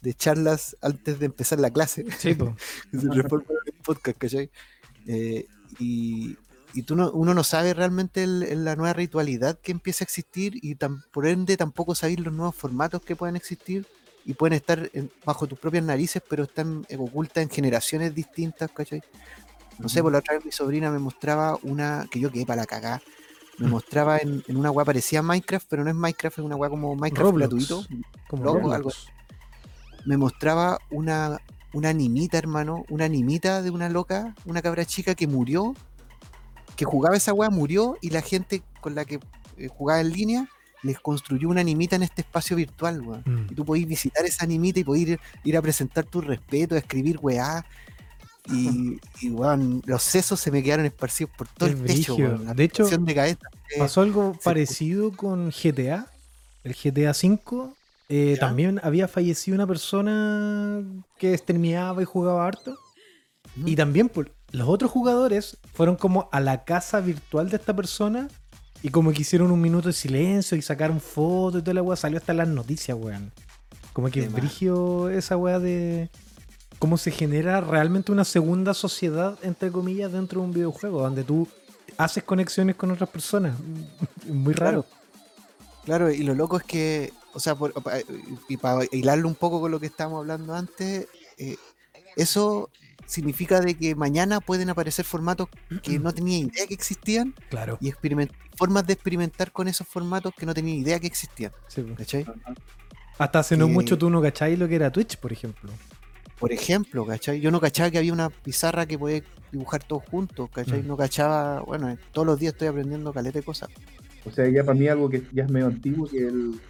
[0.00, 2.06] de charlas antes de empezar la clase.
[2.18, 2.28] Sí,
[2.92, 3.24] el
[3.84, 4.50] podcast, ¿cachai?
[5.06, 5.46] Eh,
[5.78, 6.36] y
[6.74, 10.54] y tú no, uno no sabe realmente el- la nueva ritualidad que empieza a existir
[10.62, 13.86] y tan, por ende tampoco sabéis los nuevos formatos que pueden existir
[14.24, 18.70] y pueden estar en- bajo tus propias narices, pero están eh, ocultas en generaciones distintas,
[18.70, 19.02] ¿cachai?
[19.78, 22.62] No sé, por la otra vez mi sobrina me mostraba una que yo quedé para
[22.62, 23.02] la cagá.
[23.58, 23.70] Me Mm.
[23.70, 26.70] mostraba en, en una weá parecida a Minecraft, pero no es Minecraft, es una weá
[26.70, 27.50] como Minecraft Roblox.
[27.50, 27.86] gratuito
[28.28, 28.74] Como Loco, Roblox.
[28.76, 28.90] algo
[30.04, 31.40] me mostraba una,
[31.72, 35.74] una animita, hermano, una animita de una loca, una cabra chica que murió,
[36.76, 39.20] que jugaba esa weá, murió y la gente con la que
[39.56, 40.48] eh, jugaba en línea
[40.82, 43.22] les construyó una animita en este espacio virtual, weón.
[43.24, 43.52] Mm.
[43.52, 46.78] Y tú podís visitar esa animita y podís ir, ir a presentar tu respeto, a
[46.78, 47.64] escribir weá.
[48.52, 52.44] Y, y weón, los sesos se me quedaron esparcidos por todo Qué el techo, weón.
[52.46, 53.38] La De hecho, protección de cabeza.
[53.70, 56.08] eh, Pasó algo parecido con GTA.
[56.64, 57.72] El GTA V.
[58.08, 60.82] eh, también había fallecido una persona
[61.18, 62.76] que streameaba y jugaba harto.
[63.64, 68.28] Y también por, los otros jugadores fueron como a la casa virtual de esta persona
[68.82, 71.96] y como que hicieron un minuto de silencio y sacaron fotos y toda la weá.
[71.96, 73.32] Salió hasta las noticias, weón.
[73.92, 76.08] Como que brigio esa weá de
[76.78, 81.46] cómo se genera realmente una segunda sociedad, entre comillas, dentro de un videojuego, donde tú
[81.96, 83.54] haces conexiones con otras personas.
[84.26, 84.84] Muy raro.
[85.84, 87.74] Claro, y lo loco es que, o sea, por-
[88.48, 91.06] y para hilarlo un poco con lo que estábamos hablando antes,
[91.38, 91.56] eh,
[92.16, 92.70] eso
[93.12, 95.48] significa de que mañana pueden aparecer formatos
[95.82, 97.76] que no tenía idea que existían Claro.
[97.80, 97.92] y
[98.56, 101.82] formas de experimentar con esos formatos que no tenía idea que existían, Sí.
[101.96, 102.24] ¿cachai?
[103.18, 105.70] Hasta hace no Que- mucho tú no cacháis lo que era Twitch, por ejemplo.
[106.38, 107.40] Por ejemplo, ¿cachai?
[107.40, 110.82] Yo no cachaba que había una pizarra que podía dibujar todos juntos, ¿cachai?
[110.82, 110.86] Mm.
[110.88, 113.68] No cachaba, bueno, todos los días estoy aprendiendo caleta de cosas.
[114.24, 116.60] O sea, ya para mí algo que ya es medio antiguo, que el, el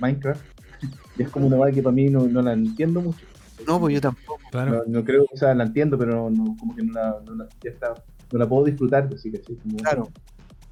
[0.00, 0.42] Minecraft,
[1.16, 3.24] ya es como una vaina que para mí no, no la entiendo mucho.
[3.66, 4.40] No, pues yo tampoco.
[4.50, 4.84] Claro.
[4.86, 7.34] No, no creo, o sea, la entiendo, pero no, no- como que no la, no
[7.34, 7.94] la- ya está,
[8.32, 10.08] no la puedo disfrutar, así que sí, como- Claro,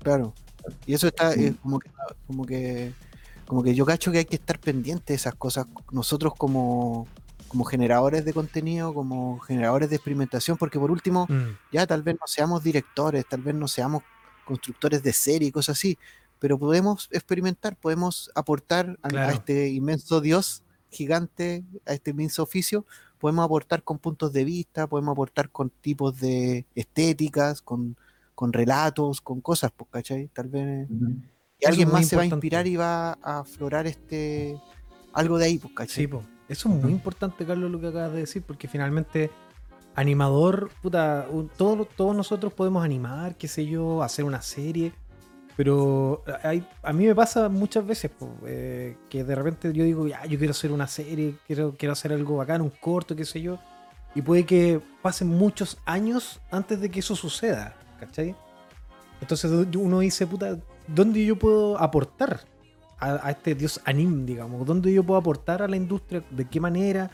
[0.03, 0.34] claro.
[0.86, 1.91] Y eso está eh, como que
[2.26, 2.93] como que
[3.47, 7.09] como que yo cacho que hay que estar pendiente de esas cosas nosotros como
[7.49, 12.14] como generadores de contenido, como generadores de experimentación, porque por último, Mm, ya tal vez
[12.20, 14.05] no seamos directores, tal vez no seamos
[14.45, 15.99] constructores de serie y cosas así,
[16.38, 22.84] pero podemos experimentar, podemos aportar a, este inmenso Dios gigante, a este inmenso oficio,
[23.18, 27.97] podemos aportar con puntos de vista, podemos aportar con tipos de estéticas, con,
[28.34, 30.28] con relatos, con cosas, pues, ¿cachai?
[30.28, 30.88] Tal vez
[31.61, 34.59] y alguien más se va a inspirar y va a aflorar este
[35.12, 36.05] algo de ahí, pues, ¿cachai?
[36.05, 36.22] Sí, po.
[36.49, 39.30] Eso es muy importante, Carlos, lo que acabas de decir, porque finalmente,
[39.95, 44.93] animador, puta, un- todos, todos nosotros podemos animar, qué sé yo, hacer una serie,
[45.57, 48.11] pero hay, a mí me pasa muchas veces
[48.46, 52.12] eh, que de repente yo digo, ya, yo quiero hacer una serie, quiero, quiero hacer
[52.12, 53.59] algo bacán, un corto, qué sé yo,
[54.14, 58.34] y puede que pasen muchos años antes de que eso suceda, ¿cachai?
[59.20, 62.40] Entonces uno dice, puta, ¿dónde yo puedo aportar?
[63.01, 67.10] a, este dios anim, digamos, dónde yo puedo aportar a la industria, de qué manera.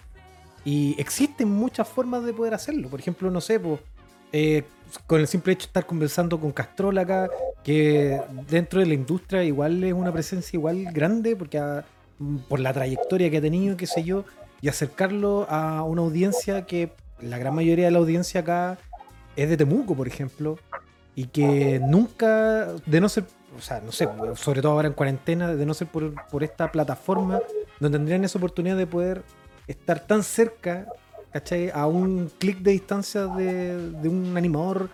[0.65, 2.89] Y existen muchas formas de poder hacerlo.
[2.89, 3.79] Por ejemplo, no sé, po,
[4.33, 4.65] eh,
[5.07, 7.29] con el simple hecho de estar conversando con Castrol acá,
[7.65, 11.85] que dentro de la industria igual es una presencia igual grande, porque ha-
[12.19, 14.25] mm, por la trayectoria que ha tenido, qué sé yo,
[14.61, 18.79] y acercarlo a una audiencia que la gran mayoría de la audiencia acá
[19.37, 20.59] es de Temuco, por ejemplo,
[21.15, 23.25] y que nunca, de no ser,
[23.57, 26.71] o sea, no sé, sobre todo ahora en cuarentena, de no ser por, por esta
[26.71, 27.41] plataforma,
[27.81, 29.23] donde tendrían esa oportunidad de poder
[29.67, 30.87] estar tan cerca,
[31.37, 31.69] ¿cachai?
[31.69, 34.89] A un clic de distancia de, un animador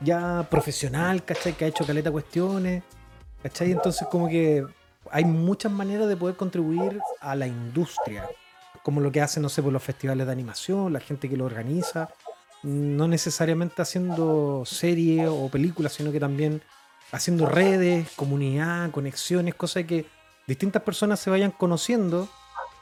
[0.00, 1.54] ya profesional, ¿cachai?
[1.54, 2.84] Que ha hecho caleta cuestiones,
[3.42, 3.72] ¿cachai?
[3.72, 4.64] Entonces como que
[5.10, 8.28] hay muchas maneras de poder contribuir a la industria,
[8.84, 11.46] como lo que hacen, no sé, por los festivales de animación, la gente que lo
[11.46, 12.10] organiza,
[12.62, 16.62] no necesariamente haciendo series o películas, sino que también
[17.10, 20.06] haciendo redes, comunidad, conexiones, cosas que
[20.46, 22.28] distintas personas se vayan conociendo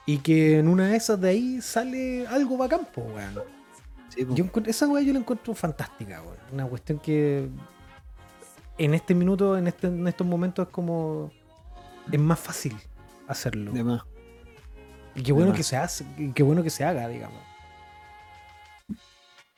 [0.06, 3.34] y que en una de esas de ahí sale algo bacán, po, weón.
[4.08, 4.36] Sí, pues.
[4.38, 6.36] Yo encuentro- esa weá yo la encuentro fantástica, weón.
[6.52, 7.48] Una cuestión que
[8.78, 11.30] en este minuto, en, este, en estos momentos es como...
[12.10, 12.76] Es más fácil
[13.26, 13.72] hacerlo.
[13.72, 14.02] De más.
[15.16, 17.40] Y qué bueno que se hace, y qué bueno que se haga, digamos.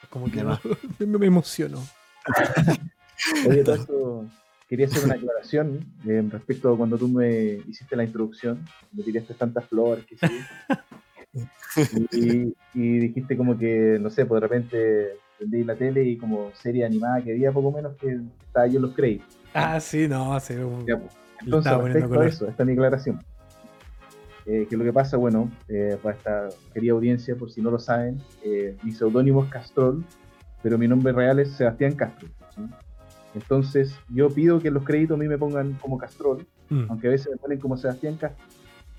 [0.09, 0.57] Como que me,
[1.19, 1.85] me emociono.
[3.47, 4.25] Oye, todo esto,
[4.69, 9.35] quería hacer una aclaración eh, respecto a cuando tú me hiciste la introducción, me tiraste
[9.35, 11.47] tantas flores, que sí.
[12.13, 15.09] y, y dijiste como que, no sé, pues de repente
[15.39, 18.95] prendí la tele y como serie animada que había poco menos que estaba en los
[18.95, 19.39] créditos.
[19.55, 20.55] Ah, sí, no, sí.
[20.55, 21.13] un- Ya, pues.
[21.45, 23.21] Entonces, respecto a eso, esta es mi aclaración.
[24.47, 27.79] Eh, que lo que pasa, bueno, eh, para esta querida audiencia, por si no lo
[27.79, 30.05] saben, eh, mi seudónimo es Castrol,
[30.63, 32.29] pero mi nombre real es Sebastián Castro.
[32.55, 32.63] ¿sí?
[33.35, 36.85] Entonces, yo pido que los créditos a mí me pongan como Castrol, Mm.
[36.91, 38.45] aunque a veces me ponen como Sebastián Castro.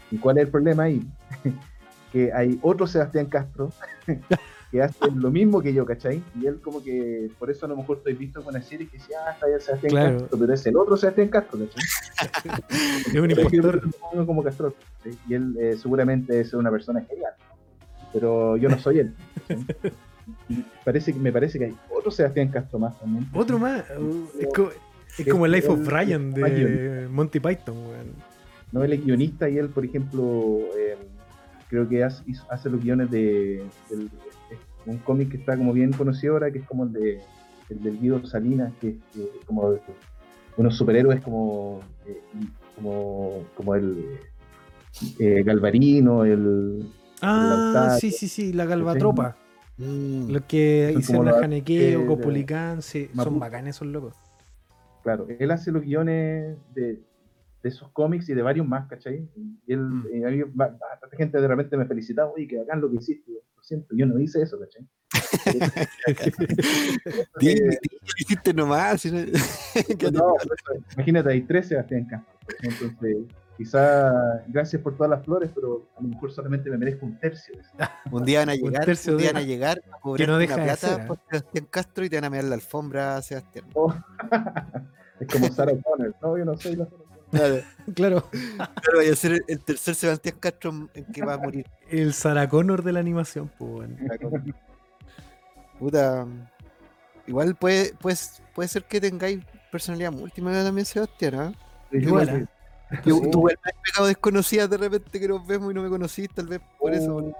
[0.10, 1.06] ¿Y cuál es el problema ahí?
[2.11, 3.72] que hay otro Sebastián Castro
[4.72, 6.23] que hace lo mismo que yo, ¿cachai?
[6.41, 8.97] Y él como que, por eso a lo mejor estoy visto con una serie que
[8.97, 10.18] dice, ah, está ahí el Sebastián Claro.
[10.19, 11.84] Castro, pero es el otro Sebastián Castro, ¿cachai?
[13.14, 13.81] Es un impostor.
[14.15, 14.73] yo como Castro,
[15.03, 15.11] ¿sí?
[15.27, 17.34] Y él eh, seguramente es una persona genial,
[18.14, 19.15] pero yo no soy él.
[19.47, 19.56] ¿sí?
[20.84, 23.26] Parece que, me parece que hay otro Sebastián Castro más también.
[23.34, 23.84] Otro más.
[23.97, 24.69] uh, Es como,
[25.18, 28.07] es como el Life of Brian de Monty Python, weón.
[28.72, 30.95] No, él es guionista y él, por ejemplo, eh,
[31.69, 34.10] creo que hace, los guiones de, del-
[34.85, 37.22] un cómic que está como bien conocido ahora, que es como el de
[37.69, 39.76] el del Guido Salinas, que es eh, como
[40.57, 42.19] unos superhéroes como eh,
[42.76, 44.18] como, como el
[45.19, 46.88] eh, Galvarino, el
[47.22, 49.35] Ah, Lautaro, sí, sí, sí, la Galvatropa.
[49.80, 50.30] Mm.
[50.31, 51.31] Los que Son hicieron a
[52.01, 54.14] de- Copulicán, sí, son bacanes esos locos.
[55.03, 56.84] claro, él hace los guiones de,
[57.64, 59.26] de esos cómics y de varios más, ¿cachai?
[59.65, 60.06] Y él, Mm.
[60.14, 62.97] eh, a mí, ba- bastante gente de repente me felicitaba, oye, que bacán lo que
[62.97, 63.31] hiciste.
[63.31, 64.85] Lo siento, yo no hice eso, ¿cachai?
[67.41, 69.06] Eh, di- lo hiciste nomás.
[69.06, 70.34] no-
[70.95, 72.34] imagínate, hay tres Sebastián Castro.
[72.61, 73.18] Entonces,
[73.60, 77.56] quizá gracias por todas las flores, pero a lo mejor solamente me merezco un tercio
[77.56, 77.72] de eso.
[78.11, 80.27] Un día van a Un llegar, tercio un día de- van a llegar a cobrar
[80.30, 81.03] no una de plata ser, ¿eh?
[81.06, 83.65] por Sebastián Castro y te van a mirar la alfombra Sebastián.
[83.73, 83.94] Oh,
[85.19, 86.15] es como Sarah Connor.
[86.22, 86.88] No, yo no soy la.
[87.31, 87.57] Claro,
[87.94, 91.68] Claro, claro, vaya a ser el, tercer Sebastián Castro en que va a morir.
[91.90, 94.56] el Sarah Connor de la animación, pues, weón.
[95.77, 96.26] Puta.
[97.27, 101.53] Igual puede, pues, puede ser que tengáis personalidad múltiple también, Sebastián, ¿ah?
[101.91, 102.49] Igual,
[103.03, 103.32] Tú, Sí.
[103.32, 103.57] tú igual
[104.07, 107.16] desconocidas de repente que nos vemos y no me conocís, tal vez por eso.
[107.18, 107.34] Oh.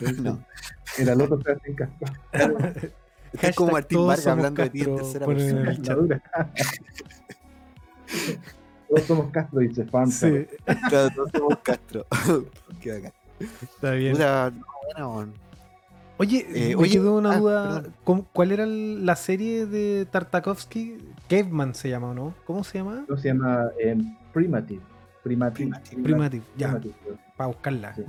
[0.22, 0.38] No.
[0.98, 2.08] Era el otro Sebastián Castro.
[3.32, 6.50] Estás como Hashtag Martín todos Vargas hablando de ti en tercera persona.
[8.88, 10.10] Todos somos Castro, dice Fan.
[10.10, 10.46] Sí,
[10.88, 12.06] Claro, todos somos Castro.
[12.80, 13.12] Qué bacán.
[13.62, 14.16] está bien.
[16.18, 17.64] Oye, Eh, me oye, quedó una ah, duda.
[17.76, 17.94] perdón.
[18.04, 20.98] ¿Cómo- ¿Cuál era la serie de Tartakovsky?
[21.28, 22.34] Caveman se llama, ¿o no?
[22.46, 23.04] ¿Cómo se llama?
[23.08, 23.96] No se llama eh,
[24.34, 24.82] Primative.
[25.22, 25.68] Primative.
[25.70, 26.02] Primative.
[26.02, 26.94] Primative, ya, Primative.
[27.36, 27.94] para buscarla.
[27.94, 28.02] Sí.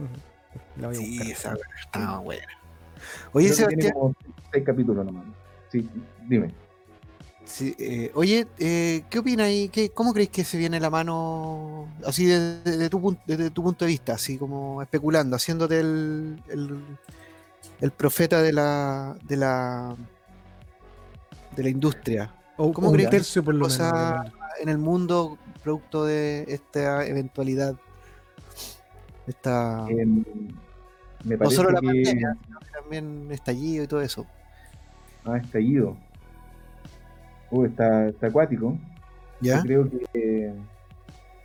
[0.78, 1.32] La voy a Sí, buscar.
[1.32, 2.48] esa weá está buena.
[3.34, 4.16] Oye, Creo tiene Sebastián, como
[4.52, 5.24] seis capítulos nomás.
[5.72, 5.90] Sí,
[6.28, 6.54] dime.
[7.46, 9.70] sí, eh, oye, eh, ¿qué opinas ahí?
[9.70, 13.86] ¿Qué, ¿Cómo crees que se viene la mano, así desde de, tu, desde tu punto
[13.86, 16.80] de vista, así como especulando, haciéndote el, el,
[17.80, 19.96] el profeta de la, de la,
[21.56, 24.32] de la industria O, ¿Cómo un crees que tercio por lo menos.
[24.60, 27.76] en el mundo producto de esta eventualidad?
[29.28, 30.06] Esta, Eh,
[31.24, 34.26] me no solo la que pandemia, sino que también estallido y todo eso.
[35.26, 35.96] ha estallido.
[37.52, 38.78] Uh, está, está acuático.
[39.42, 39.58] ¿Ya?
[39.58, 40.54] Yo creo que,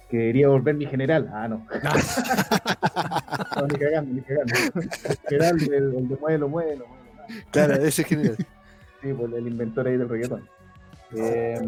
[0.08, 1.30] que debería volver mi general.
[1.32, 1.66] Ah, no.
[3.56, 4.54] no, ni cagando, ni cagando.
[4.74, 7.44] El general, el, el de mueve, lo mueve, lo mueve.
[7.50, 8.36] Claro, ese es general.
[9.02, 10.48] Sí, pues el inventor ahí del reggaetón.
[11.14, 11.60] Eh,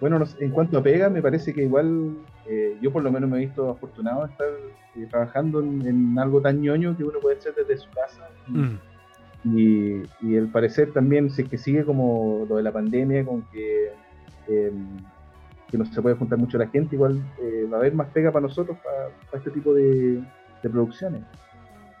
[0.00, 2.16] bueno, en cuanto a pega, me parece que igual
[2.46, 4.48] eh, yo por lo menos me he visto afortunado de estar
[4.96, 8.28] eh, trabajando en, en algo tan ñoño que uno puede hacer desde su casa.
[8.46, 8.76] Mm.
[9.44, 13.42] Y, y el parecer también, si es que sigue como lo de la pandemia, con
[13.50, 13.92] que,
[14.48, 14.72] eh,
[15.70, 18.30] que no se puede juntar mucho la gente, igual eh, va a haber más pega
[18.32, 20.22] para nosotros, para, para este tipo de,
[20.62, 21.22] de producciones.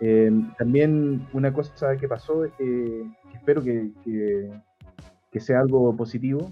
[0.00, 4.50] Eh, también una cosa que pasó es que, que espero que, que-
[5.30, 6.50] que sea algo positivo,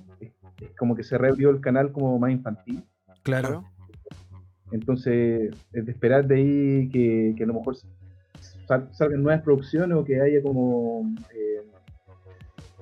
[0.78, 2.84] como que se reabrió el canal como más infantil.
[3.22, 3.64] Claro.
[4.72, 7.76] Entonces, es de esperar de ahí que, que a lo mejor
[8.66, 11.62] sal- salgan nuevas producciones o que haya como, eh,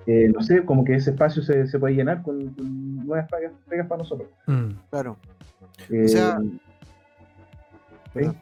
[0.07, 3.53] eh, no sé, como que ese espacio se, se puede llenar con, con nuevas pegas,
[3.69, 4.29] pegas para nosotros.
[4.47, 4.71] Mm.
[4.91, 5.17] Claro.
[5.91, 6.59] Eh, sea, ¿sí?
[8.15, 8.37] Perdón.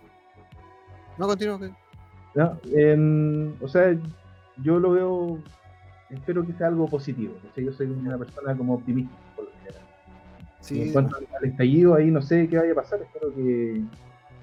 [1.18, 1.58] No, continúo.
[1.58, 1.70] que-
[2.34, 2.58] No,
[3.60, 3.96] o sea,
[4.62, 5.38] yo lo veo,
[6.10, 7.34] espero que sea algo positivo.
[7.48, 7.64] ¿cachai?
[7.64, 9.14] Yo soy una persona como optimista,
[10.62, 13.82] Sí, en cuanto al estallido, ahí no sé qué vaya a pasar, espero que,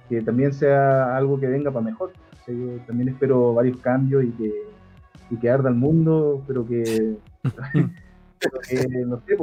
[0.10, 2.12] que también sea algo que venga para mejor.
[2.12, 4.54] O sea, yo también espero varios cambios y que,
[5.32, 9.38] y que arda el mundo, pero que, pero que no sé,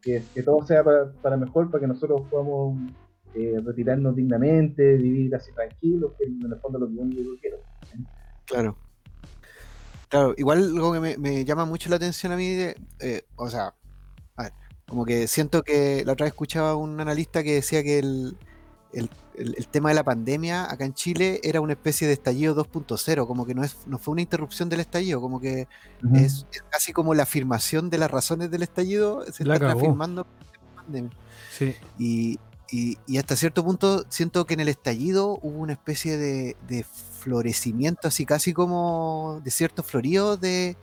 [0.00, 2.78] que, que todo sea para, para mejor, para que nosotros podamos
[3.34, 7.58] eh, retirarnos dignamente, vivir así tranquilos, que en el fondo lo que yo quiero.
[8.46, 8.76] Claro.
[10.08, 13.50] Claro, igual algo que me, me llama mucho la atención a mí, de, eh, o
[13.50, 13.74] sea,
[14.36, 14.52] a ver,
[14.88, 18.36] como que siento que la otra vez escuchaba a un analista que decía que el,
[18.92, 22.54] el, el- el tema de la pandemia acá en Chile era una especie de estallido
[22.54, 25.66] 2.0, como que no, es, no fue una interrupción del estallido, como que
[26.04, 26.16] Ujú.
[26.16, 30.26] es, es casi como la afirmación de las razones del estallido, se La está afirmando
[30.76, 31.10] la pandemia.
[31.52, 31.74] Sí.
[31.98, 32.38] Y,
[32.70, 36.84] y- y hasta cierto punto siento que en el estallido hubo una especie de, de
[36.84, 40.76] florecimiento, así casi como de cierto florío de,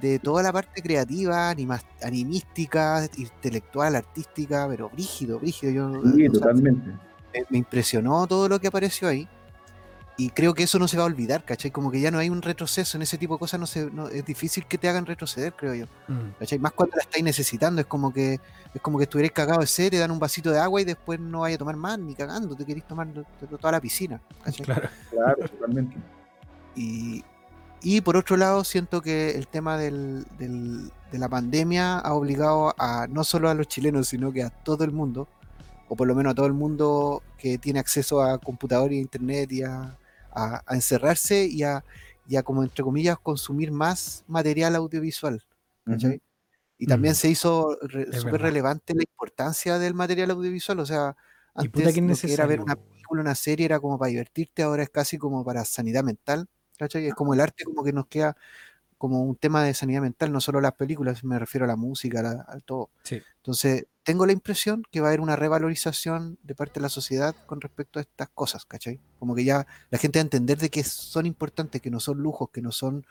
[0.00, 5.72] de toda la parte creativa, anima- animística, intelectual, artística, pero brígido, brígido.
[5.72, 6.90] Yo, Sí, sea, totalmente.
[7.34, 9.28] me, me impresionó todo lo que apareció ahí.
[10.18, 11.70] Y creo que eso no se va a olvidar, ¿cachai?
[11.70, 14.08] Como que ya no hay un retroceso en ese tipo de cosas, no se, no-
[14.08, 15.84] es difícil que te hagan retroceder, creo yo.
[16.08, 16.38] Mm.
[16.38, 16.58] ¿cachai?
[16.58, 18.40] Más cuando la estáis necesitando, es como que
[18.74, 21.20] es como que estuvierais cagado de sed, te dan un vasito de agua y después
[21.20, 24.18] no vaya a tomar más, ni cagando, te queréis tomar to- to- toda la piscina.
[24.42, 24.64] ¿cachai?
[24.64, 24.88] Claro.
[25.10, 25.96] Claro, totalmente.
[26.74, 27.22] Y,
[27.82, 32.74] y por otro lado, siento que el tema del- del- de la pandemia ha obligado
[32.78, 35.28] a no solo a los chilenos, sino que a todo el mundo,
[35.88, 39.52] o por lo menos a todo el mundo que tiene acceso a computador y internet
[39.52, 39.96] y a,
[40.32, 41.84] a- a encerrarse y a,
[42.28, 45.42] y a, como entre comillas, consumir más material audiovisual.
[45.84, 46.10] ¿cachai?
[46.16, 46.20] Ujú.
[46.78, 47.16] Y también Mm.
[47.16, 50.80] se hizo re- súper relevante la importancia del material audiovisual.
[50.80, 51.16] O sea,
[51.54, 54.90] antes que que era ver una película, una serie, era como para divertirte, ahora es
[54.90, 56.46] casi como para sanidad mental.
[56.76, 57.06] ¿Cachai?
[57.06, 58.36] Es como el arte como que nos queda
[58.98, 62.20] como un tema de sanidad mental, no solo las películas, me refiero a la música,
[62.48, 62.88] a, a todo.
[63.02, 63.20] Sí.
[63.36, 67.34] Entonces, tengo la impresión que va a haber una revalorización de parte de la sociedad
[67.46, 68.98] con respecto a estas cosas, ¿cachai?
[69.18, 72.18] Como que ya la gente va a entender de que son importantes, que no son
[72.22, 73.04] lujos, que no son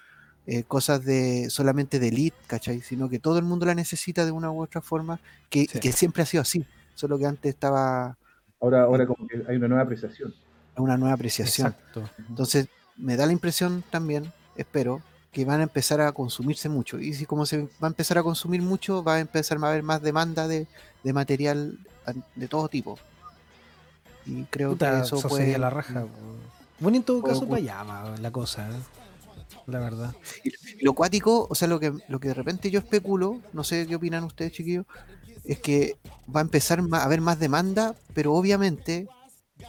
[0.47, 2.81] eh, cosas de solamente de elite, ¿cachai?
[2.81, 5.19] Sino que todo el mundo la necesita de una u otra forma,
[5.49, 5.79] que, Sí.
[5.79, 6.65] que siempre ha sido así,
[6.95, 8.17] solo que antes estaba
[8.59, 10.33] Ahora, ahora como que hay una nueva apreciación.
[10.77, 11.67] una nueva apreciación.
[11.67, 12.09] Exacto.
[12.29, 15.01] Entonces, me da la impresión también, espero,
[15.31, 16.99] que van a empezar a consumirse mucho.
[16.99, 19.83] Y si como se va a empezar a consumir mucho, va a empezar a haber
[19.83, 20.67] más demanda de,
[21.03, 21.77] de material
[22.35, 22.97] de todo tipo.
[24.25, 25.43] Y creo Puta, que eso eso puede...
[25.43, 26.01] sería la raja.
[26.01, 26.09] po.
[26.79, 28.73] Bueno, en todo caso, para allá la cosa, ¿eh?
[29.67, 30.13] la verdad.
[30.43, 33.87] Y lo cuático, o sea, lo que, lo que de repente yo especulo, no sé
[33.87, 34.85] qué opinan ustedes, chiquillos,
[35.43, 35.97] es que
[36.33, 39.07] va a empezar a haber más demanda, pero obviamente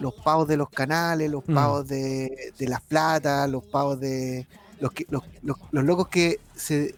[0.00, 1.54] los pagos de los canales, los Mm.
[1.54, 4.46] pagos de, de las platas, los pagos de
[4.80, 6.94] los, que, los, los- los locos que se,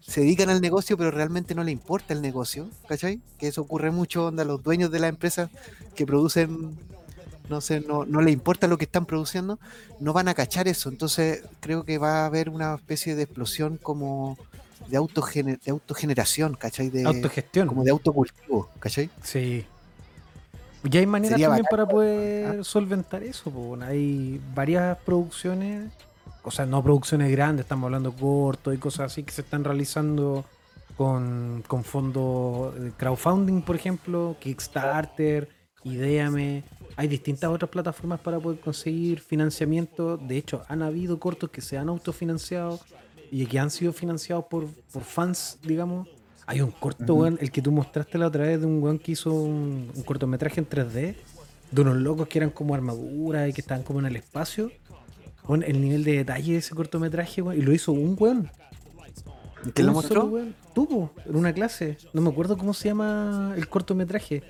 [0.00, 3.20] se dedican al negocio, pero realmente no le importa el negocio, ¿cachai?
[3.38, 5.48] Que eso ocurre mucho, onda, los dueños de las empresas
[5.94, 6.76] que producen,
[7.48, 9.58] no sé, no, no les importa lo que están produciendo,
[10.00, 10.88] no van a cachar eso.
[10.88, 14.36] Entonces creo que va a haber una especie de explosión como
[14.88, 16.90] de, autogener- de autogeneración, ¿cachai?
[16.90, 17.68] De, Autogestión.
[17.68, 19.08] como de autocultivo, ¿cachai?
[19.22, 19.64] Sí.
[20.84, 23.52] Y hay maneras también para poder solventar eso.
[23.82, 25.92] Hay varias producciones,
[26.42, 30.44] o sea, no producciones grandes, estamos hablando cortos y cosas así que se están realizando
[30.96, 35.48] con, con fondos de crowdfunding, por ejemplo, Kickstarter,
[35.84, 36.64] Ideame.
[36.96, 40.16] Hay distintas otras plataformas para poder conseguir financiamiento.
[40.16, 42.80] De hecho, han habido cortos que se han autofinanciado
[43.30, 46.08] y que han sido financiados por, por fans, digamos.
[46.50, 49.12] Hay un corto, weón, el que tú mostraste la otra vez de un weón que
[49.12, 51.14] hizo un, un cortometraje en 3D
[51.70, 54.72] de unos locos que eran como armaduras y que estaban como en el espacio.
[55.46, 58.50] Bueno, el nivel de detalle de ese cortometraje, weón, y lo hizo un weón.
[59.74, 60.24] ¿Quién lo solo mostró?
[60.26, 60.54] weón.
[60.74, 61.98] Tuvo, en una clase.
[62.12, 64.42] No me acuerdo cómo se llama el cortometraje.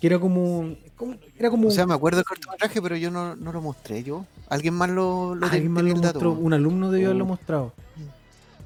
[0.00, 0.74] Que era como.
[0.96, 1.68] como- era como.
[1.68, 4.24] O sea, me acuerdo del cortometraje, pero yo no, no lo mostré yo.
[4.48, 6.44] Alguien más lo, lo alguien más lo dato, mostró, weón.
[6.46, 7.28] un alumno debió haberlo Oh.
[7.28, 7.72] mostrado.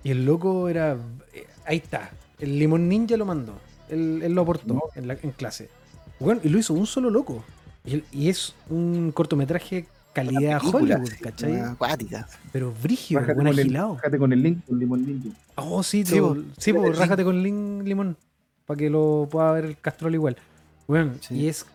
[0.05, 0.97] Y el loco era.
[1.35, 2.11] eh, Ahí está.
[2.43, 3.55] El Limón Ninja lo mandó.
[3.89, 4.83] Él, él lo aportó No.
[4.95, 5.69] en, la- en clase.
[6.19, 7.45] Bueno, y lo hizo un solo loco.
[7.85, 11.61] Y, es un cortometraje calidad Película, Hollywood, ¿cachai?
[11.61, 12.29] acuática.
[12.53, 13.95] Pero brígido, Rájate buen agilado.
[13.97, 15.31] rájate con el link, con Limón Ninja.
[15.57, 16.41] Oh, sí, Sí, lo- po.
[16.59, 18.17] sí, po, El rájate con link limón.
[18.67, 20.37] Para que lo pueda ver el Castrol igual.
[20.87, 21.35] Bueno, Sí.
[21.35, 21.67] y es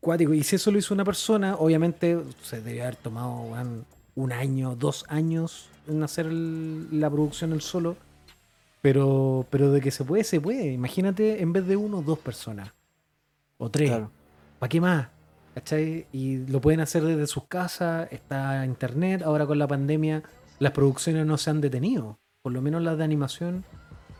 [0.00, 0.34] cuático.
[0.34, 3.44] Y si eso lo hizo una persona, obviamente se debe haber tomado
[4.14, 7.96] un año, dos años en hacer el- la producción el solo.
[8.84, 10.70] Pero, pero de que se puede, se puede.
[10.70, 12.70] Imagínate, en vez de uno, dos personas.
[13.56, 13.88] O tres.
[13.88, 14.10] Claro.
[14.58, 15.08] ¿Para qué más?
[15.54, 16.06] ¿Cachai?
[16.12, 20.22] Y lo pueden hacer desde sus casas, está internet, ahora con la pandemia
[20.58, 23.64] las producciones no se han detenido, por lo menos las de animación,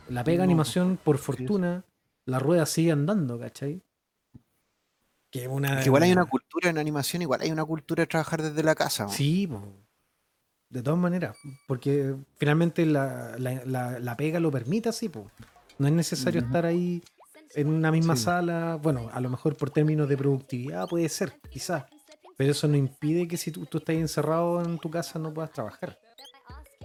[0.09, 1.83] la pega No, animación, por fortuna,
[2.25, 3.83] la rueda sigue andando, ¿cachai?
[5.29, 5.79] Que es una...
[5.81, 8.73] Que igual hay una cultura en animación, igual hay una cultura de trabajar desde la
[8.73, 9.03] casa.
[9.05, 9.15] weón.
[9.15, 9.61] Sí, po.
[10.69, 11.37] De todas maneras,
[11.67, 15.29] porque finalmente la, la- la- la pega lo permite así, po.
[15.77, 17.03] no es necesario estar ahí
[17.53, 18.23] en una misma Sí.
[18.23, 18.77] sala.
[18.81, 21.85] Bueno, a lo mejor por términos de productividad puede ser, quizás.
[22.37, 25.51] Pero eso no impide que si tú, tú estás encerrado en tu casa no puedas
[25.51, 25.97] trabajar.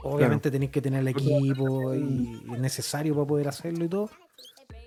[0.02, 4.10] Obviamente tenés que tener el equipo y es necesario para poder hacerlo y todo.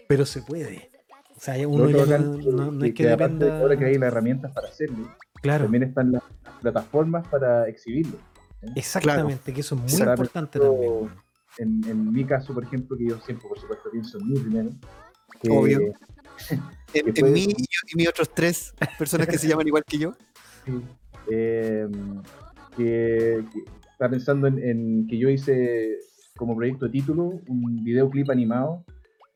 [0.07, 0.89] Pero se puede.
[1.35, 3.59] O sea, uno ya bacán no, que- no- que- es que que aparte dependa.
[3.61, 6.23] Ahora que hay las herramientas para hacerlo, Claro, también están las
[6.61, 8.17] plataformas para exhibirlo.
[8.75, 11.09] Exactamente, que eso es muy Para importante también.
[11.59, 14.69] En, en mi caso, por ejemplo, que yo siempre, por supuesto, pienso en mí primero.
[15.41, 15.79] que- Obvio.
[16.95, 19.67] En, que en puede- mí y, yo- y mis otros tres personas que se llaman
[19.67, 20.13] igual que yo.
[20.65, 20.71] Sí.
[21.31, 21.87] Eh,
[22.77, 23.59] que, que
[23.91, 25.97] estaba pensando en, en que yo hice
[26.37, 28.83] como proyecto de título un videoclip animado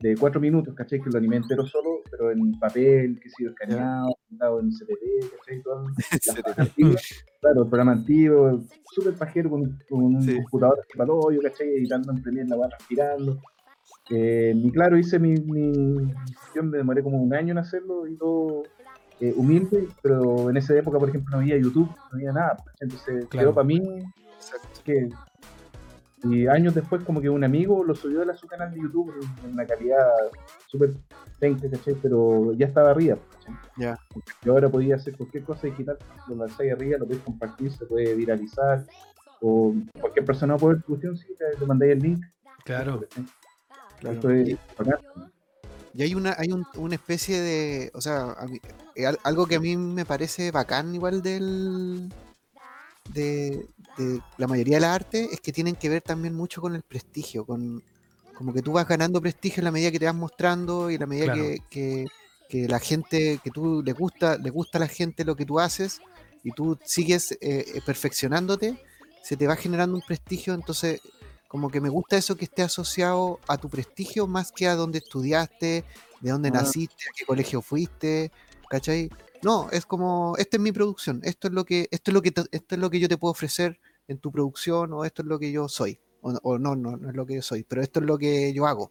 [0.00, 1.00] de cuatro minutos, ¿cachai?
[1.00, 5.62] Que lo animé entero solo, pero en papel, que sido escaneado, pintado en CPT, ¿cachai?
[5.62, 5.86] Todo
[7.40, 8.60] claro, el programa antiguo,
[8.94, 10.36] súper pajero con, con un Sí.
[10.36, 11.68] computador de hoyo, ¿cachai?
[11.68, 13.38] Editando en Premiere, la va respirando.
[14.10, 16.12] Eh, y claro, hice mi, mi
[16.54, 18.64] yo me demoré como un año en hacerlo y todo
[19.20, 22.56] eh, humilde, pero en esa época, por ejemplo, no había YouTube, no había nada.
[22.80, 23.48] Entonces Claro.
[23.48, 23.80] quedó para mí
[24.84, 25.08] que
[26.24, 29.12] y años después como que un amigo lo subió a su canal de YouTube
[29.44, 30.04] en- una calidad
[30.66, 30.92] súper
[31.38, 31.94] penca, ¿cachai?
[32.02, 33.54] Pero ya estaba arriba, ¿cachai?
[33.76, 33.98] Ya.
[34.42, 35.96] Yo ahora podía hacer cualquier cosa digital,
[36.28, 38.84] lo lanzáis arriba, lo podéis compartir, se puede viralizar,
[39.40, 42.24] o cualquier persona puede ver tu cuestión, sí, le, le mandáis el link.
[42.64, 43.00] Claro.
[44.00, 44.14] Claro.
[44.16, 44.98] Esto es bacán.
[45.94, 48.60] Y hay una, hay un- una especie de, o sea, a mí-
[48.94, 52.12] eh, al- algo que a mí me parece bacán igual del
[53.12, 53.66] de,
[53.98, 56.82] de la mayoría de las artes es que tienen que ver también mucho con el
[56.82, 57.82] prestigio, con
[58.34, 61.00] como que tú vas ganando prestigio en la medida que te vas mostrando y en
[61.00, 61.42] la medida Claro.
[61.42, 62.06] que, que,
[62.48, 65.58] que la gente, que tú le gusta, le gusta a la gente lo que tú
[65.58, 66.00] haces
[66.44, 68.80] y tú sigues eh, eh, perfeccionándote,
[69.22, 71.00] se te va generando un prestigio, entonces
[71.48, 74.98] como que me gusta eso que esté asociado a tu prestigio más que a dónde
[74.98, 75.84] estudiaste,
[76.20, 76.52] de dónde Ah.
[76.62, 78.30] naciste, a qué colegio fuiste,
[78.70, 79.10] ¿cachai?
[79.42, 82.28] No, es como, esta es mi producción, esto es lo que, esto es lo que,
[82.28, 85.38] esto es lo que yo te puedo ofrecer en tu producción, o esto es lo
[85.38, 88.00] que yo soy, o, o no, no, no es lo que yo soy, pero esto
[88.00, 88.90] es lo que yo hago,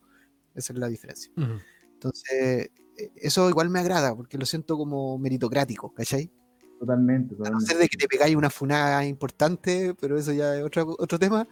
[0.55, 1.31] esa es la diferencia.
[1.35, 1.59] Ujú.
[1.93, 6.31] Entonces, eh, eso igual me agrada, porque lo siento como meritocrático, ¿cachai?
[6.79, 7.65] Totalmente, A no totalmente.
[7.65, 11.47] ser de que te pegáis una funada importante, pero eso ya es otro, otro tema.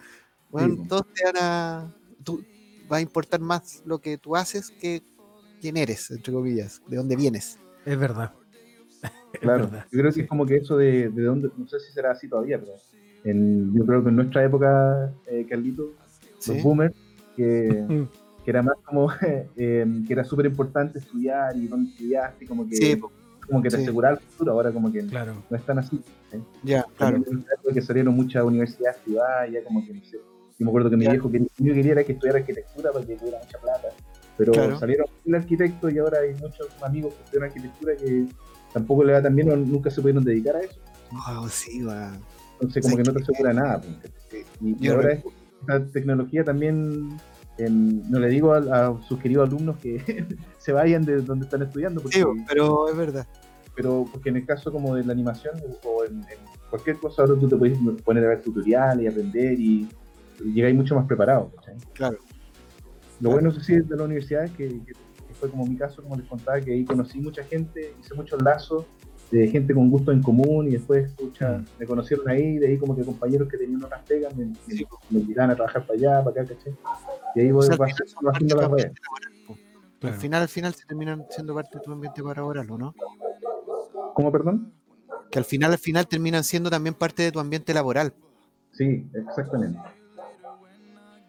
[0.49, 0.87] Bueno, Sí.
[0.87, 1.95] todos te van a.
[2.23, 2.43] Tú,
[2.91, 5.01] va a importar más lo que tú haces que
[5.59, 7.59] quién eres, entre comillas, de dónde vienes.
[7.85, 8.33] Es verdad.
[9.33, 11.77] Es Claro, verdad, yo creo que es como que eso de, de dónde, no sé
[11.81, 12.75] si será así todavía, pero
[13.26, 15.91] en, yo creo que en nuestra época, eh, Carlito,
[16.39, 16.53] ¿sí?
[16.53, 16.95] los boomers,
[17.35, 17.85] que,
[18.45, 19.10] que era más como,
[19.57, 23.02] eh, que era súper importante estudiar y dónde estudiaste, como que, Sí,
[23.47, 23.84] como que te sí.
[23.84, 25.35] aseguraba el futuro, ahora como que Claro.
[25.49, 25.99] no es tan así.
[26.31, 26.39] ¿eh?
[26.64, 27.22] ya, claro.
[27.73, 30.18] Que salieron muchas universidades privadas, ya como que no sé.
[30.57, 31.11] Yo me acuerdo que mi Ya.
[31.11, 33.88] viejo quería, yo quería era que estudiara arquitectura para que tuviera mucha plata.
[34.38, 34.80] Pero Claro.
[34.80, 38.26] salieron el arquitecto y ahora hay muchos amigos que estudian arquitectura que
[38.73, 40.80] tampoco le va tan bien o nunca se pudieron dedicar a eso.
[41.11, 42.18] Wow, sí, va.
[42.60, 43.82] Entonces como que no te asegura nada.
[44.61, 45.23] Y, ahora re-
[45.61, 47.18] esta tecnología también,
[47.57, 48.57] em, no le digo a,
[48.88, 50.26] a sus queridos alumnos que
[50.57, 53.27] se vayan de donde están estudiando, porque, Sí, pero es verdad.
[53.76, 56.38] pero porque en el caso como de la animación o en, en
[56.69, 59.90] cualquier cosa ahora tú te puedes poner a ver tutoriales y aprender y,
[60.44, 61.52] y llegáis mucho más preparado.
[61.94, 62.18] Claro.
[63.22, 64.94] Lo bueno sí de la universidad es que, que-
[65.27, 68.41] que fue como mi caso, como les contaba, que ahí conocí mucha gente, hice muchos
[68.41, 68.86] lazos
[69.31, 71.65] de gente con gustos en común y después pucha, Mm.
[71.80, 74.85] me conocieron ahí, de ahí como que compañeros que tenían otras pegas me, me, Sí.
[75.10, 76.73] me invitaban a trabajar para allá, para acá, ¿cachai?
[77.35, 78.91] Y ahí voy, O sea, haciendo las redes.
[79.99, 80.15] Claro.
[80.15, 82.93] Al final, al final se terminan siendo parte de tu ambiente laboral, ¿o no?
[84.14, 84.72] ¿Cómo, perdón?
[85.31, 88.14] Que al final, al final terminan siendo también parte de tu ambiente laboral.
[88.73, 89.80] Sí, exactamente.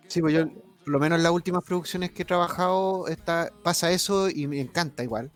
[0.09, 3.91] Sí, pues yo, por lo menos en las últimas producciones que he trabajado, está, pasa
[3.91, 5.31] eso y me encanta igual.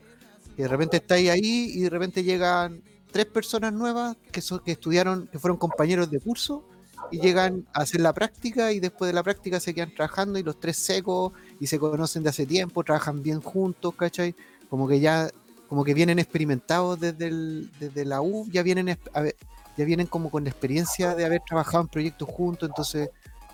[0.56, 4.72] Que de repente estáis ahí y de repente llegan tres personas nuevas que, son, que
[4.72, 6.64] estudiaron, que fueron compañeros de curso
[7.10, 10.43] y llegan a hacer la práctica y después de la práctica se quedan trabajando y
[10.43, 14.35] los tres secos y se conocen de hace tiempo, trabajan bien juntos, ¿cachai?
[14.68, 15.28] Como que ya,
[15.68, 19.35] como que vienen experimentados desde, el- desde la U, ya vienen, exp- a ver,
[19.77, 23.09] ya vienen como con la experiencia de haber trabajado en proyectos juntos, entonces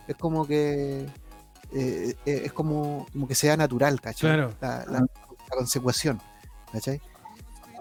[0.06, 1.06] es como que
[1.72, 4.30] eh, eh, es como, como que sea natural, ¿cachai?
[4.34, 4.54] Claro.
[4.60, 6.20] La, la- la consecución,
[6.72, 7.00] ¿cachai?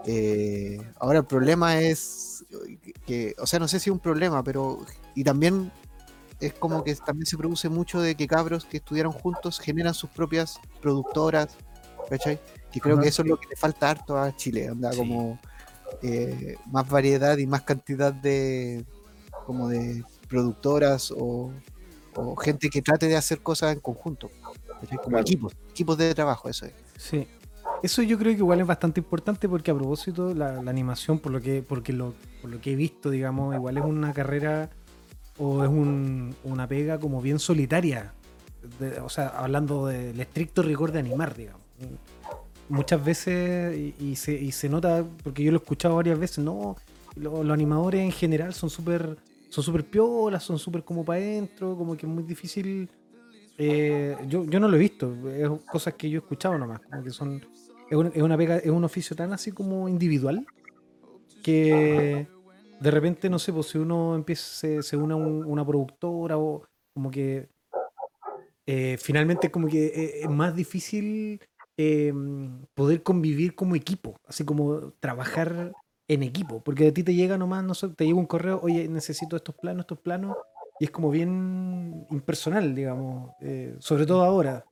[0.06, 2.44] Eh, ahora el problema es
[3.06, 4.78] que, o sea, no sé si es un problema, pero
[5.14, 5.72] y también
[6.40, 10.10] es como que también se produce mucho de que cabros que estudiaron juntos generan sus
[10.10, 11.48] propias productoras,
[12.08, 12.38] ¿cachai?
[12.70, 13.02] Que creo Ajá.
[13.02, 14.98] que eso es lo que le falta harto a Chile, anda Sí.
[14.98, 15.38] como
[16.02, 18.84] eh, más variedad y más cantidad de
[19.46, 21.52] como de productoras o,
[22.14, 24.30] o gente que trate de hacer cosas en conjunto,
[24.80, 24.98] ¿cachai?
[24.98, 25.22] como Claro.
[25.22, 26.72] equipos, equipos de trabajo, eso es.
[26.98, 27.26] Sí.
[27.82, 31.40] Eso yo creo que igual es bastante importante porque a propósito la, animación, por lo
[31.40, 34.70] que, porque lo, por lo que he visto, digamos, igual es una carrera
[35.38, 38.12] o es un- una pega como bien solitaria.
[39.04, 41.62] O sea, hablando del estricto rigor de animar, digamos.
[42.68, 46.76] Muchas veces, y, se, y se nota, porque yo lo he escuchado varias veces, no,
[47.14, 49.16] lo- los animadores en general son súper
[49.48, 52.90] son súper piolas, son súper como para adentro, como que es muy difícil.
[53.58, 57.02] eh, yo, yo no lo he visto, es cosas que yo he escuchado nomás, como
[57.04, 57.40] que son.
[57.88, 60.46] Es, un- es una pega, es un oficio tan así como individual
[61.42, 62.28] que
[62.80, 66.36] de repente, no sé, pues si uno empieza, se, se une a un- una productora
[66.38, 66.62] o
[66.94, 67.48] como que
[68.66, 71.40] eh, finalmente como que eh, es más difícil
[71.78, 72.12] eh,
[72.74, 75.72] poder convivir como equipo, así como trabajar
[76.08, 78.88] en equipo, porque a ti te llega nomás, no sé, te llega un correo, oye,
[78.88, 80.36] necesito estos planos, estos planos,
[80.80, 84.64] y es como bien impersonal, digamos, eh, sobre todo ahora.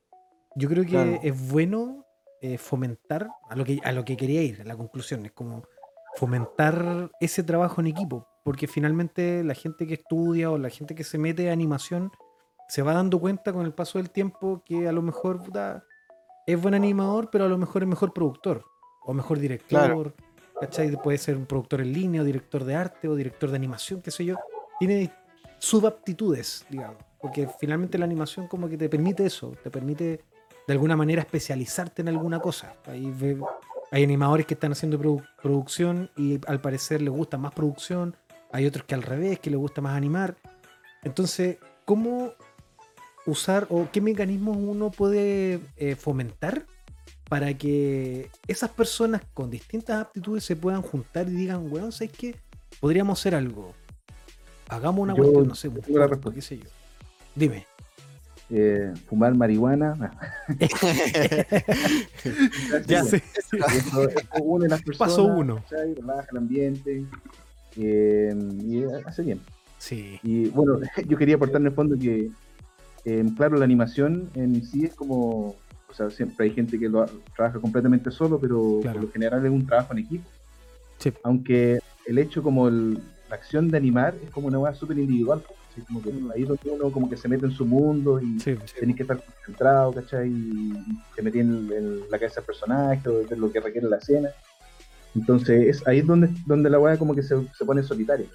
[0.56, 1.18] Yo creo que Claro.
[1.22, 2.03] es bueno
[2.46, 5.62] eh, fomentar a lo, que, a lo que quería ir, a la conclusión, es como
[6.16, 11.04] fomentar ese trabajo en equipo, porque finalmente la gente que estudia o la gente que
[11.04, 12.12] se mete a animación
[12.68, 15.84] se va dando cuenta con el paso del tiempo que a lo mejor puta,
[16.46, 18.62] es buen animador, pero a lo mejor es mejor productor
[19.06, 20.14] o mejor director.
[20.60, 20.94] ¿cachai?
[21.02, 24.10] Puede ser un productor en línea, o director de arte, o director de animación, qué
[24.10, 24.36] sé yo.
[24.78, 25.10] Tiene
[25.58, 27.02] subaptitudes, digamos.
[27.22, 30.20] Porque finalmente la animación como que te permite eso, te permite
[30.66, 32.74] de alguna manera especializarte en alguna cosa.
[32.86, 33.38] Hay, ve-
[33.90, 38.16] hay animadores que están haciendo produ- producción y al parecer les gusta más producción,
[38.52, 40.36] hay otros que al revés, que les gusta más animar.
[41.02, 42.32] Entonces, ¿cómo
[43.26, 46.66] usar o qué mecanismos uno puede eh, fomentar
[47.28, 52.36] para que esas personas con distintas aptitudes se puedan juntar y digan, weón, ¿sabes qué?
[52.80, 53.72] Podríamos hacer algo.
[54.68, 55.74] Hagamos una Yo cuestión, no sé, un
[56.34, 56.68] qué sé yo.
[57.34, 57.66] Dime.
[58.50, 59.96] Eh, fumar marihuana.
[62.86, 63.22] Ya sé.
[63.76, 65.12] Eso, eso une las personas.
[65.12, 65.62] Paso uno.
[65.70, 67.04] el ambiente.
[67.76, 69.40] eh, y hace bien.
[69.78, 70.18] Sí.
[70.22, 72.30] Y bueno, yo quería aportar en el fondo que,
[73.04, 75.56] eh, claro, la animación en sí es como,
[75.88, 77.06] o sea, siempre hay gente que lo
[77.36, 79.00] trabaja completamente solo, pero Claro.
[79.00, 80.24] por lo general es un trabajo en equipo.
[80.98, 81.12] Sí.
[81.22, 82.98] Aunque el hecho como el-
[83.28, 85.42] la acción de animar es como una cosa súper individual,
[85.74, 85.82] ¿sí?
[85.82, 88.56] como que ahí es donde uno como que se mete en su mundo y Sí.
[88.78, 90.28] tenés que estar concentrado, ¿cachai?
[90.30, 90.72] Y
[91.16, 94.28] te metí en, en la cabeza del personaje o de lo que requiere la escena.
[95.14, 98.26] Entonces, es ahí es donde, donde la weá como que se, se pone solitaria.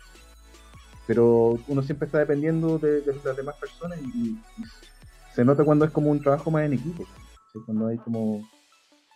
[1.07, 4.37] Pero uno siempre está dependiendo de, de las demás personas y, y
[5.33, 7.03] se nota cuando es como un trabajo más en equipo.
[7.53, 7.59] ¿sí?
[7.65, 8.47] Cuando hay como,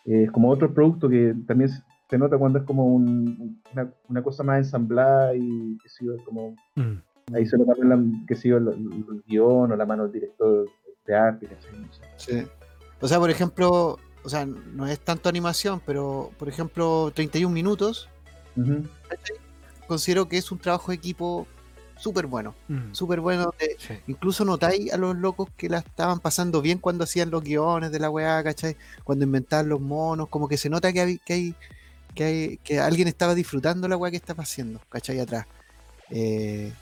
[0.06, 1.84] eh, como otro producto que también se-
[2.18, 5.90] nota cuando es como un- una, una cosa más ensamblada y que
[6.26, 6.98] como Mm.
[7.34, 10.68] Ahí también la, que sé yo, el, el guion o la mano del director
[11.06, 11.48] de arte.
[12.18, 12.44] Sí.
[13.00, 18.10] O sea, por ejemplo, o sea, no es tanto animación, pero por ejemplo, 31 minutos,
[18.56, 18.84] Ujú.
[19.08, 19.38] ¿cachai?
[19.88, 21.46] considero que es un trabajo de equipo
[21.98, 22.56] súper bueno,
[22.94, 23.44] súper bueno.
[23.44, 23.94] donde Sí.
[24.08, 28.00] incluso notáis a los locos que la estaban pasando bien cuando hacían los guiones de
[28.00, 28.76] la weá, ¿cachai?
[29.04, 31.56] Cuando inventaban los monos, como que se nota que hay, que hay,
[32.16, 35.20] que hay, que alguien estaba disfrutando la weá que estaba haciendo, ¿cachai?
[35.20, 35.46] Atrás.
[36.10, 36.74] Eh,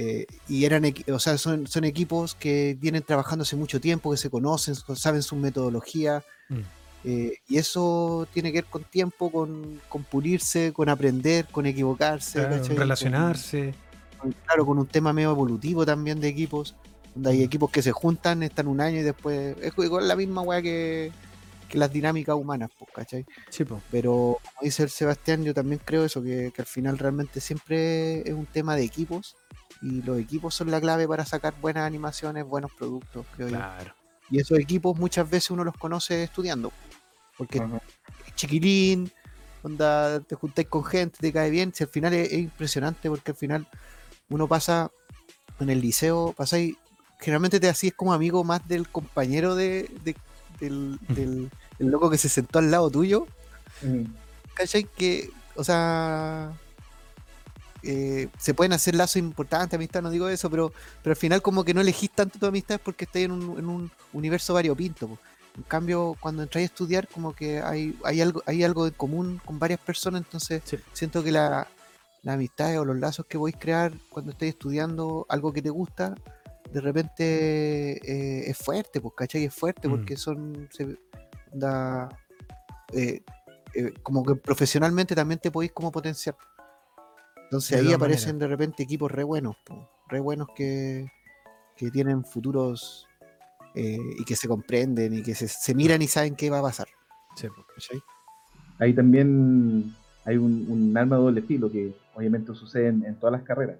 [0.00, 4.16] eh, y eran, o sea, son, son equipos que vienen trabajando hace mucho tiempo, que
[4.16, 6.60] se conocen, saben su metodología, Mm.
[7.04, 12.38] eh, y eso tiene que ver con tiempo, con, con pulirse, con aprender, con equivocarse,
[12.38, 12.68] Claro, ¿cachai?
[12.68, 13.74] Con- relacionarse.
[14.18, 16.74] con- claro, con un tema medio evolutivo también de equipos,
[17.14, 20.42] donde hay equipos que se juntan, están un año y después es igual la misma
[20.42, 21.10] weá que,
[21.68, 23.26] que las dinámicas humanas, pues, ¿cachai?
[23.50, 23.80] Sí, po.
[23.90, 28.20] Pero como dice el Sebastián, yo también creo eso, que, que al final realmente siempre
[28.20, 29.34] es un tema de equipos
[29.82, 33.56] y los equipos son la clave para sacar buenas animaciones, buenos productos, creo yo.
[33.56, 33.94] Claro.
[34.30, 36.72] Y esos equipos muchas veces uno los conoce estudiando,
[37.36, 37.80] porque Ajá.
[38.34, 39.10] chiquilín,
[39.62, 41.72] onda, te juntáis con gente, te cae bien.
[41.74, 43.66] Si al final es, es impresionante porque al final
[44.28, 44.90] uno pasa
[45.60, 46.76] en el liceo, pasáis,
[47.20, 50.16] generalmente te hacías como amigo más del compañero de, de-
[50.60, 53.26] del, del- el loco que se sentó al lado tuyo.
[54.54, 54.84] ¿cachai?
[54.84, 56.52] Que, o sea,
[57.82, 60.72] eh, se pueden hacer lazos importantes, amistad, no digo eso, pero,
[61.02, 63.68] pero al final como que no elegís tanto tu amistad porque estás en un, en
[63.68, 65.08] un universo variopinto.
[65.08, 65.18] po.
[65.56, 69.40] En cambio, cuando entras a estudiar, como que hay, hay algo, hay algo en común
[69.44, 70.76] con varias personas, entonces Sí.
[70.92, 71.66] siento que la,
[72.22, 76.14] las amistades o los lazos que podéis crear cuando estés estudiando algo que te gusta,
[76.72, 77.92] de repente
[78.46, 79.44] eh, es fuerte, pues, ¿cachai?
[79.44, 79.90] Es fuerte Mm.
[79.90, 80.68] porque son.
[80.70, 80.98] se-
[81.52, 82.08] da,
[82.92, 83.22] eh,
[83.74, 86.36] eh, como que profesionalmente también te podéis como potenciar.
[87.48, 91.06] Entonces De ahí aparecen de repente equipos re buenos, po, re buenos que,
[91.76, 93.06] que tienen futuros
[93.74, 96.62] eh, y que se comprenden y que se, se miran y saben qué va a
[96.62, 96.88] pasar.
[97.36, 97.48] Sí.
[98.78, 99.94] Ahí también
[100.26, 103.78] hay un, un arma de doble filo que obviamente sucede en, en todas las carreras.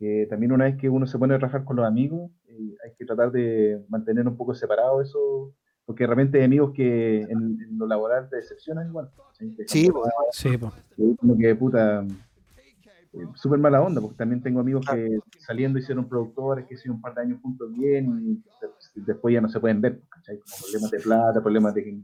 [0.00, 2.94] Que también una vez que uno se pone a trabajar con los amigos, eh, hay
[2.98, 5.54] que tratar de mantener un poco separado eso,
[5.86, 9.08] porque realmente hay amigos que en, en lo laboral te decepcionan igual.
[9.38, 9.56] ¿sí?
[9.68, 10.72] Sí, pues, Sí, po.
[11.20, 12.04] Como que puta
[13.14, 17.02] eh, súper mala onda porque también tengo amigos que saliendo hicieron productores que hicieron un
[17.02, 20.38] par de años juntos bien y de- después ya no se pueden ver ¿cachai?
[20.38, 21.98] como problemas de plata problemas de que-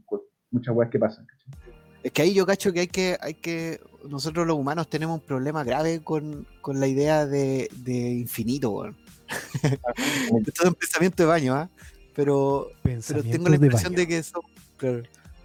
[0.50, 1.74] muchas weas que pasan ¿cachai?
[2.02, 5.26] Es que ahí yo cacho que hay que, hay que, nosotros los humanos tenemos un
[5.26, 8.96] problema grave con, con la idea de, de infinito, weón.
[10.46, 11.68] Esto es un pensamiento de baño, ¿ah?
[12.14, 14.40] Pero, pero tengo la de impresión de que eso,
[14.76, 15.02] claro,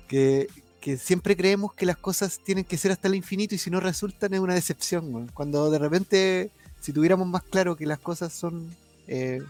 [0.07, 0.47] que,
[0.83, 3.79] que siempre creemos que las cosas tienen que ser hasta el infinito y si no
[3.79, 5.29] resultan es una decepción.
[5.33, 6.51] Cuando de repente,
[6.81, 8.75] si tuviéramos más claro que las cosas son,
[9.07, 9.41] eh,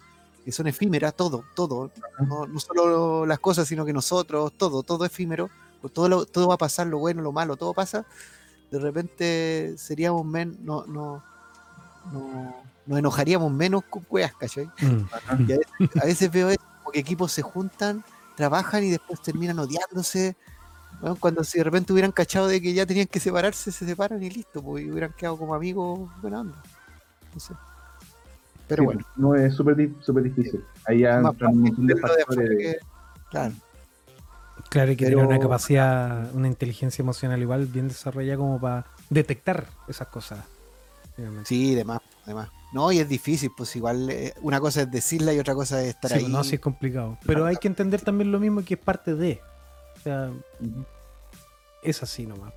[0.46, 1.90] que son efímeras, todo, todo,
[2.28, 5.50] no, no solo las cosas, sino que nosotros, todo, todo efímero,
[5.82, 8.06] pues todo, lo- todo va a pasar, lo bueno, lo malo, todo pasa,
[8.70, 11.24] de repente seríamos menos, no, no,
[12.12, 12.56] no,
[12.86, 14.66] nos enojaríamos menos con weas, ¿cachai?
[14.82, 15.50] Mm.
[15.50, 18.04] Y a veces, a veces veo eso, como que equipos se juntan,
[18.36, 20.36] trabajan y después terminan odiándose.
[21.04, 24.24] Bueno, cuando si de repente hubieran cachado de que ya tenían que separarse, se separan
[24.24, 26.56] y listo, pues, y hubieran quedado como amigos buena onda.
[27.34, 27.54] No sé.
[28.70, 31.96] Pero Sí, bueno, no es súper di- súper difícil ahí ya entran un montón de
[31.98, 32.78] factores que-
[33.30, 33.54] claro,
[34.70, 38.86] Claro, hay que Pero- tener una capacidad, una inteligencia emocional igual bien desarrollada como para
[39.10, 40.40] detectar esas cosas.
[41.18, 41.48] finalmente.
[41.50, 42.50] sí, demás, demás.
[42.72, 45.90] No, y es difícil, pues igual eh, una cosa es decirla y otra cosa es
[45.90, 46.22] estar Sí, ahí.
[46.24, 47.18] pues, no, sí es complicado.
[47.26, 49.42] Pero hay que entender también lo mismo que es parte de.
[49.98, 50.32] O sea.
[51.84, 52.54] Es así nomás.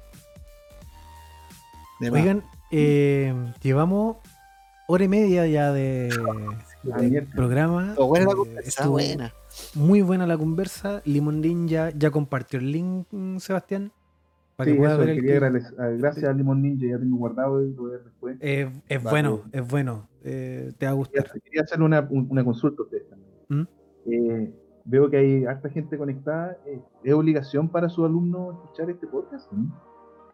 [2.00, 2.20] demás.
[2.20, 4.16] Oigan, eh, llevamos
[4.88, 6.08] hora y media ya de,
[6.82, 7.94] de programa.
[7.94, 9.32] Buena la Eh, buena.
[9.74, 11.00] Muy buena la conversa.
[11.04, 13.90] Limon Ninja ya compartió el link, mm, Sebastián.
[14.56, 16.98] Para Sí, que pueda eso, ver el quería agradecer- ah, gracias a Limon Ninja ya
[16.98, 19.10] tengo guardado y lo voy a ver después Eh, es Vale.
[19.14, 20.08] bueno, es bueno.
[20.24, 21.40] Eh, te va a Quería, gustar.
[21.42, 23.30] quería hacerle una, un- una consulta a ustedes también.
[23.48, 23.66] ¿Mm?
[24.10, 24.50] Eh,
[24.86, 26.56] veo que hay harta gente conectada.
[26.66, 29.50] eh, ¿Es obligación para sus alumnos escuchar este podcast?
[29.52, 29.70] ¿Mm?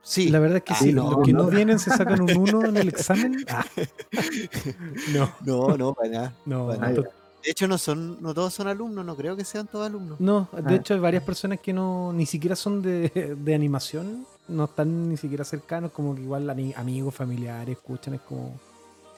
[0.05, 1.49] Sí, La verdad es que Ah, sí, no, los que no no.
[1.51, 3.45] vienen se sacan un 1 en el examen.
[3.49, 3.65] Ah.
[5.15, 6.33] No, no, no, para nada.
[6.47, 6.69] no.
[6.69, 10.21] De hecho, no son, no todos son alumnos, no creo que sean todos alumnos.
[10.21, 10.77] no, de Ah.
[10.77, 15.17] hecho hay varias personas que no ni siquiera son de, de animación, no están ni
[15.17, 18.55] siquiera cercanos, como que igual amigos, familiares, escuchan, es como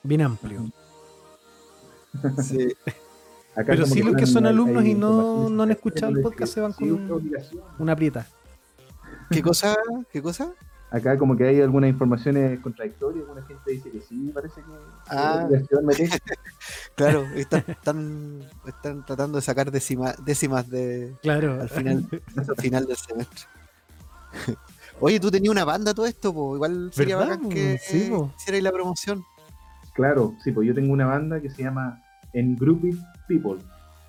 [0.03, 0.71] bien amplio.
[2.43, 2.69] Sí.
[3.57, 6.55] Acá Pero sí los que son alumnos hay y no- no han escuchado el podcast
[6.55, 7.23] se van con-.
[7.79, 8.27] Una prieta.
[9.31, 9.77] ¿Qué cosa?
[10.13, 10.53] ¿Qué cosa?
[10.91, 14.67] Acá como que hay algunas informaciones contradictorias, alguna gente dice que sí, parece que
[15.09, 15.49] Ah.
[16.95, 21.61] Claro, están, están, están tratando de sacar décima- décimas de, Claro.
[21.61, 22.07] al final,
[22.49, 23.45] al final del semestre.
[25.01, 26.55] Oye, tú tenías una banda todo esto, po.
[26.55, 28.33] igual sería ¿Verdad, bacán que Sí, po.
[28.39, 29.25] hicierais la promoción.
[29.95, 32.01] Claro, sí, pues yo tengo una banda que se llama
[32.35, 32.97] Engrouped
[33.29, 33.57] People.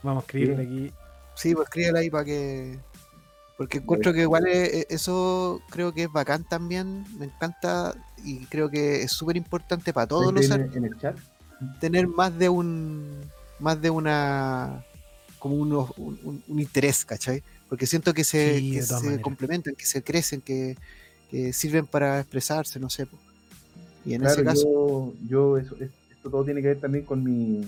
[0.03, 0.91] Vamos a escribirle aquí.
[1.35, 2.77] Sí, pues escríbela ahí para que.
[3.57, 8.45] Porque encuentro que igual es- es- eso creo que es bacán también, me encanta y
[8.47, 11.17] creo que es súper importante para todos los en, en el chat.
[11.79, 13.21] tener más de un
[13.59, 14.83] más de una
[15.39, 17.41] como uno- un, un- un interés, ¿cachai?
[17.69, 19.19] Porque siento que se, Sí, que se maneras.
[19.21, 20.75] complementan, que se crecen, que,
[21.31, 23.07] que sirven para expresarse, no sé.
[24.05, 27.05] Y en Claro, ese caso, yo, yo eso, es- esto todo tiene que ver también
[27.05, 27.65] con mi...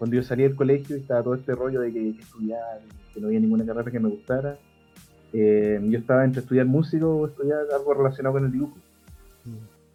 [0.00, 2.80] Cuando yo salí del colegio y estaba todo este rollo de que, que estudiar,
[3.12, 4.56] que no había ninguna carrera que me gustara,
[5.34, 8.76] eh, yo estaba entre estudiar música o estudiar algo relacionado con el dibujo.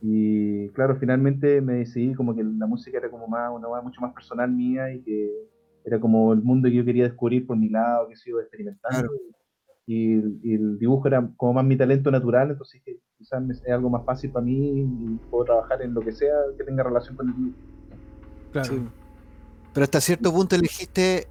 [0.03, 3.99] Y claro, finalmente me decidí como que la música era como más, una cosa mucho
[4.02, 5.32] más personal mía y que
[5.84, 9.07] era como el mundo que yo quería descubrir por mi lado, que sigo experimentando.
[9.10, 9.14] Claro.
[9.88, 13.68] Y, y el dibujo era como más mi talento natural, entonces que quizás me- es
[13.69, 17.15] algo más fácil para mí y puedo trabajar en lo que sea que tenga relación
[17.15, 17.57] con el dibujo.
[18.52, 18.68] Claro.
[18.73, 18.82] sí.
[19.76, 21.28] Pero hasta cierto punto elegiste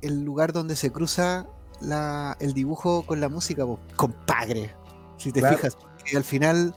[0.00, 1.46] el lugar donde se cruza
[1.82, 3.78] la, el dibujo con la música, po.
[3.94, 4.74] compadre.
[5.18, 5.56] Si te Claro.
[5.58, 5.76] fijas,
[6.16, 6.74] al final,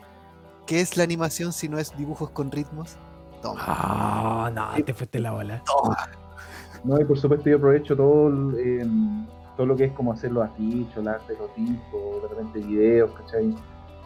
[0.66, 2.98] ¿qué es la animación si no es dibujos con ritmos?
[3.42, 3.62] Toma.
[3.66, 5.64] Ah, no, te fuiste la bola.
[5.66, 5.98] toma.
[6.84, 9.26] No, y por supuesto yo aprovecho todo, el, em,
[9.56, 13.12] todo lo que es como hacer los afiches, el arte, los discos, de repente videos,
[13.12, 13.56] ¿cachai?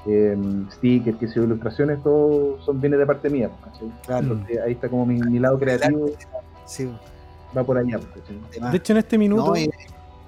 [0.06, 3.92] Em, stickers, que ilustraciones, todo son viene de parte mía, ¿cachai?
[4.06, 4.34] Claro.
[4.34, 6.12] Entonces, ahí está como mi, mi lado creativo,
[6.66, 6.90] Sí,
[7.56, 8.00] va por allá,
[8.50, 8.72] además.
[8.72, 9.48] De hecho, en este minuto.
[9.48, 9.70] No, es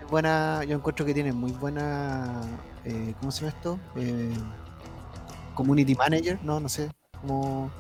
[0.10, 2.42] buena, yo encuentro que tienen muy buena,
[2.86, 3.80] eh, ¿cómo se llama esto?
[3.96, 4.34] Eh,
[5.56, 6.92] community manager, no, no sé,
[7.22, 7.72] como,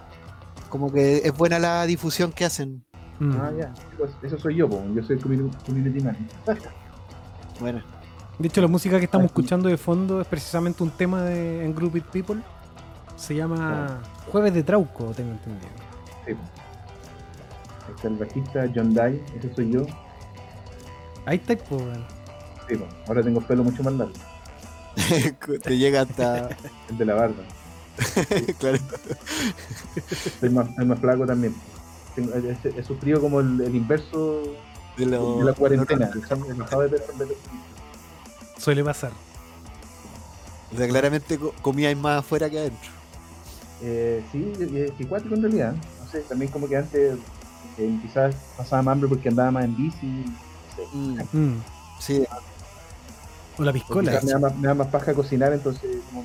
[0.69, 2.83] como que es buena la difusión que hacen.
[3.19, 6.27] mm, Ah, ya, pues, eso soy yo, po, yo soy community, community manager.
[7.59, 7.81] Bueno,
[8.39, 11.75] De hecho, la música que estamos escuchando de fondo es precisamente un tema de en
[11.75, 12.41] Group It People.
[13.15, 14.01] Se llama
[14.31, 15.69] Jueves de Trauco, tengo entendido.
[16.25, 16.33] Sí.
[17.91, 19.85] Está el bajista John Dye, ese soy yo.
[21.25, 22.05] Ahí está, weón.
[22.67, 22.85] Sí, po.
[23.07, 24.13] ahora tengo pelo mucho más largo,
[25.63, 26.49] Te llega hasta.
[26.89, 27.43] el de la barba.
[28.59, 28.77] claro.
[30.39, 31.55] Soy más, soy más flaco también.
[32.15, 34.43] Tengo- he, he- he sufrido como el, el inverso
[34.97, 36.09] De, lo- de la cuarentena.
[36.13, 37.37] lo- He bajado de peso de-
[38.57, 39.11] Suele pasar.
[40.73, 42.89] O sea, claramente co- comíais más afuera que adentro.
[43.81, 44.53] Eh, sí,
[44.97, 45.75] que cuático en realidad.
[46.03, 47.17] No sé, también como que antes
[47.77, 50.05] eh, quizás pasaba más hambre porque andaba más en bici.
[50.07, 50.87] No sé.
[50.93, 51.61] Mm, Mm.
[51.99, 52.23] Sí,
[53.57, 54.19] O la piscola.
[54.23, 56.23] me, da más, me da más paja cocinar, entonces como,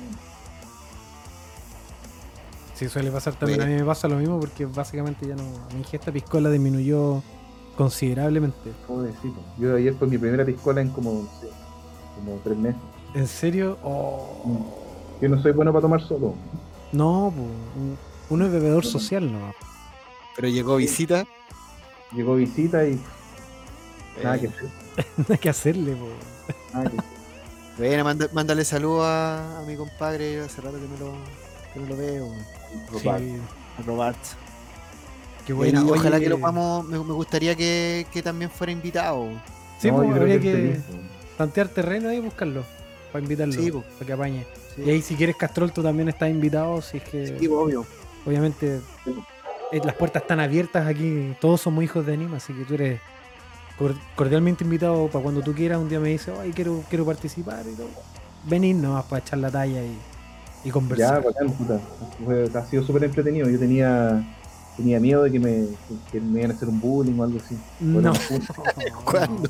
[2.75, 3.61] Sí, suele pasar también.
[3.61, 5.43] A mí me pasa lo mismo porque básicamente ya no.
[5.73, 7.21] Mi ingesta piscola disminuyó
[7.75, 8.71] considerablemente.
[8.87, 9.41] joder, sí, po.
[9.57, 11.47] Yo ayer fue mi primera piscola en como, no sé,
[12.15, 12.81] como tres meses.
[13.13, 13.77] ¿En serio?
[13.83, 14.65] Oh.
[15.21, 16.35] Yo no soy bueno para tomar solo.
[16.93, 18.33] No, po.
[18.33, 19.53] uno es bebedor social, ¿no?
[20.35, 21.25] pero llegó visita.
[22.13, 22.99] Llegó visita y
[24.23, 24.69] nada eh, que hacer.
[25.17, 26.07] No hay que hacerle, po.
[26.73, 27.09] Nada que hacer.
[27.79, 30.33] Bueno, manda- mándale saludos a, a mi compadre.
[30.33, 31.13] yo Hace rato que no lo,
[31.73, 32.27] que no lo veo.
[32.91, 33.19] Robar.
[33.21, 33.35] Sí,
[33.77, 34.17] A Robert.
[35.47, 35.97] qué Bueno, bueno.
[36.01, 36.85] ojalá Oye, que lo podamos.
[36.85, 39.29] Me, me gustaría que, que también fuera invitado.
[39.79, 40.79] Sí, No, creo habría que que
[41.37, 42.65] tantear terreno y buscarlo.
[43.13, 43.53] Para invitarlo.
[43.53, 44.45] Sí, para que apañe.
[44.75, 44.81] Sí.
[44.85, 46.81] Y ahí, si quieres, Castrol, tú también estás invitado.
[46.81, 47.85] Si es que, Sí, obvio.
[48.25, 48.81] obviamente, eh,
[49.71, 51.35] las puertas están abiertas aquí.
[51.39, 52.99] Todos somos hijos de anima, así que tú eres
[53.77, 55.77] cor- cordialmente invitado para cuando tú quieras.
[55.79, 57.89] Un día me dices, ay, quiero, quiero participar y todo.
[58.45, 59.97] Venir nomás para echar la talla y,
[60.63, 61.23] y Ya, conversar.
[61.23, 61.79] bacán, puta.
[62.23, 63.49] Fue- ha sido súper entretenido.
[63.49, 64.35] Yo tenía
[64.77, 65.65] tenía miedo de que me,
[66.09, 67.57] que me iban a hacer un bullying o algo así.
[67.81, 68.13] No.
[69.03, 69.49] ¿Cuándo?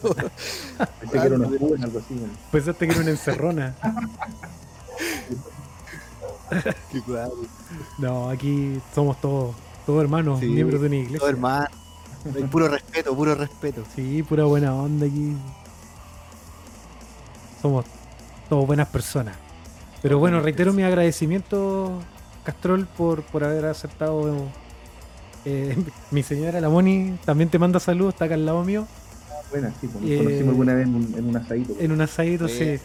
[1.00, 2.16] Pensé que era una bullying, algo así.
[2.16, 2.34] bueno.
[2.52, 3.76] Pensaste que era una encerrona.
[6.91, 7.36] Qué cuadro.
[8.00, 9.56] No, aquí somos todos,
[9.90, 11.20] todos hermanos, Sí, miembros de una iglesia.
[11.20, 11.66] Todo hermano.
[12.36, 13.84] Hay Puro respeto, puro respeto.
[13.95, 15.36] Sí, pura buena onda aquí.
[17.60, 17.86] Somos
[18.48, 19.36] todos buenas personas.
[20.03, 21.99] Pero bueno, reitero mi agradecimiento,
[22.44, 24.45] Castrol, por, por haber aceptado.
[25.45, 25.76] eh,
[26.11, 28.86] mi señora, la Moni, también te manda saludos, está acá al lado mío.
[29.49, 31.74] Buena, sí, pues, nos Eh, conocimos alguna vez en un, en un asadito.
[31.80, 32.57] En un asadito, Sí.
[32.78, 32.80] sí.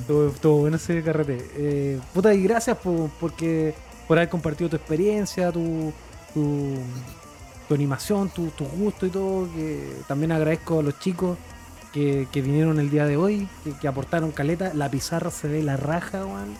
[0.00, 1.46] Estuvo, estuvo bueno ese carrete.
[1.56, 3.74] Eh, puta, y gracias por, porque,
[4.06, 5.92] por haber compartido tu experiencia, tu,
[6.34, 6.74] tu,
[7.68, 9.48] tu animación, tu, tu gusto y todo.
[9.54, 11.38] Que también agradezco a los chicos
[11.92, 14.72] que, que vinieron el día de hoy, que, que aportaron caleta.
[14.74, 16.54] La pizarra se ve la raja, weón.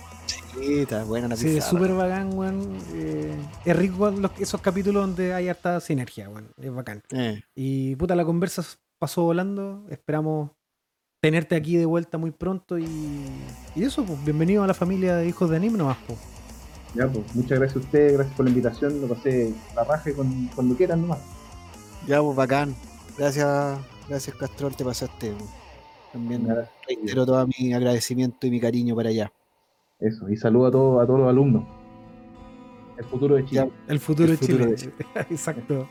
[0.58, 1.70] Sí, está buena la Se ve pizarra.
[1.70, 2.78] súper bacán, weón.
[2.94, 3.34] Eh,
[3.64, 6.48] es rico los- esos capítulos donde hay harta sinergia, weón.
[6.60, 7.02] Es bacán.
[7.10, 8.64] Eh, Y puta, la conversa
[8.98, 9.84] pasó volando.
[9.90, 10.50] Esperamos
[11.22, 12.78] tenerte aquí de vuelta muy pronto.
[12.78, 12.86] Y,
[13.76, 16.18] y eso, pues, bienvenido a la familia de hijos de anime nomás, pues.
[16.94, 19.00] Ya, pues, muchas gracias a ustedes, gracias por la invitación.
[19.00, 21.18] Lo pasé la raja y con- cuando quieran nomás.
[22.06, 22.74] ya, pues bacán.
[23.16, 23.78] Gracias,
[24.08, 25.32] gracias Castrol, te pasaste.
[25.32, 25.50] pues.
[26.12, 26.48] También
[26.86, 29.30] reitero todo mi agradecimiento y mi cariño para allá.
[30.00, 31.64] Eso, y saludo a todos, a todos los alumnos.
[32.96, 33.70] El futuro de Chile.
[33.88, 34.92] El futuro El de futuro Chile.
[35.30, 35.88] Exacto.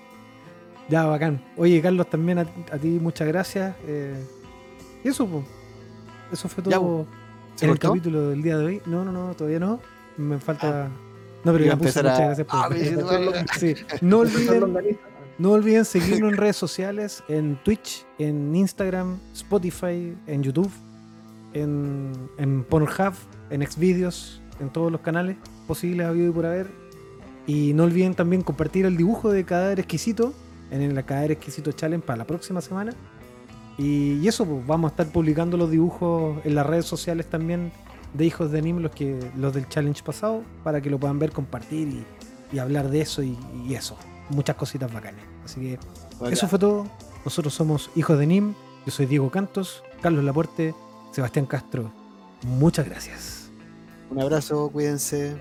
[0.89, 1.41] Ya, bacán.
[1.57, 3.75] Oye, Carlos, también a, a ti muchas gracias.
[3.85, 4.15] eh,
[5.03, 5.45] y eso, pues.
[6.31, 7.07] Eso fue todo Ya, pues.
[7.55, 7.89] ¿Se en el cortó?
[7.93, 8.81] capítulo del día de hoy.
[8.85, 9.79] No, no, no, todavía no.
[10.17, 10.89] Me falta.
[11.43, 12.69] no, pero ya puse muchas gracias por Ah.
[14.01, 14.97] No olviden.
[15.39, 20.71] No olviden seguirnos en redes sociales, en Twitch, en Instagram, Spotify, en YouTube,
[21.53, 23.13] en, en Pornhub,
[23.51, 25.37] en Xvideos, en todos los canales
[25.67, 26.67] posibles habido y por haber.
[27.45, 30.33] Y no olviden también compartir el dibujo de Cadáver Exquisito
[30.71, 32.93] en el Cadáver Exquisito Challenge para la próxima semana.
[33.77, 37.71] Y, y eso, pues, vamos a estar publicando los dibujos en las redes sociales también
[38.13, 41.31] de Hijos de Anime, los, que, los del challenge pasado, para que lo puedan ver,
[41.31, 42.05] compartir y,
[42.55, 43.97] y hablar de eso y, y eso.
[44.29, 45.21] Muchas cositas bacanas.
[45.45, 45.79] Así que
[46.31, 46.87] eso fue todo.
[47.23, 48.53] Nosotros somos Hijos de NIM.
[48.85, 50.73] Yo soy Diego Cantos, Carlos Laporte,
[51.11, 51.91] Sebastián Castro.
[52.43, 53.49] Muchas gracias.
[54.09, 55.35] Un abrazo, cuídense.